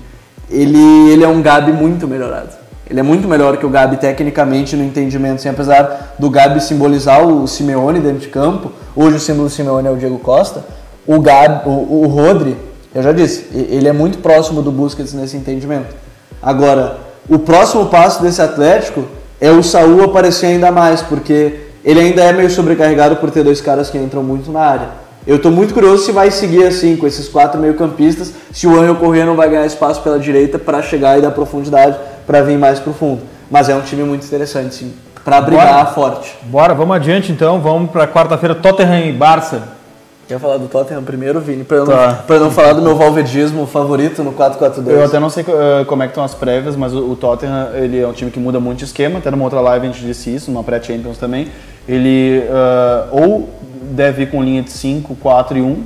Ele, 0.49 1.11
ele 1.11 1.23
é 1.23 1.27
um 1.27 1.43
Gabi 1.43 1.71
muito 1.71 2.07
melhorado. 2.07 2.49
Ele 2.89 2.99
é 2.99 3.03
muito 3.03 3.27
melhor 3.27 3.57
que 3.57 3.65
o 3.65 3.69
Gabi 3.69 3.97
tecnicamente 3.97 4.75
no 4.75 4.83
entendimento, 4.83 5.35
assim, 5.35 5.49
apesar 5.49 6.15
do 6.17 6.29
Gabi 6.29 6.59
simbolizar 6.59 7.25
o 7.25 7.47
Simeone 7.47 7.99
dentro 7.99 8.17
de 8.17 8.27
campo. 8.29 8.71
Hoje 8.95 9.17
o 9.17 9.19
símbolo 9.19 9.47
do 9.47 9.51
Simeone 9.51 9.87
é 9.87 9.91
o 9.91 9.95
Diego 9.95 10.17
Costa. 10.17 10.65
O 11.05 11.19
Gabi, 11.19 11.69
o, 11.69 12.03
o 12.03 12.07
Rodri, 12.07 12.57
eu 12.93 13.03
já 13.03 13.11
disse, 13.11 13.47
ele 13.53 13.87
é 13.87 13.93
muito 13.93 14.17
próximo 14.17 14.63
do 14.63 14.71
Busquets 14.71 15.13
nesse 15.13 15.37
entendimento. 15.37 15.95
Agora, 16.41 16.97
o 17.29 17.37
próximo 17.37 17.85
passo 17.85 18.23
desse 18.23 18.41
Atlético 18.41 19.05
é 19.39 19.51
o 19.51 19.61
Saúl 19.61 20.03
aparecer 20.03 20.47
ainda 20.47 20.71
mais, 20.71 21.01
porque 21.01 21.59
ele 21.85 21.99
ainda 21.99 22.23
é 22.23 22.33
meio 22.33 22.49
sobrecarregado 22.49 23.17
por 23.17 23.29
ter 23.29 23.43
dois 23.43 23.61
caras 23.61 23.89
que 23.89 23.97
entram 23.99 24.23
muito 24.23 24.51
na 24.51 24.61
área. 24.61 25.03
Eu 25.25 25.39
tô 25.39 25.49
muito 25.49 25.73
curioso 25.73 26.03
se 26.05 26.11
vai 26.11 26.29
seguir 26.31 26.65
assim, 26.65 26.95
com 26.97 27.07
esses 27.07 27.29
quatro 27.29 27.59
meio-campistas, 27.59 28.33
se 28.51 28.67
o 28.67 28.77
Angel 28.79 28.95
Corrêa 28.95 29.25
não 29.25 29.35
vai 29.35 29.49
ganhar 29.49 29.65
espaço 29.65 30.01
pela 30.01 30.19
direita 30.19 30.59
para 30.59 30.81
chegar 30.81 31.17
e 31.17 31.21
dar 31.21 31.31
profundidade 31.31 31.97
para 32.27 32.41
vir 32.41 32.57
mais 32.57 32.79
profundo. 32.79 33.21
Mas 33.49 33.69
é 33.69 33.75
um 33.75 33.81
time 33.81 34.03
muito 34.03 34.25
interessante, 34.25 34.75
sim, 34.75 34.93
para 35.23 35.39
brigar 35.39 35.67
Bora. 35.73 35.85
forte. 35.87 36.35
Bora, 36.43 36.73
vamos 36.73 36.95
adiante 36.95 37.31
então. 37.31 37.61
Vamos 37.61 37.89
para 37.91 38.05
quarta-feira, 38.07 38.53
Tottenham 38.55 39.05
e 39.07 39.13
Barça. 39.13 39.61
Quer 40.27 40.39
falar 40.39 40.57
do 40.57 40.67
Tottenham 40.67 41.03
primeiro, 41.03 41.39
Vini? 41.39 41.63
Para 41.63 41.77
eu, 41.77 41.85
Tá. 41.85 42.23
não- 42.27 42.39
não 42.39 42.51
falar 42.51 42.73
do 42.73 42.81
meu 42.81 42.95
valvedismo 42.95 43.65
favorito 43.67 44.23
no 44.23 44.31
4-4-2. 44.33 44.87
Eu 44.97 45.03
até 45.05 45.19
não 45.19 45.29
sei 45.29 45.45
eh, 45.47 45.85
como 45.85 46.01
é 46.01 46.07
que 46.07 46.11
estão 46.11 46.23
as 46.23 46.33
prévias, 46.33 46.75
mas 46.77 46.93
o, 46.93 47.11
o 47.11 47.15
Tottenham 47.15 47.69
ele 47.75 47.99
é 48.01 48.07
um 48.07 48.13
time 48.13 48.31
que 48.31 48.39
muda 48.39 48.59
muito 48.59 48.79
de 48.79 48.85
esquema. 48.85 49.19
Até 49.19 49.29
numa 49.31 49.43
outra 49.43 49.59
live 49.61 49.87
a 49.87 49.89
gente 49.91 50.01
disse 50.05 50.33
isso, 50.33 50.49
numa 50.49 50.63
pré-Champions 50.63 51.17
também. 51.17 51.49
Ele 51.87 52.39
eh, 52.49 53.03
ou 53.11 53.49
deve 53.93 54.23
ir 54.23 54.31
com 54.31 54.43
linha 54.43 54.61
de 54.61 54.71
5, 54.71 55.15
4 55.15 55.57
e 55.57 55.61
1, 55.61 55.77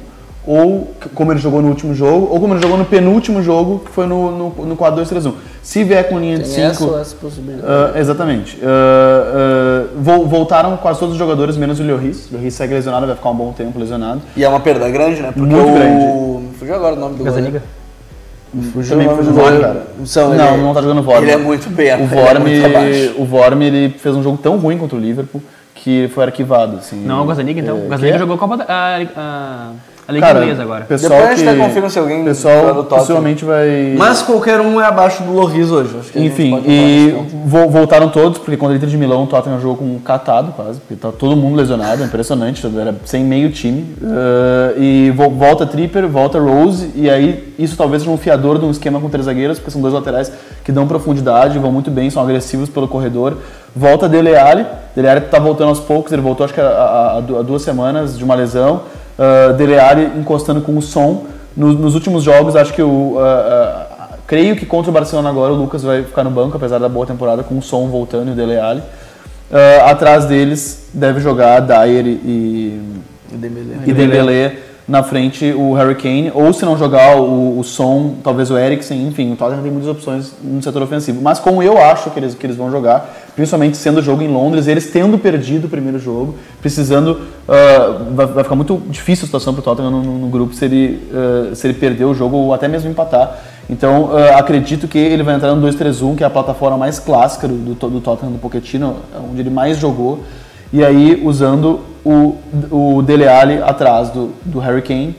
ou 0.46 0.92
como 1.14 1.32
ele 1.34 1.40
jogou 1.40 1.62
no 1.62 1.68
último 1.68 1.94
jogo, 1.94 2.30
ou 2.32 2.40
como 2.40 2.54
ele 2.54 2.62
jogou 2.62 2.78
no 2.78 2.86
penúltimo 2.86 3.44
jogo, 3.44 3.80
que 3.86 3.92
foi 3.92 4.08
no, 4.08 4.32
no, 4.32 4.66
no 4.66 4.78
4-2-3-1. 4.78 5.34
Se 5.62 5.84
vier 5.84 6.08
com 6.08 6.18
linha 6.18 6.38
de 6.38 6.48
5. 6.48 6.96
essa 6.98 7.16
possibilidade. 7.18 7.68
Ah, 7.68 8.00
exatamente. 8.00 8.58
Ah, 8.64 9.86
vol- 9.98 10.26
voltaram 10.26 10.78
quase 10.78 11.00
todos 11.00 11.14
os 11.14 11.20
jogadores, 11.20 11.58
menos 11.58 11.80
o 11.80 11.84
Lloris. 11.84 12.30
O 12.32 12.36
Lloris 12.36 12.54
segue 12.54 12.74
lesionado, 12.74 13.06
vai 13.06 13.16
ficar 13.16 13.30
um 13.30 13.36
bom 13.36 13.52
tempo 13.52 13.78
lesionado. 13.78 14.22
E 14.36 14.44
é 14.44 14.48
uma 14.50 14.60
perda 14.62 14.90
grande, 14.90 15.22
né? 15.22 15.32
Porque 15.36 15.54
Muito 15.54 15.70
o... 15.70 15.74
grande. 15.74 16.48
Me 16.48 16.54
Fugiu 16.58 16.76
agora 16.76 16.96
o 16.96 17.00
nome 17.00 17.16
do 17.18 17.24
Gazaniga. 17.26 17.62
goleiro. 18.54 18.72
Fugiu 18.72 18.92
Também 18.98 19.08
o 19.08 19.24
jogando, 19.24 19.36
goleiro. 19.36 19.62
cara. 19.62 19.88
São, 20.06 20.34
não, 20.34 20.54
ele- 20.54 20.64
não 20.64 20.74
tá 20.74 20.82
jogando 20.82 21.02
Vorm. 21.04 21.22
Ele 21.22 21.32
é 21.32 21.38
muito 21.38 21.70
bem, 21.70 21.88
O 21.88 21.94
ele 21.96 22.04
é 22.04 22.08
Vorm, 22.08 22.40
muito 22.42 22.66
abaixo. 22.66 23.14
o 23.18 23.26
Vorm 23.26 23.62
ele 23.62 23.90
fez 23.90 24.16
um 24.16 24.24
jogo 24.24 24.38
tão 24.38 24.58
ruim 24.58 24.78
contra 24.78 24.98
o 24.98 25.02
Liverpool 25.02 25.42
que 25.84 26.08
foi 26.10 26.26
arquivado. 26.26 26.78
Assim, 26.78 27.04
Não, 27.04 27.24
o 27.24 27.26
Gazaniga 27.28 27.60
então. 27.60 27.78
É, 27.78 27.86
O 27.86 27.90
Gazaniga 27.90 28.16
é? 28.16 28.20
jogou 28.20 28.38
Copa 28.38 28.58
da, 28.58 28.66
a, 28.68 28.98
a, 29.16 29.72
a 30.08 30.12
Liga 30.12 30.26
Cara, 30.26 30.40
Inglesa 30.44 30.62
agora. 30.62 30.86
Pessoal 30.86 31.12
Depois 31.20 31.28
a 31.28 31.36
gente 31.36 31.44
que, 31.44 31.50
até 31.50 31.60
confirma 31.68 31.90
se 31.90 32.00
alguém 32.00 32.24
pessoal 32.24 32.86
possivelmente 32.86 33.44
vai... 33.44 33.94
Mas 33.98 34.22
qualquer 34.22 34.62
um 34.62 34.80
é 34.80 34.86
abaixo 34.86 35.22
do 35.24 35.34
Loris 35.34 35.70
hoje. 35.70 35.90
Enfim, 36.16 36.64
e 36.66 37.14
vo- 37.46 37.68
voltaram 37.68 38.08
todos, 38.10 38.38
porque 38.38 38.56
quando 38.56 38.72
ele 38.72 38.78
Inter 38.78 38.90
de 38.90 38.98
Milão, 38.98 39.24
o 39.24 39.28
Tottenham 39.28 39.60
jogou 39.60 39.78
com 39.78 39.84
um 39.84 40.00
catado 40.00 40.54
quase, 40.54 40.80
porque 40.80 40.96
tá 40.96 41.12
todo 41.12 41.36
mundo 41.36 41.58
lesionado, 41.58 42.02
é 42.02 42.06
impressionante, 42.06 42.66
era 42.80 42.96
sem 43.04 43.26
meio 43.26 43.52
time. 43.52 43.82
Uh, 44.02 44.82
e 44.82 45.12
vo- 45.12 45.30
volta 45.30 45.66
Tripper, 45.66 46.08
volta 46.08 46.40
Rose, 46.40 46.90
e 46.96 47.10
aí 47.10 47.54
isso 47.60 47.76
talvez 47.76 48.02
seja 48.02 48.12
um 48.14 48.18
fiador 48.18 48.60
de 48.60 48.66
um 48.66 48.72
esquema 48.72 49.02
com 49.02 49.10
três 49.10 49.26
zagueiros, 49.26 49.58
porque 49.60 49.72
são 49.72 49.82
dois 49.82 49.94
laterais 49.94 50.32
que 50.64 50.72
dão 50.72 50.88
profundidade, 50.88 51.60
vão 51.60 51.72
muito 51.72 51.92
bem, 51.92 52.10
são 52.10 52.24
agressivos 52.24 52.70
pelo 52.70 52.88
corredor. 52.88 53.36
Volta 53.76 54.08
Dele 54.08 54.36
Alli, 54.38 54.66
Dele 54.96 55.10
Alli 55.10 55.22
tá 55.22 55.38
voltando 55.38 55.68
aos 55.70 55.80
poucos, 55.82 56.14
ele 56.14 56.22
voltou 56.22 56.46
acho 56.46 56.54
que 56.54 56.62
há 56.62 57.22
duas 57.46 57.62
semanas 57.62 58.18
de 58.18 58.24
uma 58.24 58.36
lesão. 58.36 58.82
Uh, 59.18 59.54
Dele 59.54 59.80
Alli 59.80 60.12
encostando 60.20 60.62
com 60.62 60.78
o 60.78 60.82
som. 60.82 61.26
Nos, 61.56 61.76
nos 61.76 61.96
últimos 61.96 62.24
jogos, 62.24 62.56
acho 62.56 62.74
que 62.74 62.82
o... 62.82 63.16
uh, 63.16 63.18
uh, 63.18 63.98
Creio 64.28 64.58
que 64.58 64.66
contra 64.66 64.92
o 64.92 64.94
Barcelona 64.94 65.30
agora 65.30 65.54
o 65.54 65.56
Lucas 65.56 65.84
vai 65.84 66.04
ficar 66.04 66.22
no 66.24 66.30
banco, 66.30 66.58
apesar 66.58 66.80
da 66.80 66.90
boa 66.90 67.06
temporada, 67.06 67.44
com 67.44 67.58
o 67.58 67.62
som 67.62 67.88
voltando 67.88 68.28
e 68.28 68.32
o 68.34 68.36
Dele 68.36 68.60
Alli. 68.60 68.84
Atrás 69.86 70.26
deles 70.26 70.90
deve 70.94 71.22
jogar 71.22 71.62
Dyer 71.62 72.06
e, 72.06 72.82
E 73.32 73.36
Dembélé. 73.38 73.78
e 73.86 73.94
Dembélé. 73.94 74.58
Na 74.88 75.04
frente 75.04 75.52
o 75.52 75.74
Harry 75.74 75.96
Kane, 75.96 76.32
ou 76.34 76.54
se 76.54 76.64
não 76.64 76.78
jogar 76.78 77.18
o, 77.18 77.60
o 77.60 77.64
Son, 77.64 78.14
talvez 78.24 78.50
o 78.50 78.58
Eriksen, 78.58 79.06
enfim, 79.06 79.34
o 79.34 79.36
Tottenham 79.36 79.62
tem 79.62 79.70
muitas 79.70 79.90
opções 79.90 80.32
no 80.42 80.64
setor 80.64 80.82
ofensivo. 80.82 81.22
Mas 81.22 81.40
como 81.40 81.62
eu 81.62 81.78
acho 81.78 82.10
que 82.10 82.18
eles, 82.18 82.34
que 82.34 82.46
eles 82.46 82.56
vão 82.56 82.72
jogar, 82.72 83.06
principalmente 83.36 83.76
sendo 83.76 84.00
o 84.00 84.02
jogo 84.02 84.22
em 84.22 84.30
Londres, 84.30 84.66
eles 84.66 84.90
tendo 84.90 85.18
perdido 85.18 85.66
o 85.66 85.70
primeiro 85.70 86.00
jogo, 86.00 86.36
precisando. 86.62 87.20
ah, 87.50 88.02
vai, 88.16 88.26
vai 88.28 88.44
ficar 88.46 88.56
muito 88.56 88.82
difícil 88.88 89.24
a 89.24 89.26
situação 89.26 89.54
para 89.54 89.60
o 89.60 89.64
Tottenham 89.64 89.92
no, 89.92 90.02
no- 90.02 90.30
grupo 90.30 90.54
se 90.54 90.64
ele, 90.64 91.02
ah, 91.14 91.54
se 91.54 91.68
ele 91.68 91.74
perder 91.74 92.06
o 92.06 92.14
jogo 92.14 92.38
ou 92.38 92.54
até 92.54 92.70
mesmo 92.70 92.90
empatar. 92.90 93.38
Então 93.70 94.12
ah, 94.14 94.38
acredito 94.40 94.88
que 94.88 94.98
ele 94.98 95.22
vai 95.22 95.36
entrar 95.36 95.54
no 95.54 95.68
2-3-1, 95.68 96.16
que 96.16 96.24
é 96.24 96.28
a 96.28 96.30
plataforma 96.30 96.78
mais 96.78 96.98
clássica 96.98 97.46
do, 97.46 97.74
do, 97.76 97.90
do 97.90 98.00
Tottenham 98.00 98.32
do 98.32 98.40
Pochettino, 98.40 98.96
onde 99.30 99.42
ele 99.42 99.50
mais 99.50 99.78
jogou. 99.78 100.20
E 100.72 100.84
aí 100.84 101.22
usando 101.26 101.82
o, 102.08 102.98
o 102.98 103.02
Dele 103.02 103.28
Alli 103.28 103.62
atrás 103.62 104.10
do, 104.10 104.32
do 104.46 104.60
Harry 104.60 104.82
Kane, 104.82 105.16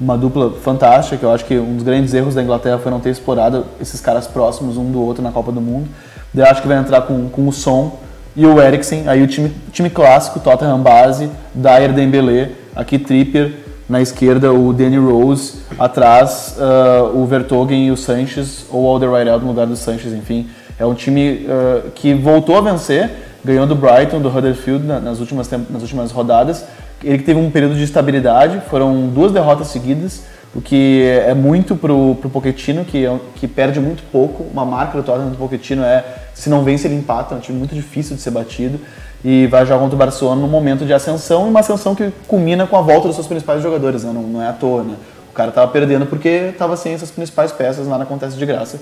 uma 0.00 0.16
dupla 0.16 0.50
fantástica, 0.62 1.16
que 1.16 1.24
eu 1.24 1.30
acho 1.30 1.44
que 1.44 1.58
um 1.58 1.74
dos 1.76 1.84
grandes 1.84 2.14
erros 2.14 2.34
da 2.34 2.42
Inglaterra 2.42 2.78
foi 2.78 2.90
não 2.90 3.00
ter 3.00 3.10
explorado 3.10 3.66
esses 3.80 4.00
caras 4.00 4.26
próximos 4.26 4.76
um 4.76 4.90
do 4.90 5.00
outro 5.00 5.22
na 5.22 5.30
Copa 5.30 5.52
do 5.52 5.60
Mundo. 5.60 5.88
Eu 6.34 6.44
acho 6.46 6.62
que 6.62 6.68
vai 6.68 6.78
entrar 6.78 7.02
com, 7.02 7.28
com 7.28 7.46
o 7.46 7.52
Son 7.52 7.98
e 8.34 8.46
o 8.46 8.60
Eriksen, 8.60 9.06
aí 9.06 9.22
o 9.22 9.26
time, 9.26 9.52
time 9.70 9.90
clássico, 9.90 10.40
Tottenham 10.40 10.80
base, 10.80 11.28
Dyer 11.54 11.92
Dembélé, 11.92 12.50
aqui 12.74 12.98
Trippier, 12.98 13.52
na 13.86 14.00
esquerda 14.00 14.52
o 14.52 14.72
Danny 14.72 14.96
Rose, 14.96 15.56
atrás 15.78 16.56
uh, 16.56 17.18
o 17.18 17.26
Vertogen 17.26 17.86
e 17.86 17.90
o 17.90 17.96
Sanches, 17.96 18.64
ou 18.70 18.84
o 18.84 18.88
Alderweireld 18.88 19.44
no 19.44 19.50
lugar 19.50 19.66
do 19.66 19.76
Sanches, 19.76 20.14
enfim. 20.14 20.48
É 20.78 20.86
um 20.86 20.94
time 20.94 21.46
uh, 21.46 21.90
que 21.94 22.14
voltou 22.14 22.56
a 22.56 22.62
vencer, 22.62 23.10
ganhou 23.44 23.66
do 23.66 23.74
Brighton, 23.74 24.20
do 24.20 24.28
Huddersfield 24.28 24.84
nas 24.86 25.18
últimas, 25.18 25.50
nas 25.50 25.82
últimas 25.82 26.10
rodadas. 26.10 26.64
Ele 27.02 27.22
teve 27.22 27.38
um 27.38 27.50
período 27.50 27.74
de 27.74 27.82
estabilidade, 27.82 28.60
foram 28.68 29.08
duas 29.08 29.32
derrotas 29.32 29.68
seguidas, 29.68 30.22
o 30.54 30.60
que 30.60 31.02
é 31.26 31.34
muito 31.34 31.74
pro, 31.74 32.14
pro 32.16 32.30
Pochettino, 32.30 32.84
que, 32.84 33.04
é, 33.04 33.20
que 33.36 33.48
perde 33.48 33.80
muito 33.80 34.02
pouco. 34.12 34.44
Uma 34.52 34.64
marca 34.64 34.98
do 34.98 35.02
Tottenham 35.02 35.30
do 35.30 35.36
Pochettino 35.36 35.82
é, 35.82 36.04
se 36.34 36.48
não 36.48 36.62
vence, 36.62 36.86
ele 36.86 36.94
empata, 36.94 37.34
é 37.34 37.38
um 37.38 37.40
time 37.40 37.58
muito 37.58 37.74
difícil 37.74 38.14
de 38.14 38.22
ser 38.22 38.30
batido. 38.30 38.78
E 39.24 39.46
vai 39.46 39.64
jogar 39.64 39.80
contra 39.80 39.94
o 39.94 39.98
Barcelona 39.98 40.40
num 40.40 40.48
momento 40.48 40.84
de 40.84 40.92
ascensão, 40.92 41.46
e 41.46 41.50
uma 41.50 41.60
ascensão 41.60 41.94
que 41.94 42.12
culmina 42.26 42.66
com 42.66 42.76
a 42.76 42.82
volta 42.82 43.06
dos 43.06 43.14
seus 43.14 43.26
principais 43.26 43.62
jogadores, 43.62 44.04
né? 44.04 44.12
não, 44.12 44.22
não 44.22 44.42
é 44.42 44.48
à 44.48 44.52
toa, 44.52 44.82
né? 44.82 44.96
O 45.30 45.34
cara 45.34 45.48
estava 45.48 45.70
perdendo 45.70 46.04
porque 46.04 46.28
estava 46.28 46.76
sem 46.76 46.92
essas 46.92 47.10
principais 47.10 47.50
peças, 47.52 47.88
nada 47.88 48.02
acontece 48.02 48.36
de 48.36 48.44
graça. 48.44 48.78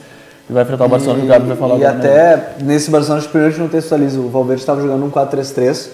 E 0.51 0.53
vai 0.53 0.65
enfrentar 0.65 0.85
o 0.85 0.89
Barcelona, 0.89 1.19
e, 1.19 1.23
que 1.23 1.27
o 1.27 1.31
Gabi 1.31 1.47
vai 1.47 1.57
falar 1.57 1.79
E 1.79 1.85
agora, 1.85 1.99
até 1.99 2.37
né? 2.37 2.45
nesse 2.63 2.91
Barcelona, 2.91 3.23
primeiro 3.23 3.47
a 3.47 3.51
gente 3.51 3.61
não 3.61 3.69
textualiza, 3.69 4.19
o 4.19 4.29
Valverde 4.29 4.63
estava 4.63 4.83
jogando 4.83 5.05
um 5.05 5.11
4-3-3, 5.11 5.91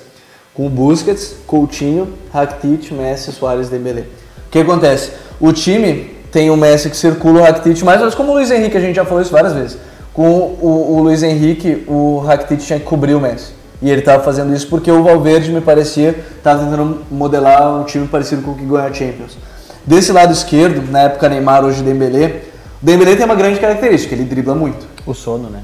com 0.54 0.66
Busquets, 0.70 1.36
Coutinho, 1.46 2.08
Rakitic, 2.32 2.90
Messi, 2.92 3.32
Soares, 3.32 3.68
Dembélé. 3.68 4.00
O 4.00 4.50
que 4.50 4.60
acontece? 4.60 5.12
O 5.38 5.52
time 5.52 6.16
tem 6.32 6.48
o 6.48 6.56
Messi 6.56 6.88
que 6.88 6.96
circula 6.96 7.40
o 7.40 7.42
Rakitic, 7.42 7.82
mais 7.82 7.98
ou 7.98 8.04
menos 8.04 8.14
como 8.14 8.32
o 8.32 8.34
Luiz 8.34 8.50
Henrique, 8.50 8.78
a 8.78 8.80
gente 8.80 8.96
já 8.96 9.04
falou 9.04 9.20
isso 9.20 9.30
várias 9.30 9.52
vezes. 9.52 9.76
Com 10.14 10.30
o, 10.30 10.96
o 10.96 11.02
Luiz 11.02 11.22
Henrique, 11.22 11.84
o 11.86 12.20
Rakitic 12.20 12.60
tinha 12.60 12.78
que 12.78 12.86
cobrir 12.86 13.14
o 13.14 13.20
Messi. 13.20 13.52
E 13.82 13.90
ele 13.90 14.00
estava 14.00 14.22
fazendo 14.22 14.54
isso 14.54 14.66
porque 14.68 14.90
o 14.90 15.02
Valverde, 15.02 15.52
me 15.52 15.60
parecia, 15.60 16.18
estava 16.38 16.64
tentando 16.64 17.02
modelar 17.10 17.78
um 17.78 17.84
time 17.84 18.08
parecido 18.08 18.40
com 18.40 18.52
o 18.52 18.54
que 18.54 18.64
ganhou 18.64 18.78
a 18.78 18.90
Champions. 18.90 19.36
Desse 19.84 20.12
lado 20.12 20.32
esquerdo, 20.32 20.90
na 20.90 21.00
época 21.00 21.28
Neymar, 21.28 21.62
hoje 21.62 21.82
Dembélé, 21.82 22.40
o 22.82 22.86
Dembélé 22.86 23.16
tem 23.16 23.24
uma 23.24 23.34
grande 23.34 23.58
característica, 23.58 24.14
ele 24.14 24.24
dribla 24.24 24.54
muito. 24.54 24.86
O 25.06 25.14
sono, 25.14 25.48
né? 25.48 25.62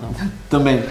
Também. 0.48 0.82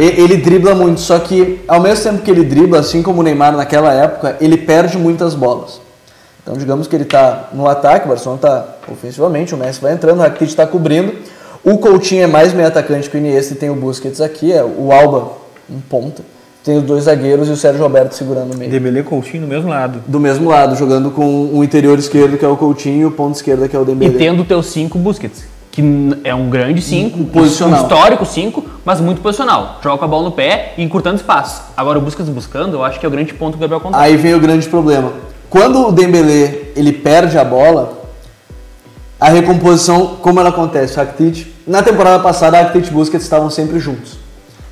ele 0.00 0.38
dribla 0.38 0.74
muito, 0.74 1.00
só 1.00 1.18
que 1.18 1.62
ao 1.68 1.80
mesmo 1.80 2.04
tempo 2.04 2.22
que 2.22 2.30
ele 2.30 2.44
dribla, 2.44 2.80
assim 2.80 3.02
como 3.02 3.20
o 3.20 3.22
Neymar 3.22 3.56
naquela 3.56 3.92
época, 3.92 4.36
ele 4.40 4.56
perde 4.56 4.96
muitas 4.96 5.34
bolas. 5.34 5.80
Então, 6.42 6.56
digamos 6.56 6.86
que 6.86 6.94
ele 6.94 7.02
está 7.02 7.50
no 7.52 7.68
ataque, 7.68 8.06
o 8.06 8.08
Barcelona 8.08 8.36
está 8.36 8.76
ofensivamente, 8.90 9.54
o 9.54 9.58
Messi 9.58 9.80
vai 9.80 9.92
entrando, 9.92 10.18
o 10.18 10.22
Rakitic 10.22 10.48
está 10.48 10.66
cobrindo. 10.66 11.12
O 11.64 11.78
Coutinho 11.78 12.22
é 12.22 12.26
mais 12.28 12.52
meio 12.52 12.68
atacante 12.68 13.10
que 13.10 13.16
o 13.16 13.18
Iniesta 13.18 13.54
e 13.54 13.56
tem 13.56 13.68
o 13.68 13.74
Busquets 13.74 14.20
aqui, 14.20 14.52
é 14.52 14.62
o 14.62 14.92
Alba 14.92 15.32
um 15.68 15.80
ponta. 15.80 16.22
Tem 16.66 16.76
os 16.78 16.82
dois 16.82 17.04
zagueiros 17.04 17.48
e 17.48 17.52
o 17.52 17.56
Sérgio 17.56 17.80
Roberto 17.80 18.10
segurando 18.10 18.52
o 18.52 18.58
meio. 18.58 18.68
Dembélé 18.68 18.98
e 18.98 19.02
Coutinho 19.04 19.42
do 19.42 19.46
mesmo 19.46 19.68
lado. 19.68 20.02
Do 20.04 20.18
mesmo 20.18 20.48
lado, 20.48 20.74
jogando 20.74 21.12
com 21.12 21.48
o 21.54 21.62
interior 21.62 21.96
esquerdo, 21.96 22.36
que 22.36 22.44
é 22.44 22.48
o 22.48 22.56
Coutinho, 22.56 23.02
e 23.02 23.04
o 23.06 23.10
ponto 23.12 23.36
esquerdo, 23.36 23.68
que 23.68 23.76
é 23.76 23.78
o 23.78 23.84
Dembélé. 23.84 24.12
E 24.12 24.18
tendo 24.18 24.42
o 24.42 24.44
teu 24.44 24.60
5 24.60 24.98
Busquets, 24.98 25.44
que 25.70 25.80
é 26.24 26.34
um 26.34 26.50
grande 26.50 26.82
5, 26.82 27.20
um, 27.20 27.24
posicional. 27.26 27.78
um 27.78 27.82
histórico 27.84 28.26
5, 28.26 28.64
mas 28.84 29.00
muito 29.00 29.20
posicional. 29.20 29.78
Joga 29.80 29.96
com 29.96 30.04
a 30.06 30.08
bola 30.08 30.24
no 30.24 30.32
pé 30.32 30.74
e 30.76 30.82
encurtando 30.82 31.14
espaço. 31.14 31.62
Agora 31.76 32.00
o 32.00 32.02
Busquets 32.02 32.28
buscando, 32.28 32.74
eu 32.74 32.82
acho 32.82 32.98
que 32.98 33.06
é 33.06 33.08
o 33.08 33.12
grande 33.12 33.32
ponto 33.32 33.52
que 33.52 33.58
o 33.58 33.60
Gabriel 33.60 33.80
contou. 33.80 34.00
Aí 34.00 34.16
vem 34.16 34.34
o 34.34 34.40
grande 34.40 34.68
problema. 34.68 35.12
Quando 35.48 35.86
o 35.86 35.92
Dembélé 35.92 36.72
ele 36.74 36.92
perde 36.92 37.38
a 37.38 37.44
bola, 37.44 37.96
a 39.20 39.28
recomposição, 39.28 40.16
como 40.20 40.40
ela 40.40 40.48
acontece? 40.48 40.96
Rakitic, 40.96 41.46
na 41.64 41.80
temporada 41.80 42.20
passada, 42.20 42.60
Rakitic 42.60 42.90
e 42.90 42.92
Busquets 42.92 43.22
estavam 43.22 43.50
sempre 43.50 43.78
juntos. 43.78 44.18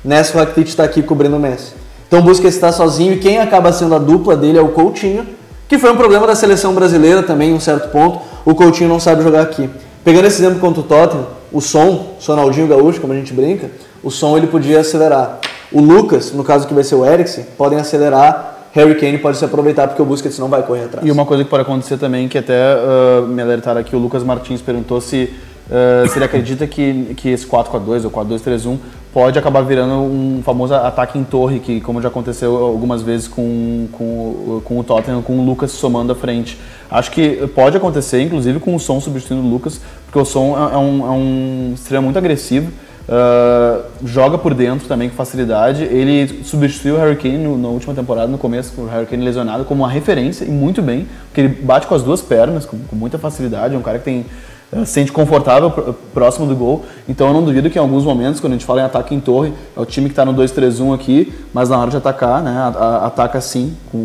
Nessa, 0.03 0.37
o 0.37 0.41
Rakitic 0.41 0.67
está 0.67 0.83
aqui 0.83 1.01
cobrindo 1.01 1.37
o 1.37 1.39
Messi. 1.39 1.84
Então 2.15 2.23
o 2.23 2.29
Busquets 2.29 2.55
está 2.55 2.71
sozinho 2.71 3.11
e 3.11 3.17
quem 3.17 3.39
acaba 3.39 3.73
sendo 3.73 3.93
a 3.93 3.97
dupla 3.97 4.37
dele 4.37 4.57
é 4.57 4.61
o 4.61 4.69
Coutinho, 4.69 5.27
que 5.67 5.77
foi 5.77 5.91
um 5.91 5.97
problema 5.97 6.25
da 6.25 6.33
seleção 6.33 6.73
brasileira 6.73 7.21
também, 7.21 7.49
em 7.49 7.53
um 7.53 7.59
certo 7.59 7.89
ponto. 7.89 8.21
O 8.45 8.55
Coutinho 8.55 8.87
não 8.87 9.01
sabe 9.01 9.21
jogar 9.21 9.41
aqui. 9.41 9.69
Pegando 10.01 10.25
esse 10.25 10.41
exemplo 10.41 10.61
contra 10.61 10.79
o 10.79 10.83
Tottenham, 10.83 11.25
o 11.51 11.59
som, 11.59 12.15
Sonaldinho 12.17 12.69
Gaúcho, 12.69 13.01
como 13.01 13.11
a 13.11 13.17
gente 13.17 13.33
brinca, 13.33 13.69
o 14.01 14.09
som 14.09 14.37
ele 14.37 14.47
podia 14.47 14.79
acelerar. 14.79 15.39
O 15.73 15.81
Lucas, 15.81 16.31
no 16.31 16.41
caso 16.41 16.65
que 16.65 16.73
vai 16.73 16.85
ser 16.85 16.95
o 16.95 17.05
Eriksen, 17.05 17.47
podem 17.57 17.77
acelerar 17.77 18.69
Harry 18.71 18.95
Kane 18.95 19.17
pode 19.17 19.37
se 19.37 19.43
aproveitar 19.43 19.85
porque 19.89 20.01
o 20.01 20.05
Busquets 20.05 20.39
não 20.39 20.47
vai 20.47 20.63
correr 20.63 20.85
atrás. 20.85 21.05
E 21.05 21.11
uma 21.11 21.25
coisa 21.25 21.43
que 21.43 21.49
pode 21.49 21.63
acontecer 21.63 21.97
também, 21.97 22.29
que 22.29 22.37
até 22.37 22.75
uh, 22.75 23.27
me 23.27 23.41
alertaram 23.41 23.81
aqui, 23.81 23.93
o 23.93 23.99
Lucas 23.99 24.23
Martins 24.23 24.61
perguntou 24.61 25.01
se, 25.01 25.33
uh, 25.69 26.07
se 26.07 26.17
ele 26.17 26.23
acredita 26.23 26.65
que, 26.65 27.13
que 27.15 27.29
esse 27.29 27.45
4-4-2 27.45 28.05
ou 28.05 28.11
4-2-3-1 28.11 28.77
pode 29.15 29.39
acabar 29.39 29.61
virando 29.61 29.93
um 29.93 30.41
famoso 30.43 30.75
ataque 30.75 31.17
em 31.17 31.23
torre, 31.23 31.61
que 31.61 31.79
como 31.79 32.01
já 32.01 32.09
aconteceu 32.09 32.57
algumas 32.57 33.01
vezes 33.01 33.29
com, 33.29 33.87
com, 33.89 34.61
com 34.65 34.77
o 34.77 34.83
Tottenham, 34.83 35.21
com 35.21 35.39
o 35.39 35.45
Lucas 35.45 35.71
somando 35.71 36.11
à 36.11 36.15
frente. 36.15 36.59
Acho 36.91 37.11
que 37.11 37.47
pode 37.55 37.77
acontecer, 37.77 38.21
inclusive 38.21 38.59
com 38.59 38.75
o 38.75 38.79
Som 38.79 38.99
substituindo 38.99 39.47
o 39.47 39.49
Lucas, 39.49 39.79
porque 40.05 40.19
o 40.19 40.25
Som 40.25 40.57
é, 40.57 40.73
é 40.73 40.77
um, 40.77 41.05
é 41.05 41.99
um 41.99 42.01
muito 42.01 42.17
agressivo, 42.17 42.73
Uh, 43.07 43.85
joga 44.03 44.35
por 44.35 44.55
dentro 44.55 44.87
também 44.87 45.09
com 45.09 45.15
facilidade. 45.15 45.83
Ele 45.83 46.43
substituiu 46.43 46.95
o 46.95 46.97
Harry 46.97 47.15
Kane 47.15 47.55
na 47.55 47.67
última 47.67 47.93
temporada, 47.93 48.27
no 48.27 48.39
começo, 48.39 48.73
com 48.73 48.81
o 48.81 48.87
Harry 48.87 49.05
Kane 49.05 49.23
lesionado, 49.23 49.63
como 49.63 49.83
uma 49.83 49.89
referência 49.89 50.43
e 50.43 50.49
muito 50.49 50.81
bem, 50.81 51.05
porque 51.27 51.41
ele 51.41 51.49
bate 51.49 51.85
com 51.85 51.93
as 51.93 52.01
duas 52.01 52.23
pernas, 52.23 52.65
com, 52.65 52.79
com 52.79 52.95
muita 52.95 53.19
facilidade. 53.19 53.75
É 53.75 53.77
um 53.77 53.83
cara 53.83 53.99
que 53.99 54.05
tem 54.05 54.25
se 54.71 54.85
sente 54.85 55.11
confortável 55.11 55.71
próximo 56.13 56.45
do 56.45 56.55
gol. 56.55 56.85
Então 57.07 57.27
eu 57.27 57.33
não 57.33 57.43
duvido 57.43 57.69
que 57.69 57.77
em 57.77 57.81
alguns 57.81 58.03
momentos, 58.03 58.39
quando 58.39 58.53
a 58.53 58.55
gente 58.55 58.65
fala 58.65 58.81
em 58.81 58.83
ataque 58.83 59.13
em 59.13 59.19
torre, 59.19 59.53
é 59.75 59.79
o 59.79 59.85
time 59.85 60.07
que 60.07 60.13
está 60.13 60.25
no 60.25 60.33
2-3-1 60.33 60.93
aqui, 60.93 61.33
mas 61.53 61.69
na 61.69 61.77
hora 61.77 61.91
de 61.91 61.97
atacar, 61.97 62.41
né, 62.41 62.73
ataca 63.03 63.39
sim, 63.39 63.75
com 63.91 63.97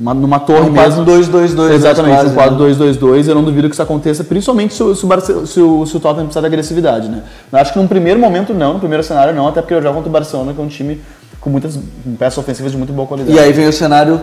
uma, 0.00 0.14
numa 0.14 0.40
torre 0.40 0.68
um 0.68 0.72
mesmo. 0.72 1.04
2-2-2. 1.04 1.70
Exatamente, 1.72 2.26
um 2.26 2.34
4-2-2-2. 2.34 3.24
Né? 3.24 3.30
Eu 3.30 3.34
não 3.34 3.44
duvido 3.44 3.68
que 3.68 3.74
isso 3.74 3.82
aconteça, 3.82 4.24
principalmente 4.24 4.74
se, 4.74 4.78
se, 4.78 5.06
o, 5.06 5.46
se, 5.46 5.60
o, 5.60 5.86
se 5.86 5.96
o 5.96 6.00
Tottenham 6.00 6.26
precisar 6.26 6.40
de 6.40 6.46
agressividade. 6.46 7.08
Né? 7.08 7.22
Eu 7.52 7.58
acho 7.58 7.72
que 7.72 7.78
num 7.78 7.86
primeiro 7.86 8.18
momento 8.18 8.54
não, 8.54 8.74
no 8.74 8.78
primeiro 8.78 9.04
cenário 9.04 9.34
não, 9.34 9.48
até 9.48 9.60
porque 9.60 9.74
eu 9.74 9.82
jogo 9.82 9.94
contra 9.96 10.08
o 10.08 10.12
Barcelona, 10.12 10.52
que 10.52 10.60
é 10.60 10.64
um 10.64 10.68
time 10.68 11.00
com 11.40 11.50
muitas 11.50 11.78
peças 12.18 12.38
ofensivas 12.38 12.72
de 12.72 12.78
muito 12.78 12.92
boa 12.92 13.06
qualidade. 13.06 13.36
E 13.36 13.38
aí 13.38 13.52
vem 13.52 13.68
o 13.68 13.72
cenário 13.72 14.20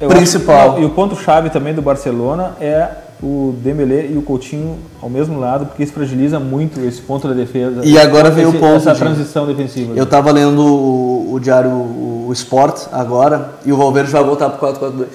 eu 0.00 0.08
principal. 0.08 0.72
Acho, 0.72 0.80
e 0.80 0.84
o 0.84 0.90
ponto-chave 0.90 1.48
também 1.50 1.72
do 1.72 1.80
Barcelona 1.80 2.52
é 2.60 2.88
o 3.22 3.54
Dembélé 3.62 4.08
e 4.12 4.18
o 4.18 4.22
Coutinho 4.22 4.76
ao 5.00 5.08
mesmo 5.08 5.40
lado, 5.40 5.66
porque 5.66 5.82
isso 5.82 5.92
fragiliza 5.92 6.38
muito 6.38 6.80
esse 6.80 7.00
ponto 7.00 7.26
da 7.26 7.34
defesa. 7.34 7.80
E 7.84 7.98
agora 7.98 8.30
vem 8.30 8.46
esse, 8.46 8.56
o 8.56 8.60
ponto 8.60 8.76
essa 8.76 8.92
de... 8.92 8.98
transição 8.98 9.46
defensiva. 9.46 9.94
Eu 9.96 10.04
estava 10.04 10.30
lendo 10.30 10.60
o, 10.62 11.32
o, 11.32 11.40
diário 11.40 11.70
o 11.70 12.30
Sport 12.32 12.88
agora 12.92 13.54
e 13.64 13.72
o 13.72 13.76
Valverde 13.76 14.10
vai 14.10 14.22
voltar 14.22 14.50
para 14.50 14.70
o 14.70 14.74
4-4-2. 14.74 15.06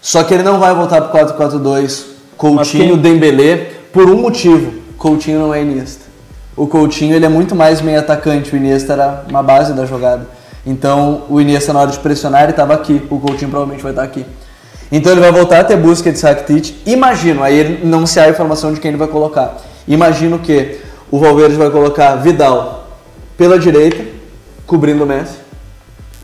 Só 0.00 0.24
que 0.24 0.34
ele 0.34 0.42
não 0.42 0.58
vai 0.58 0.74
voltar 0.74 1.02
para 1.02 1.26
o 1.26 1.38
4-4-2 1.38 2.04
Coutinho, 2.36 2.94
quem... 2.94 2.98
Dembélé 2.98 3.70
por 3.92 4.08
um 4.08 4.20
motivo. 4.20 4.72
Coutinho 4.96 5.40
não 5.40 5.54
é 5.54 5.62
Iniesta. 5.62 6.06
O 6.56 6.66
Coutinho 6.66 7.14
ele 7.14 7.24
é 7.24 7.28
muito 7.28 7.54
mais 7.54 7.80
meio 7.80 7.98
atacante, 7.98 8.52
o 8.52 8.56
Iniesta 8.56 8.92
era 8.94 9.24
uma 9.28 9.42
base 9.42 9.72
da 9.72 9.86
jogada. 9.86 10.26
Então, 10.66 11.24
o 11.28 11.40
Iniesta 11.40 11.72
na 11.72 11.80
hora 11.80 11.90
de 11.90 11.98
pressionar, 11.98 12.42
ele 12.42 12.52
estava 12.52 12.74
aqui. 12.74 13.02
O 13.10 13.18
Coutinho 13.18 13.50
provavelmente 13.50 13.82
vai 13.82 13.92
estar 13.92 14.02
aqui. 14.02 14.24
Então 14.92 15.10
ele 15.10 15.22
vai 15.22 15.32
voltar 15.32 15.60
a 15.60 15.64
ter 15.64 15.76
busca 15.78 16.12
de 16.12 16.20
Rakitic. 16.20 16.74
Imagino, 16.84 17.42
aí 17.42 17.80
não 17.82 18.06
se 18.06 18.20
há 18.20 18.28
informação 18.28 18.74
de 18.74 18.78
quem 18.78 18.90
ele 18.90 18.98
vai 18.98 19.08
colocar. 19.08 19.56
Imagino 19.88 20.38
que 20.38 20.78
o 21.10 21.18
Valverde 21.18 21.56
vai 21.56 21.70
colocar 21.70 22.16
Vidal 22.16 22.86
pela 23.36 23.58
direita, 23.58 24.04
cobrindo 24.66 25.04
o 25.04 25.06
Messi. 25.06 25.40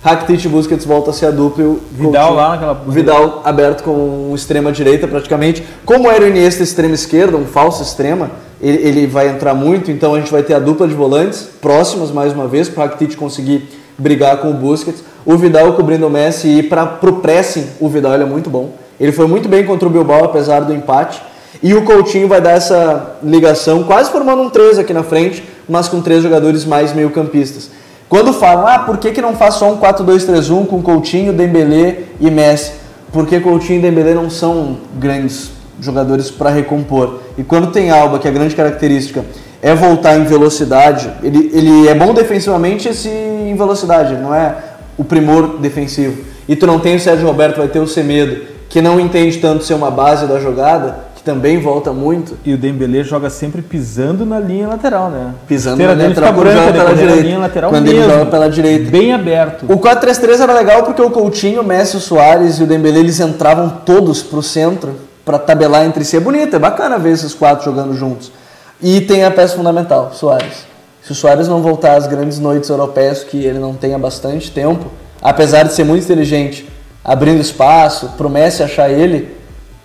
Rakitic 0.05 0.45
e 0.45 0.49
Busquets 0.49 0.85
volta 0.85 1.11
a 1.11 1.13
ser 1.15 1.27
a 1.27 1.31
dupla. 1.31 1.77
Vidal 1.91 2.35
lá 2.35 2.51
naquela... 2.51 2.75
Vidal 2.87 3.41
aberto 3.43 3.83
com 3.83 4.33
extrema 4.35 4.71
direita 4.71 5.09
praticamente. 5.09 5.65
Como 5.87 6.11
era 6.11 6.25
o 6.25 6.29
Iniesta 6.29 6.63
extrema 6.63 6.95
esquerda, 6.95 7.39
um 7.39 7.47
falso 7.47 7.83
extrema, 7.83 8.31
ele, 8.61 8.87
ele 8.87 9.07
vai 9.07 9.29
entrar 9.29 9.55
muito, 9.55 9.91
então 9.91 10.15
a 10.15 10.19
gente 10.19 10.31
vai 10.31 10.43
ter 10.43 10.53
a 10.53 10.59
dupla 10.59 10.87
de 10.87 10.95
volantes 10.95 11.49
próximas 11.61 12.11
mais 12.11 12.35
uma 12.35 12.47
vez, 12.47 12.69
para 12.69 12.85
o 12.85 12.87
Rakitic 12.87 13.17
conseguir 13.17 13.67
brigar 13.97 14.37
com 14.37 14.51
o 14.51 14.55
Busquets. 14.55 15.03
O 15.29 15.37
Vidal 15.37 15.75
cobrindo 15.75 16.07
o 16.07 16.11
Messi 16.11 16.49
e 16.49 16.63
para 16.63 16.99
o 17.03 17.13
pressing, 17.17 17.67
o 17.79 17.87
Vidal 17.87 18.15
é 18.15 18.25
muito 18.25 18.49
bom. 18.49 18.71
Ele 18.99 19.13
foi 19.13 19.27
muito 19.27 19.47
bem 19.47 19.63
contra 19.63 19.87
o 19.87 19.91
Bilbao, 19.91 20.25
apesar 20.25 20.61
do 20.61 20.73
empate. 20.73 21.21
E 21.63 21.75
o 21.75 21.85
Coutinho 21.85 22.27
vai 22.27 22.41
dar 22.41 22.53
essa 22.53 23.19
ligação, 23.23 23.85
quase 23.85 24.11
formando 24.11 24.41
um 24.41 24.49
3 24.49 24.79
aqui 24.79 24.95
na 24.95 25.03
frente, 25.03 25.45
mas 25.69 25.87
com 25.87 26.01
três 26.01 26.23
jogadores 26.23 26.65
mais 26.65 26.95
meio-campistas. 26.95 27.69
Quando 28.09 28.33
falam, 28.33 28.67
ah, 28.67 28.79
por 28.79 28.97
que, 28.97 29.13
que 29.13 29.21
não 29.21 29.37
faz 29.37 29.57
só 29.57 29.71
um 29.71 29.77
4-2-3-1 29.77 30.67
com 30.67 30.81
Coutinho, 30.81 31.35
Dembélé 31.35 32.05
e 32.19 32.31
Messi? 32.31 32.73
Porque 33.13 33.39
Coutinho 33.39 33.81
e 33.81 33.83
Dembélé 33.83 34.15
não 34.15 34.31
são 34.31 34.79
grandes 34.99 35.51
jogadores 35.79 36.31
para 36.31 36.49
recompor. 36.49 37.19
E 37.37 37.43
quando 37.43 37.71
tem 37.71 37.91
Alba, 37.91 38.19
que 38.19 38.27
é 38.27 38.31
a 38.31 38.35
grande 38.35 38.57
característica 38.57 39.23
é 39.61 39.75
voltar 39.75 40.17
em 40.17 40.25
velocidade, 40.25 41.13
ele, 41.23 41.51
ele 41.53 41.87
é 41.87 41.95
bom 41.95 42.15
defensivamente 42.15 42.95
se 42.95 43.11
em 43.11 43.55
velocidade, 43.55 44.15
não 44.15 44.35
é 44.35 44.55
o 44.99 45.05
primor 45.05 45.59
defensivo. 45.59 46.25
E 46.49 46.57
tu 46.57 46.67
não 46.67 46.81
tem 46.81 46.97
o 46.97 47.01
Sérgio 47.01 47.27
Roberto, 47.27 47.59
vai 47.59 47.69
ter 47.69 47.79
o 47.79 47.87
Semedo, 47.87 48.43
que 48.69 48.83
não 48.83 48.99
entende 48.99 49.39
tanto 49.39 49.65
ser 49.65 49.75
uma 49.75 49.91
base 49.91 50.27
da 50.27 50.41
jogada, 50.41 51.07
que 51.15 51.23
também 51.23 51.61
volta 51.61 51.93
muito. 51.93 52.37
E 52.45 52.53
o 52.53 52.59
Dembélé 52.59 53.05
joga 53.05 53.31
sempre 53.31 53.63
pisando 53.63 54.27
na 54.27 54.41
linha 54.41 54.67
lateral, 54.67 55.09
né? 55.09 55.35
Pisando 55.47 55.83
na 55.83 55.95
linha 55.95 56.09
lateral, 56.09 56.35
quando 56.35 56.53
joga 56.53 56.73
pela 56.73 56.95
direita. 56.95 57.23
Linha 57.23 57.39
lateral 57.39 57.71
quando 57.71 57.85
mesmo, 57.85 58.01
ele 58.01 58.11
joga 58.11 58.27
pela 58.27 58.51
direita. 58.51 58.91
Bem 58.91 59.13
aberto. 59.13 59.67
O 59.69 59.79
4-3-3 59.79 60.41
era 60.41 60.53
legal 60.53 60.83
porque 60.83 61.01
o 61.01 61.11
Coutinho, 61.11 61.63
o 61.63 61.65
Messi, 61.65 61.97
o 61.97 62.01
Soares 62.01 62.59
e 62.59 62.65
o 62.65 62.67
Dembélé, 62.67 62.99
eles 62.99 63.21
entravam 63.21 63.69
todos 63.85 64.23
pro 64.23 64.43
centro 64.43 64.97
para 65.25 65.39
tabelar 65.39 65.85
entre 65.85 66.05
si 66.05 66.17
é 66.17 66.21
bonito, 66.21 66.57
é 66.57 66.59
bacana 66.59 66.99
ver 66.99 67.11
esses 67.11 67.35
quatro 67.35 67.63
jogando 67.67 67.95
juntos. 67.95 68.33
E 68.81 69.03
tem 69.03 69.25
a 69.25 69.31
peça 69.31 69.57
fundamental, 69.57 70.13
Soares. 70.15 70.68
Se 71.09 71.13
o 71.13 71.15
Soares 71.15 71.49
não 71.49 71.63
voltar 71.63 71.97
às 71.97 72.07
grandes 72.07 72.39
noites 72.39 72.69
europeias, 72.69 73.25
que 73.25 73.43
ele 73.43 73.59
não 73.59 73.73
tem 73.73 73.95
há 73.95 73.99
bastante 73.99 74.51
tempo, 74.51 74.89
apesar 75.23 75.63
de 75.63 75.73
ser 75.73 75.83
muito 75.83 76.05
inteligente, 76.05 76.69
abrindo 77.03 77.41
espaço, 77.41 78.11
promete 78.19 78.63
achar 78.63 78.91
ele, 78.91 79.35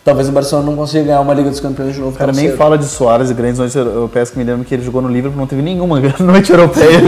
talvez 0.03 0.27
o 0.27 0.33
Barcelona 0.33 0.69
não 0.69 0.75
consiga 0.75 1.05
ganhar 1.05 1.21
uma 1.21 1.33
Liga 1.33 1.49
dos 1.49 1.61
Campeões 1.61 1.95
de 1.95 2.01
novo. 2.01 2.17
Cara, 2.17 2.33
tão 2.33 2.41
nem 2.41 2.49
cedo. 2.49 2.57
fala 2.57 2.77
de 2.77 2.83
Soares 2.83 3.29
e 3.29 3.33
grandes 3.33 3.57
noites 3.57 3.73
europeias 3.73 4.31
que 4.31 4.37
me 4.37 4.43
lembro 4.43 4.65
que 4.65 4.73
ele 4.73 4.83
jogou 4.83 5.01
no 5.01 5.07
Liverpool, 5.07 5.39
não 5.39 5.47
teve 5.47 5.61
nenhuma 5.61 5.97
noite 6.19 6.51
europeia. 6.51 6.99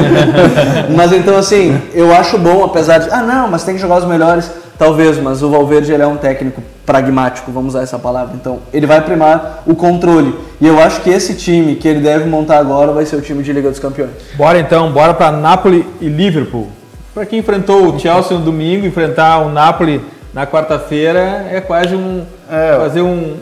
Mas 0.96 1.12
então 1.12 1.36
assim, 1.36 1.78
eu 1.94 2.16
acho 2.16 2.38
bom, 2.38 2.64
apesar 2.64 3.00
de, 3.00 3.10
ah 3.12 3.22
não, 3.22 3.50
mas 3.50 3.66
tem 3.66 3.76
que 3.76 3.82
jogar 3.82 3.98
os 3.98 4.06
melhores, 4.06 4.50
talvez, 4.78 5.18
mas 5.18 5.42
o 5.44 5.50
Valverde 5.50 5.92
ele 5.92 6.04
é 6.04 6.08
um 6.08 6.18
técnico 6.18 6.62
pragmático, 6.86 7.52
vamos 7.52 7.74
usar 7.74 7.84
essa 7.84 7.98
palavra. 7.98 8.36
Então, 8.36 8.60
ele 8.74 8.86
vai 8.86 9.02
primar 9.02 9.64
o 9.66 9.76
controle. 9.76 10.36
E 10.62 10.68
eu 10.68 10.80
acho 10.80 11.02
que 11.02 11.10
esse 11.10 11.34
time 11.36 11.76
que 11.76 11.88
ele 11.88 12.00
deve 12.00 12.26
montar 12.30 12.58
agora 12.60 12.92
vai 12.92 13.06
ser 13.06 13.16
o 13.16 13.22
time 13.22 13.42
de 13.44 13.52
Liga 13.52 13.70
dos 13.70 13.80
Campeões. 13.80 14.12
Bora 14.38 14.60
então, 14.60 14.92
bora 14.92 15.14
para 15.14 15.32
Napoli 15.32 15.86
e 16.00 16.08
Liverpool. 16.08 16.68
Para 17.14 17.26
quem 17.26 17.40
enfrentou 17.40 17.94
o 17.96 18.00
Chelsea 18.00 18.38
no 18.38 18.44
domingo, 18.44 18.86
enfrentar 18.86 19.40
o 19.40 19.50
Napoli 19.50 20.02
na 20.34 20.46
quarta-feira 20.46 21.48
é 21.50 21.62
quase 21.62 21.96
um 21.96 22.24
É, 22.52 22.76
fazer 22.78 23.02
um, 23.02 23.36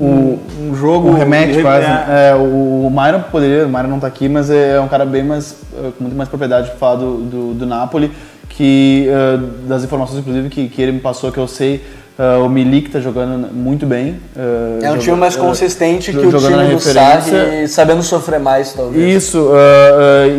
um, 0.00 0.38
um 0.60 0.74
jogo 0.74 1.08
o 1.08 1.14
remete 1.14 1.54
de- 1.54 1.62
quase. 1.62 1.84
é? 1.84 2.30
É, 2.30 2.34
o 2.34 2.88
Myron 2.90 3.20
poderia, 3.30 3.66
o 3.66 3.68
Myron 3.68 3.88
não 3.88 4.00
tá 4.00 4.06
aqui, 4.06 4.28
mas 4.28 4.48
é 4.50 4.80
um 4.80 4.88
cara 4.88 5.04
bem 5.04 5.22
mais, 5.24 5.56
eh, 5.76 5.90
com 5.98 6.04
muito 6.04 6.16
mais 6.16 6.28
propriedade 6.28 6.68
para 6.70 6.78
falar 6.78 6.94
do, 6.94 7.16
do, 7.18 7.54
do 7.54 7.66
Napoli, 7.66 8.10
que 8.58 9.06
eh, 9.08 9.38
das 9.68 9.84
informações 9.84 10.18
inclusive 10.18 10.48
que, 10.48 10.68
que 10.68 10.82
ele 10.82 10.90
me 10.90 10.98
passou, 10.98 11.30
que 11.30 11.38
eu 11.38 11.46
sei, 11.46 11.80
eh, 12.18 12.36
o 12.38 12.48
Milik 12.48 12.90
tá 12.90 12.98
jogando 12.98 13.54
muito 13.54 13.86
bem. 13.86 14.16
eh, 14.36 14.78
É 14.82 14.88
um 14.88 14.94
joga- 14.94 14.98
time 14.98 15.16
mais 15.16 15.36
consistente 15.36 16.10
que 16.10 16.18
o 16.18 16.22
time 16.22 16.74
do. 16.74 16.80
Sarri, 16.80 17.68
sabendo 17.68 18.02
sofrer 18.02 18.40
mais, 18.40 18.72
talvez. 18.72 19.24
Isso, 19.24 19.48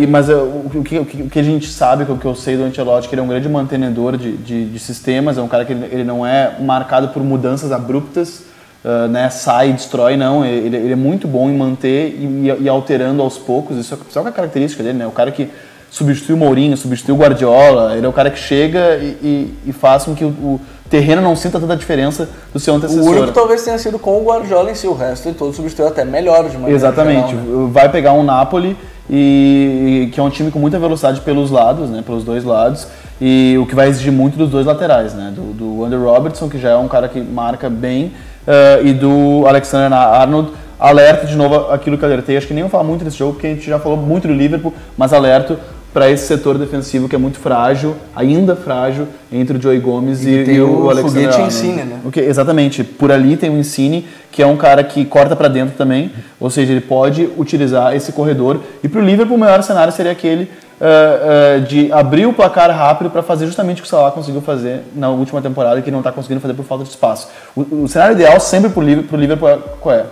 e- 0.02 0.06
mas 0.08 0.28
o, 0.30 0.70
que, 0.84 1.00
o 1.00 1.06
que- 1.06 1.22
o 1.24 1.30
que 1.30 1.40
a 1.40 1.44
gente 1.44 1.70
sabe, 1.70 2.04
o 2.12 2.18
que 2.18 2.26
eu 2.26 2.36
sei 2.36 2.58
do 2.58 2.64
Ancelotti, 2.64 3.08
que 3.08 3.16
ele 3.16 3.22
é 3.22 3.24
um 3.24 3.28
grande 3.30 3.48
mantenedor 3.48 4.18
de, 4.18 4.34
de, 4.36 4.66
de 4.66 4.80
sistemas, 4.80 5.38
é 5.38 5.42
um 5.42 5.48
cara 5.48 5.64
que 5.64 5.72
ele, 5.72 5.86
ele 5.90 6.04
não 6.04 6.26
é 6.28 6.58
marcado 6.60 7.08
por 7.10 7.24
mudanças 7.24 7.72
abruptas, 7.72 8.44
ah, 8.84 9.08
né, 9.08 9.30
sai 9.30 9.70
e 9.70 9.74
destrói, 9.74 10.18
não, 10.18 10.44
ele, 10.46 10.76
ele 10.76 10.92
é 10.92 10.96
muito 10.98 11.26
bom 11.26 11.50
em 11.50 11.56
manter 11.58 12.18
e, 12.20 12.54
e 12.64 12.68
alterando 12.68 13.22
aos 13.22 13.38
poucos, 13.38 13.78
isso 13.78 13.94
é, 13.94 13.98
isso 14.10 14.20
é 14.20 14.22
uma 14.22 14.32
característica 14.32 14.84
dele, 14.84 14.98
né, 14.98 15.08
o 15.08 15.12
cara 15.12 15.32
que 15.32 15.48
substitui 15.90 16.36
o 16.36 16.38
Mourinho, 16.38 16.76
substitui 16.78 17.14
o 17.14 17.18
Guardiola, 17.18 17.96
ele 17.96 18.06
é 18.06 18.10
o 18.10 18.14
cara 18.14 18.30
que 18.30 18.40
chega 18.40 18.96
e, 18.98 19.06
e- 19.24 19.54
e 19.68 19.74
faz 19.74 20.04
com 20.04 20.14
que 20.16 20.24
o, 20.24 20.30
o 20.30 20.62
terreno 20.90 21.22
não 21.22 21.36
sinta 21.36 21.60
tanta 21.60 21.76
diferença 21.76 22.30
do 22.54 22.60
seu 22.60 22.74
O 22.74 22.78
antecessor. 22.78 23.04
único 23.14 23.32
talvez 23.32 23.64
tenha 23.64 23.78
sido 23.78 23.98
com 24.00 24.20
o 24.20 24.24
Guardiola 24.24 24.72
em 24.72 24.76
si, 24.76 24.88
o 24.88 24.94
resto 24.94 25.30
de 25.30 25.36
todos 25.36 25.56
substituiu 25.56 25.88
até 25.88 26.04
melhor 26.06 26.44
de 26.50 26.54
maneira 26.58 26.76
Exatamente. 26.76 27.30
geral, 27.30 27.44
né? 27.46 27.70
Vai 27.72 27.90
pegar 27.90 28.14
um 28.14 28.24
Napoli 28.24 28.76
e 29.10 30.04
e 30.04 30.08
que 30.12 30.20
é 30.20 30.24
um 30.24 30.30
time 30.30 30.52
com 30.52 30.60
muita 30.60 30.78
velocidade 30.80 31.22
pelos 31.22 31.50
lados, 31.52 31.90
né, 31.90 32.04
pelos 32.06 32.24
dois 32.24 32.44
lados, 32.44 32.88
e 33.20 33.58
o 33.62 33.66
que 33.66 33.74
vai 33.76 33.88
exigir 33.88 34.12
muito 34.12 34.38
dos 34.38 34.50
dois 34.50 34.66
laterais, 34.66 35.14
né, 35.14 35.34
do, 35.36 35.54
do 35.54 35.84
Andrew 35.86 36.04
Robertson, 36.06 36.48
que 36.48 36.60
já 36.60 36.70
é 36.70 36.76
um 36.78 36.88
cara 36.88 37.08
que 37.10 37.20
marca 37.20 37.70
bem, 37.70 38.14
eh, 38.48 38.82
e 38.84 38.94
do 38.94 39.44
Alexander 39.48 39.92
Arnold. 39.98 40.52
Alerta 40.80 41.28
de 41.28 41.36
novo 41.36 41.70
aquilo 41.72 41.98
que 41.98 42.06
eu 42.06 42.08
alertei. 42.08 42.38
Acho 42.38 42.48
que 42.48 42.54
nem 42.54 42.64
vou 42.64 42.70
falar 42.70 42.86
muito 42.86 43.04
desse 43.04 43.18
jogo, 43.18 43.34
porque 43.34 43.48
a 43.48 43.50
gente 43.50 43.68
já 43.68 43.78
falou 43.80 43.98
muito 43.98 44.28
do 44.30 44.34
Liverpool, 44.34 44.74
mas 44.98 45.12
alerto 45.12 45.60
para 45.94 46.10
esse 46.10 46.28
setor 46.28 46.58
defensivo 46.58 47.10
que 47.10 47.16
é 47.16 47.18
muito 47.20 47.40
frágil, 47.40 47.96
ainda 48.16 48.56
frágil, 48.56 49.08
entre 49.32 49.58
o 49.58 49.62
Joey 49.62 49.80
Gomes 49.80 50.24
e, 50.24 50.30
E 50.30 50.52
e 50.56 50.62
o 50.62 50.86
o 50.86 50.90
Alexander 50.90 51.32
foguete. 51.32 51.48
Insigne, 51.48 51.84
né? 51.84 52.00
O 52.06 52.12
que- 52.12 52.20
exatamente. 52.20 52.84
Por 52.84 53.12
ali 53.12 53.36
tem 53.36 53.50
o 53.50 53.58
Insigne, 53.58 54.08
que 54.32 54.42
é 54.44 54.46
um 54.46 54.56
cara 54.56 54.84
que 54.84 55.04
corta 55.06 55.36
para 55.36 55.48
dentro 55.48 55.76
também, 55.76 56.12
ou 56.40 56.50
seja, 56.50 56.72
ele 56.72 56.82
pode 56.82 57.28
utilizar 57.38 57.96
esse 57.96 58.12
corredor. 58.12 58.60
E 58.84 58.88
para 58.88 59.02
o 59.02 59.04
Liverpool, 59.04 59.36
o 59.36 59.40
melhor 59.40 59.64
cenário 59.64 59.92
seria 59.92 60.12
aquele 60.12 60.50
ah, 60.82 61.56
ah, 61.58 61.60
de 61.60 61.92
abrir 61.92 62.26
o 62.26 62.34
placar 62.34 62.70
rápido 62.70 63.10
para 63.10 63.22
fazer 63.24 63.46
justamente 63.48 63.80
o 63.80 63.82
que 63.82 63.88
o 63.88 63.90
Salah 63.90 64.12
conseguiu 64.12 64.42
fazer 64.42 64.82
na 64.96 65.10
última 65.10 65.42
temporada, 65.42 65.82
que 65.82 65.92
não 65.92 66.00
está 66.00 66.12
conseguindo 66.12 66.40
fazer 66.40 66.54
por 66.54 66.64
falta 66.66 66.84
de 66.84 66.90
espaço. 66.92 67.28
O, 67.56 67.84
o 67.84 67.88
cenário 67.88 68.14
ideal 68.16 68.40
sempre 68.40 68.70
para 68.70 68.80
o 68.80 68.84
Liverpool, 68.86 69.20
Liverpool 69.20 69.50
é, 69.50 69.58
qual 69.82 69.96
é? 69.96 70.06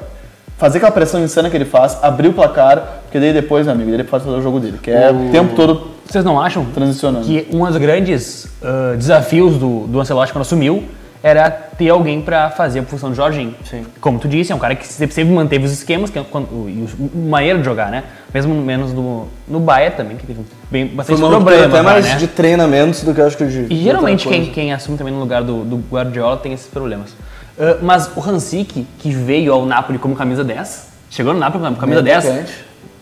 Fazer 0.58 0.78
aquela 0.78 0.92
pressão 0.92 1.22
insana 1.24 1.50
que 1.50 1.56
ele 1.58 1.66
faz, 1.66 1.98
abrir 2.02 2.30
o 2.30 2.34
placar, 2.34 3.02
porque 3.04 3.20
daí 3.20 3.32
depois, 3.32 3.66
meu 3.68 3.76
amigo, 3.76 3.92
ele 3.92 4.04
pode 4.04 4.24
fazer 4.24 4.36
o 4.38 4.42
jogo 4.42 4.60
dele, 4.60 4.80
que 4.82 4.90
é 4.90 5.12
o 5.12 5.32
tempo 5.32 5.56
todo 5.56 5.92
Vocês 6.06 6.26
não 6.26 6.42
acham 6.42 6.66
transicionando. 6.66 7.26
que 7.26 7.48
um 7.54 7.64
dos 7.66 7.78
grandes 7.78 8.48
ah, 8.64 8.96
desafios 8.98 9.56
do, 9.58 9.82
do 9.88 10.00
Ancelotti 10.00 10.32
quando 10.34 10.42
assumiu 10.42 10.84
era 11.22 11.50
ter 11.52 11.90
alguém 11.90 12.22
para 12.22 12.50
fazer 12.52 12.80
a 12.80 12.84
função 12.84 13.10
do 13.10 13.16
Jorginho. 13.16 13.54
Sim. 13.70 13.86
Como 14.00 14.18
tu 14.18 14.28
disse, 14.28 14.52
é 14.52 14.56
um 14.56 14.60
cara 14.60 14.76
que 14.76 14.88
sempre, 14.88 15.14
sempre 15.14 15.34
manteve 15.34 15.66
os 15.66 15.72
esquemas, 15.74 16.10
que 16.10 16.18
é 16.18 16.24
quando, 16.24 16.46
o, 16.46 16.68
o- 17.00 17.18
maneira 17.30 17.58
de 17.60 17.66
jogar, 17.66 17.90
né? 17.92 18.04
Mesmo 18.34 18.54
menos 18.56 18.94
no, 18.94 19.28
no 19.48 19.60
Bahia 19.60 19.92
também, 19.92 20.16
que 20.16 20.26
teve 20.26 20.40
bem, 20.72 20.88
Foi 20.88 20.96
bastante 20.96 21.22
ruptura 21.22 21.40
problema. 21.42 21.66
até 21.68 21.82
mais 21.82 22.06
né? 22.06 22.16
de 22.16 22.28
treinamentos 22.28 23.04
do 23.04 23.14
que 23.14 23.20
eu 23.22 23.28
acho 23.28 23.36
que 23.38 23.46
de. 23.46 23.68
E 23.70 23.84
geralmente 23.84 24.28
quem, 24.28 24.46
quem 24.48 24.72
assume 24.74 24.98
também 24.98 25.14
no 25.14 25.20
lugar 25.20 25.44
do, 25.44 25.64
do 25.66 25.78
Guardiola 25.92 26.38
tem 26.38 26.54
esses 26.54 26.68
problemas. 26.68 27.16
Ah, 27.60 27.78
mas 27.82 28.10
o 28.16 28.22
Hansik, 28.22 28.86
que 29.00 29.10
veio 29.12 29.54
ao 29.54 29.66
Napoli 29.66 29.98
como 29.98 30.16
camisa 30.16 30.44
10, 30.44 30.88
chegou 31.10 31.34
no 31.34 31.40
Napoli 31.40 31.64
como 31.64 31.76
camisa 31.78 32.02
Bem 32.02 32.14
10, 32.14 32.26
atacante. 32.26 32.54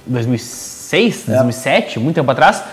2006, 0.08 1.24
É. 1.30 1.32
2007, 1.34 2.00
muito 2.00 2.16
tempo 2.16 2.32
atrás, 2.32 2.64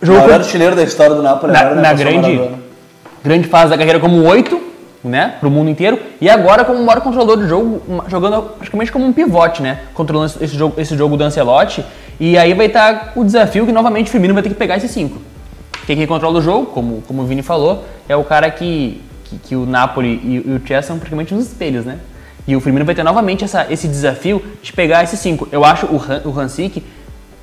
O 0.00 0.06
jogou 0.06 0.22
maior 0.22 0.40
artilheiro 0.40 0.74
da 0.76 0.82
história 0.82 1.14
do 1.14 1.22
Napoli 1.22 1.52
na, 1.52 1.74
né? 1.74 1.82
na 1.82 1.92
o 1.92 1.96
grande, 1.96 2.50
grande 3.24 3.48
fase 3.48 3.70
da 3.70 3.76
carreira 3.76 3.98
como 4.00 4.22
8, 4.24 4.60
né, 5.04 5.34
pro 5.38 5.50
mundo 5.50 5.70
inteiro, 5.70 5.98
e 6.20 6.28
agora 6.28 6.64
como 6.64 6.80
o 6.80 6.84
maior 6.84 7.00
controlador 7.00 7.36
do 7.36 7.46
jogo, 7.46 7.80
jogando 8.08 8.42
praticamente 8.42 8.90
como 8.90 9.04
um 9.06 9.12
pivote, 9.12 9.62
né, 9.62 9.80
controlando 9.94 10.32
esse- 10.32 10.42
esse 10.44 10.56
jogo, 10.56 10.80
esse 10.80 10.96
jogo 10.96 11.16
do 11.16 11.22
Ancelotti, 11.24 11.84
e 12.18 12.36
aí 12.36 12.54
vai 12.54 12.66
estar 12.66 13.12
o 13.14 13.22
desafio 13.24 13.64
que 13.66 13.72
novamente 13.72 14.08
o 14.08 14.10
Firmino 14.10 14.34
vai 14.34 14.42
ter 14.42 14.48
que 14.48 14.54
pegar 14.56 14.76
esses 14.76 14.90
5. 14.90 15.20
Quem 15.86 15.96
que 15.96 16.06
controla 16.06 16.38
o 16.38 16.42
jogo, 16.42 16.66
como, 16.66 17.02
como 17.06 17.22
o 17.22 17.26
Vini 17.26 17.42
falou, 17.42 17.84
é 18.08 18.16
o 18.16 18.24
cara 18.24 18.50
que, 18.50 19.00
que, 19.28 19.38
que 19.38 19.56
o 19.56 19.66
Napoli 19.66 20.20
e, 20.22 20.36
e 20.46 20.52
o 20.52 20.58
Chelsea 20.66 20.82
são 20.88 20.98
praticamente 20.98 21.34
uns 21.34 21.44
espelhos, 21.46 21.84
né? 21.84 21.98
E 22.48 22.54
o 22.54 22.60
Firmino 22.60 22.84
vai 22.84 22.94
ter 22.94 23.02
novamente 23.02 23.42
essa, 23.44 23.66
esse 23.70 23.88
desafio 23.88 24.40
de 24.62 24.72
pegar 24.72 25.02
esses 25.02 25.18
cinco. 25.18 25.48
Eu 25.50 25.64
acho 25.64 25.86
o, 25.86 25.96
Han, 26.00 26.22
o 26.24 26.38
Hansik 26.40 26.82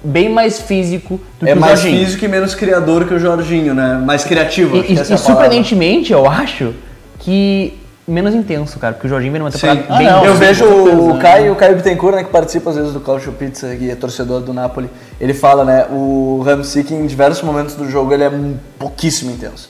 bem 0.03 0.29
mais 0.29 0.61
físico 0.61 1.19
do 1.39 1.47
É 1.47 1.51
que 1.51 1.57
o 1.57 1.61
mais 1.61 1.79
Jorginho. 1.81 2.05
físico 2.05 2.25
e 2.25 2.27
menos 2.27 2.55
criador 2.55 3.05
que 3.05 3.13
o 3.13 3.19
Jorginho, 3.19 3.73
né? 3.73 3.95
Mais 4.05 4.23
criativo. 4.23 4.75
acho 4.77 4.83
E, 4.83 4.87
que 4.87 4.93
e- 4.93 4.99
essa 4.99 5.13
é 5.13 5.15
e 5.15 5.17
surpreendentemente, 5.19 6.13
eu 6.13 6.25
acho 6.29 6.73
que 7.19 7.77
menos 8.07 8.33
intenso, 8.35 8.77
cara, 8.79 8.93
porque 8.93 9.07
o 9.07 9.09
Jorginho 9.09 9.31
vem 9.31 9.39
numa 9.39 9.51
temporada 9.51 9.81
Sim. 9.81 9.97
bem 9.97 10.07
Ah, 10.07 10.11
não, 10.17 10.25
eu 10.25 10.35
vejo 10.35 10.65
o 10.65 11.13
né? 11.13 11.21
Caio, 11.21 11.53
o 11.53 11.55
Caio 11.55 11.75
Bittencourt, 11.77 12.15
né, 12.17 12.23
que 12.23 12.29
participa 12.29 12.69
às 12.69 12.75
vezes 12.75 12.91
do 12.91 12.99
Cautio 12.99 13.31
Pizza, 13.31 13.73
que 13.77 13.89
é 13.89 13.95
torcedor 13.95 14.41
do 14.41 14.53
Napoli, 14.53 14.89
ele 15.21 15.33
fala, 15.33 15.63
né, 15.63 15.85
o 15.89 16.41
Ramsik 16.45 16.93
em 16.93 17.05
diversos 17.05 17.41
momentos 17.43 17.75
do 17.75 17.89
jogo 17.89 18.13
ele 18.13 18.23
é 18.23 18.29
um 18.29 18.55
pouquíssimo 18.77 19.31
intenso. 19.31 19.69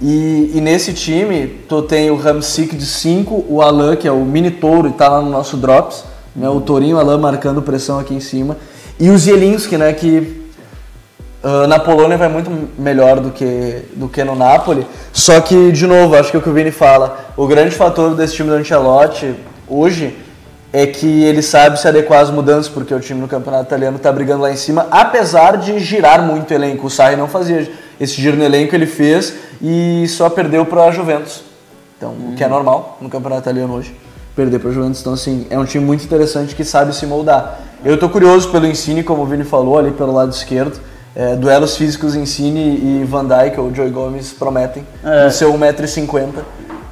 E, 0.00 0.52
e 0.54 0.60
nesse 0.60 0.92
time, 0.92 1.46
tu 1.68 1.82
tem 1.82 2.10
o 2.10 2.16
Ramsik 2.16 2.74
de 2.74 2.86
5, 2.86 3.44
o 3.48 3.60
Alan, 3.60 3.96
que 3.96 4.08
é 4.08 4.12
o 4.12 4.24
mini 4.24 4.50
touro 4.50 4.88
e 4.88 4.92
tá 4.92 5.08
lá 5.08 5.20
no 5.20 5.30
nosso 5.30 5.56
Drops, 5.56 6.04
né, 6.34 6.48
o 6.48 6.60
Tourinho, 6.60 6.98
Alan 6.98 7.18
marcando 7.18 7.60
pressão 7.60 7.98
aqui 7.98 8.14
em 8.14 8.20
cima, 8.20 8.56
e 8.98 9.10
o 9.10 9.18
Zielinski, 9.18 9.76
né, 9.76 9.92
que 9.92 10.40
ah, 11.42 11.66
na 11.66 11.78
Polônia 11.78 12.18
vai 12.18 12.28
muito 12.28 12.50
melhor 12.78 13.18
do 13.18 13.30
que, 13.30 13.82
do 13.94 14.08
que 14.08 14.22
no 14.22 14.36
Napoli. 14.36 14.86
Só 15.12 15.40
que, 15.40 15.72
de 15.72 15.86
novo, 15.86 16.14
acho 16.14 16.30
que 16.30 16.36
é 16.36 16.40
o 16.40 16.42
que 16.42 16.50
o 16.50 16.52
Vini 16.52 16.70
fala, 16.70 17.32
o 17.36 17.46
grande 17.46 17.74
fator 17.74 18.14
desse 18.14 18.34
time 18.34 18.50
do 18.50 18.56
Ancelotti 18.56 19.34
hoje 19.66 20.16
é 20.72 20.86
que 20.86 21.24
ele 21.24 21.42
sabe 21.42 21.80
se 21.80 21.88
adequar 21.88 22.20
às 22.20 22.30
mudanças, 22.30 22.68
porque 22.68 22.94
o 22.94 23.00
time 23.00 23.20
no 23.20 23.26
campeonato 23.26 23.64
italiano 23.64 23.96
está 23.96 24.12
brigando 24.12 24.42
lá 24.42 24.52
em 24.52 24.56
cima, 24.56 24.86
apesar 24.90 25.56
de 25.56 25.78
girar 25.80 26.22
muito 26.22 26.50
o 26.50 26.54
elenco. 26.54 26.86
O 26.86 26.90
Sarri 26.90 27.16
não 27.16 27.26
fazia 27.26 27.68
esse 28.00 28.20
giro 28.20 28.36
no 28.36 28.42
elenco, 28.44 28.74
ele 28.74 28.86
fez 28.86 29.34
e 29.62 30.06
só 30.08 30.28
perdeu 30.30 30.64
para 30.64 30.84
a 30.84 30.90
Juventus. 30.90 31.42
Então, 31.98 32.10
o 32.12 32.34
que 32.34 32.42
é 32.42 32.48
normal 32.48 32.96
no 33.00 33.10
campeonato 33.10 33.42
italiano 33.42 33.74
hoje, 33.74 33.94
perder 34.34 34.58
para 34.58 34.70
a 34.70 34.72
Juventus. 34.72 35.00
Então, 35.00 35.12
assim, 35.12 35.46
é 35.50 35.58
um 35.58 35.64
time 35.66 35.84
muito 35.84 36.02
interessante 36.02 36.54
que 36.54 36.64
sabe 36.64 36.94
se 36.94 37.04
moldar. 37.04 37.60
Eu 37.84 37.98
tô 37.98 38.08
curioso 38.08 38.48
pelo 38.50 38.66
Insigne, 38.66 39.02
como 39.02 39.22
o 39.22 39.26
Vini 39.26 39.44
falou, 39.44 39.78
ali 39.78 39.90
pelo 39.90 40.12
lado 40.12 40.32
esquerdo. 40.32 40.80
É, 41.14 41.34
duelos 41.36 41.76
físicos 41.76 42.14
Insigne 42.14 42.60
e 42.60 43.04
Van 43.04 43.26
Dijk 43.26 43.58
ou 43.60 43.74
Joey 43.74 43.90
Gomes 43.90 44.32
prometem 44.32 44.84
É. 45.04 45.24
no 45.24 45.30
seu 45.30 45.52
1,50m. 45.52 46.28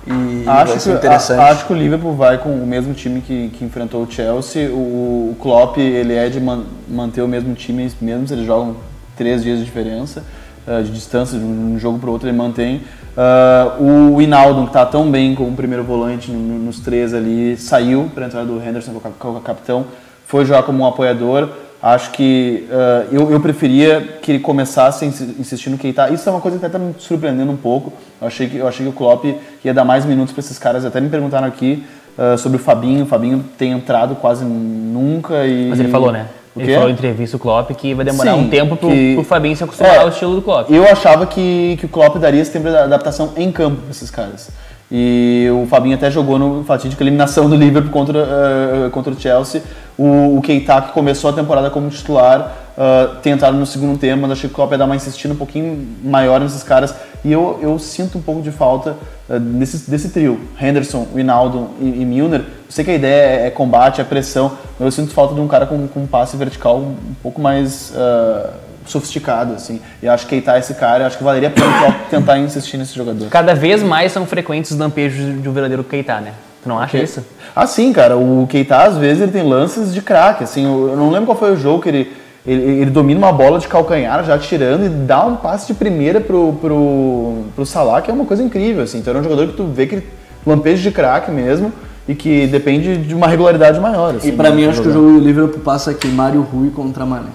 E 0.07 0.43
vai 0.45 0.63
Acho 0.63 0.81
ser 0.81 0.91
que, 0.93 0.97
interessante. 0.97 1.41
acho 1.41 1.67
que 1.67 1.73
o 1.73 1.77
Liverpool 1.77 2.15
vai 2.17 2.39
com 2.39 2.49
o 2.51 2.67
mesmo 2.67 2.95
time 2.95 3.21
que, 3.21 3.51
que 3.51 3.65
enfrentou 3.65 4.03
o 4.03 4.11
Chelsea. 4.11 4.71
O, 4.71 5.33
o 5.33 5.37
Klopp 5.41 5.77
ele 5.79 6.15
é 6.15 6.29
de 6.29 6.41
man- 6.41 6.65
manter 6.89 7.23
o 7.23 7.29
mesmo 7.29 7.55
time, 7.55 7.91
mesmo 8.01 8.27
se 8.27 8.33
eles 8.35 8.47
jogam 8.47 8.77
três 9.17 9.43
dias 9.43 9.59
de 9.59 9.65
diferença, 9.67 10.25
eh, 10.69 10.83
de 10.83 10.91
distância 10.91 11.39
de 11.39 11.45
um 11.45 11.79
jogo 11.79 11.99
para 11.99 12.09
o 12.09 12.13
outro, 12.13 12.29
ele 12.29 12.37
mantém. 12.37 12.83
Ah, 13.17 13.77
o 13.81 14.21
Hinaldo, 14.23 14.63
que 14.63 14.69
está 14.69 14.87
tão 14.87 15.11
bem 15.11 15.35
como 15.35 15.57
primeiro 15.57 15.83
volante 15.83 16.31
no- 16.31 16.39
no- 16.39 16.59
nos 16.67 16.79
três 16.81 17.13
ali, 17.15 17.57
saiu 17.57 18.11
para 18.15 18.25
a 18.25 18.27
entrada 18.29 18.47
do 18.47 18.63
Henderson, 18.63 18.93
que 18.93 18.99
é 18.99 19.11
que 19.19 19.27
é 19.27 19.41
capitão, 19.43 19.87
foi 20.27 20.45
jogar 20.45 20.63
como 20.63 20.85
um 20.85 20.87
apoiador. 20.87 21.49
Acho 21.83 22.11
que 22.11 22.67
ah, 22.71 23.07
eu, 23.11 23.31
eu 23.31 23.41
preferia 23.41 24.19
que 24.23 24.33
ele 24.33 24.39
começasse 24.41 25.05
insi- 25.05 25.35
insistindo 25.39 25.73
no 25.73 25.79
Keita. 25.79 26.11
Isso 26.13 26.29
é 26.29 26.33
uma 26.33 26.41
coisa 26.41 26.59
que 26.59 26.65
até 26.67 26.77
tá 26.79 26.85
me 26.85 26.95
surpreendendo 26.99 27.51
um 27.51 27.57
pouco. 27.57 27.93
Eu 28.21 28.27
achei 28.29 28.49
que, 28.49 28.57
eu 28.57 28.69
achei 28.69 28.85
que 28.85 28.91
o 28.91 28.95
Klopp 28.95 29.25
ia 29.65 29.73
dar 29.75 29.85
mais 29.85 30.05
minutos 30.05 30.33
para 30.33 30.41
esses 30.41 30.59
caras. 30.59 30.85
Até 30.85 31.01
me 31.01 31.09
perguntaram 31.09 31.47
aqui 31.47 31.85
ah, 32.17 32.37
sobre 32.37 32.57
o 32.57 32.61
Fabinho. 32.61 33.05
O 33.05 33.07
Fabinho 33.07 33.45
tem 33.57 33.73
entrado 33.73 34.15
quase 34.17 34.45
nunca 34.45 35.47
e... 35.47 35.69
Mas 35.71 35.81
ele 35.81 35.89
falou, 35.89 36.13
né? 36.13 36.27
Ele 36.59 36.75
falou 36.75 36.89
em 36.91 36.93
entrevista 36.93 37.37
o 37.37 37.41
Klopp 37.41 37.71
que 37.73 37.95
vai 37.95 38.05
demorar 38.05 38.33
Sim, 38.35 38.41
um 38.41 38.49
tempo 38.49 38.77
pro, 38.77 38.89
que- 38.89 39.15
pro 39.15 39.25
Fabinho 39.25 39.57
se 39.57 39.65
acostumar 39.65 39.95
É, 39.95 39.99
ao 39.99 40.09
estilo 40.09 40.35
do 40.37 40.43
Klopp. 40.43 40.71
Eu 40.71 40.85
achava 40.85 41.27
que, 41.27 41.77
que 41.79 41.87
o 41.87 41.89
Klopp 41.89 42.17
daria 42.19 42.41
esse 42.41 42.51
tempo 42.53 42.69
de 42.69 42.77
adaptação 42.77 43.33
em 43.37 43.51
campo 43.53 43.83
para 43.83 43.91
esses 43.91 44.11
caras. 44.11 44.51
E 44.91 45.47
o 45.53 45.67
Fabinho 45.67 45.95
até 45.97 46.11
jogou 46.11 46.39
no 46.39 46.65
fatídico 46.65 47.03
eliminação 47.03 47.49
do 47.49 47.55
Liverpool 47.57 47.93
contra, 47.93 48.19
eh, 48.21 48.89
contra 48.91 49.13
o 49.13 49.21
Chelsea. 49.21 49.63
O, 49.99 50.39
o 50.39 50.41
Keita, 50.41 50.81
que 50.81 50.93
começou 50.93 51.29
a 51.31 51.33
temporada 51.33 51.71
como 51.71 51.91
titular, 51.91 52.55
eh, 52.79 53.09
tem 53.21 53.33
entrado 53.33 53.57
no 53.57 53.67
segundo 53.67 53.99
tempo, 53.99 54.23
mas 54.23 54.31
achei 54.31 54.49
que 54.49 54.55
o 54.55 54.57
Klopp 54.57 54.71
ia 54.71 54.79
dar 54.79 54.85
uma 54.85 54.95
insistida 54.95 55.35
um 55.35 55.37
pouquinho 55.37 55.87
maior 56.05 56.41
nesses 56.41 56.63
caras. 56.63 56.95
E 57.25 57.33
eu, 57.33 57.59
eu 57.61 57.77
sinto 57.81 58.17
um 58.17 58.23
pouco 58.23 58.41
de 58.41 58.53
falta 58.53 58.97
eh, 59.29 59.41
desse, 59.41 59.91
desse 59.91 60.11
trio, 60.11 60.41
Henderson, 60.61 61.09
Wijnaldum 61.13 61.71
e, 61.81 62.03
e 62.03 62.05
Milner. 62.05 62.41
Eu 62.43 62.47
sei 62.71 62.85
que 62.85 62.93
a 62.93 62.95
ideia 62.95 63.43
é, 63.43 63.47
é 63.49 63.51
combate, 63.51 64.01
é 64.01 64.05
pressão, 64.05 64.53
mas 64.79 64.87
eu 64.87 64.93
sinto 64.93 65.13
falta 65.13 65.35
de 65.35 65.41
um 65.41 65.49
cara 65.49 65.67
com, 65.67 65.89
com 65.89 66.01
um 66.01 66.07
passe 66.07 66.37
vertical 66.37 66.79
um, 66.79 66.91
um 66.91 67.15
pouco 67.21 67.41
mais... 67.41 67.93
eh, 67.97 68.51
sofisticado, 68.87 69.53
assim. 69.53 69.83
E 70.03 70.09
acho 70.09 70.25
que 70.25 70.31
Keita 70.31 70.57
é 70.57 70.61
esse 70.61 70.73
cara, 70.73 71.07
acho 71.07 71.19
que 71.19 71.23
valeria 71.23 71.49
a 71.49 71.53
pena 71.53 71.67
o 71.67 71.79
Klopp 71.79 72.09
tentar 72.09 72.39
insistir 72.39 72.79
nesse 72.79 72.95
jogador. 72.95 73.29
Cada 73.29 73.55
vez 73.55 73.83
mais 73.83 74.13
são 74.13 74.25
frequentes 74.25 74.71
os 74.71 74.79
lampejos 74.79 75.43
de 75.43 75.47
um 75.47 75.53
verdadeiro 75.53 75.85
Keita, 75.85 76.21
né? 76.23 76.33
Não 76.69 76.79
acha 76.79 76.99
isso? 76.99 77.25
Ah, 77.57 77.67
sim, 77.67 77.93
cara. 77.93 78.17
O 78.17 78.47
Keita, 78.49 78.77
às 78.77 78.97
vezes, 78.99 79.23
ele 79.23 79.33
tem 79.33 79.43
lances 79.43 79.93
de 79.93 80.03
craque. 80.03 80.45
Assim, 80.45 80.65
eu 80.65 80.95
não 80.97 81.11
lembro 81.11 81.27
qual 81.27 81.39
foi 81.39 81.51
o 81.53 81.57
jogo 81.57 81.83
que 81.83 81.89
ele, 81.89 82.13
ele, 82.47 82.63
ele 82.83 82.91
domina 82.91 83.19
uma 83.19 83.33
bola 83.33 83.59
de 83.59 83.67
calcanhar 83.67 84.23
já 84.25 84.39
tirando 84.39 84.85
e 84.85 84.89
dá 84.89 85.25
um 85.25 85.37
passe 85.37 85.67
de 85.67 85.75
primeira 85.75 86.21
pro, 86.21 86.53
pro, 86.61 87.45
pro 87.57 87.67
Salah, 87.67 88.03
que 88.03 88.11
é 88.11 88.15
uma 88.15 88.27
coisa 88.27 88.43
incrível. 88.43 88.83
Assim. 88.85 88.99
Então, 88.99 89.15
é 89.17 89.19
um 89.19 89.23
jogador 89.25 89.49
que 89.49 89.55
tu 89.55 89.65
vê 89.65 89.87
que 89.87 89.95
ele 89.97 90.07
lampeja 90.47 90.83
de 90.83 90.91
craque 90.91 91.31
mesmo 91.31 91.73
e 92.07 92.15
que 92.15 92.47
depende 92.47 92.97
de 92.99 93.15
uma 93.15 93.27
regularidade 93.27 93.81
maior. 93.81 94.15
Assim, 94.15 94.29
E 94.29 94.33
pra 94.33 94.51
né, 94.51 94.57
mim, 94.57 94.67
acho 94.67 94.83
que 94.83 94.89
o 94.89 94.93
jogar. 94.93 95.07
jogo 95.07 95.19
do 95.21 95.25
Liverpool 95.27 95.61
passa 95.61 95.91
aqui 95.91 96.07
Mário 96.09 96.43
Rui 96.43 96.71
contra 96.71 97.05
Mané. 97.05 97.31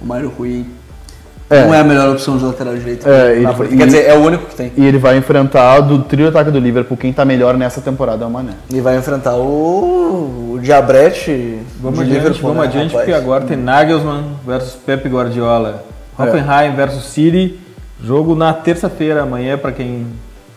O 0.00 0.06
Mário 0.06 0.32
Rui 0.36 0.66
É. 1.54 1.64
não 1.66 1.74
é 1.74 1.80
a 1.80 1.84
melhor 1.84 2.10
opção 2.10 2.36
de 2.36 2.44
lateral 2.44 2.74
direito. 2.76 3.08
É, 3.08 3.32
ele 3.36 3.46
foi- 3.48 3.66
frente. 3.66 3.76
Quer 3.76 3.86
dizer, 3.86 4.06
é 4.06 4.14
o 4.14 4.20
único 4.24 4.46
que 4.46 4.54
tem. 4.54 4.72
E 4.76 4.84
ele 4.86 4.98
vai 4.98 5.16
enfrentar 5.16 5.80
do 5.80 6.00
trio 6.00 6.28
ataque 6.28 6.50
do 6.50 6.58
Liverpool. 6.58 6.96
Quem 6.96 7.12
tá 7.12 7.24
melhor 7.24 7.56
nessa 7.56 7.80
temporada 7.80 8.24
é 8.24 8.26
o 8.26 8.30
Mané. 8.30 8.52
E 8.70 8.80
vai 8.80 8.96
enfrentar 8.96 9.36
o, 9.36 10.52
o 10.54 10.58
Diabrete 10.60 11.58
Vamos 11.80 11.98
de 11.98 12.04
adiante, 12.04 12.18
Liverpool, 12.22 12.48
vamos 12.54 12.62
né, 12.62 12.68
adiante, 12.68 12.92
rapaz? 12.92 13.04
porque 13.04 13.12
agora 13.20 13.44
tem 13.44 13.56
Nagelsmann 13.56 14.24
versus 14.46 14.74
Pep 14.74 15.08
Guardiola. 15.08 15.84
Hoffenheim 16.18 16.74
versus 16.74 17.04
City. 17.04 17.58
Jogo 18.02 18.34
na 18.34 18.52
terça-feira 18.52 19.22
amanhã, 19.22 19.56
para 19.56 19.72
quem 19.72 20.06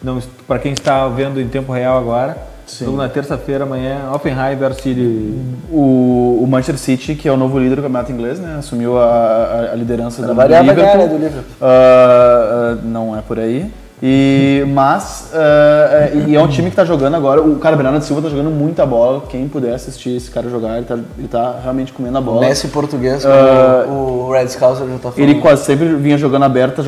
não 0.01 0.19
para 0.47 0.59
quem 0.59 0.73
está 0.73 1.07
vendo 1.07 1.39
em 1.41 1.47
tempo 1.47 1.71
real 1.71 1.97
agora. 1.97 2.37
Sim. 2.65 2.85
Jogo 2.85 2.97
na 2.97 3.07
terça-feira 3.07 3.63
amanhã, 3.63 4.09
Hoffenheim 4.13 4.55
versus 4.55 4.81
City. 4.81 5.33
O, 5.71 6.39
o 6.43 6.47
Manchester 6.47 6.77
City, 6.77 7.15
que 7.15 7.27
é 7.27 7.31
o 7.31 7.37
novo 7.37 7.59
líder 7.59 7.75
do 7.77 7.81
campeonato 7.83 8.11
inglês, 8.11 8.39
né? 8.39 8.55
Assumiu 8.59 8.97
a, 8.99 9.69
a- 9.71 9.75
liderança 9.75 10.21
do, 10.21 10.29
do 10.29 10.35
variar, 10.35 10.63
vai 10.65 10.75
Liverpool. 10.75 10.97
ganhar, 10.97 11.07
né, 11.07 11.13
do 11.17 11.23
Liverpool. 11.23 11.43
Ah, 11.61 12.73
ah, 12.73 12.77
não 12.83 13.15
é 13.17 13.21
por 13.21 13.39
aí. 13.39 13.71
E, 14.03 14.65
mas, 14.73 15.31
é, 15.33 16.11
e 16.27 16.35
é 16.35 16.41
um 16.41 16.49
time 16.49 16.63
que 16.67 16.73
está 16.73 16.83
jogando 16.83 17.15
agora. 17.15 17.41
O 17.41 17.55
cara 17.59 17.77
Bernardo 17.77 18.03
Silva 18.03 18.19
está 18.19 18.29
jogando 18.29 18.51
muita 18.53 18.85
bola. 18.85 19.23
Quem 19.29 19.47
puder 19.47 19.73
assistir 19.73 20.17
esse 20.17 20.29
cara 20.29 20.49
jogar, 20.49 20.75
ele 20.77 20.85
está 20.85 20.97
tá 21.31 21.59
realmente 21.63 21.93
comendo 21.93 22.17
a 22.17 22.21
O 22.21 22.23
bola. 22.23 22.41
Messi 22.41 22.67
português, 22.67 23.23
como 23.25 24.27
o 24.27 24.31
Red 24.31 24.49
Scouser 24.49 24.85
já 24.85 24.93
tá 24.95 25.11
falando. 25.11 25.19
Ele 25.19 25.35
quase 25.39 25.63
sempre 25.63 25.95
vinha 25.95 26.17
jogando 26.17 26.43
aberto, 26.43 26.83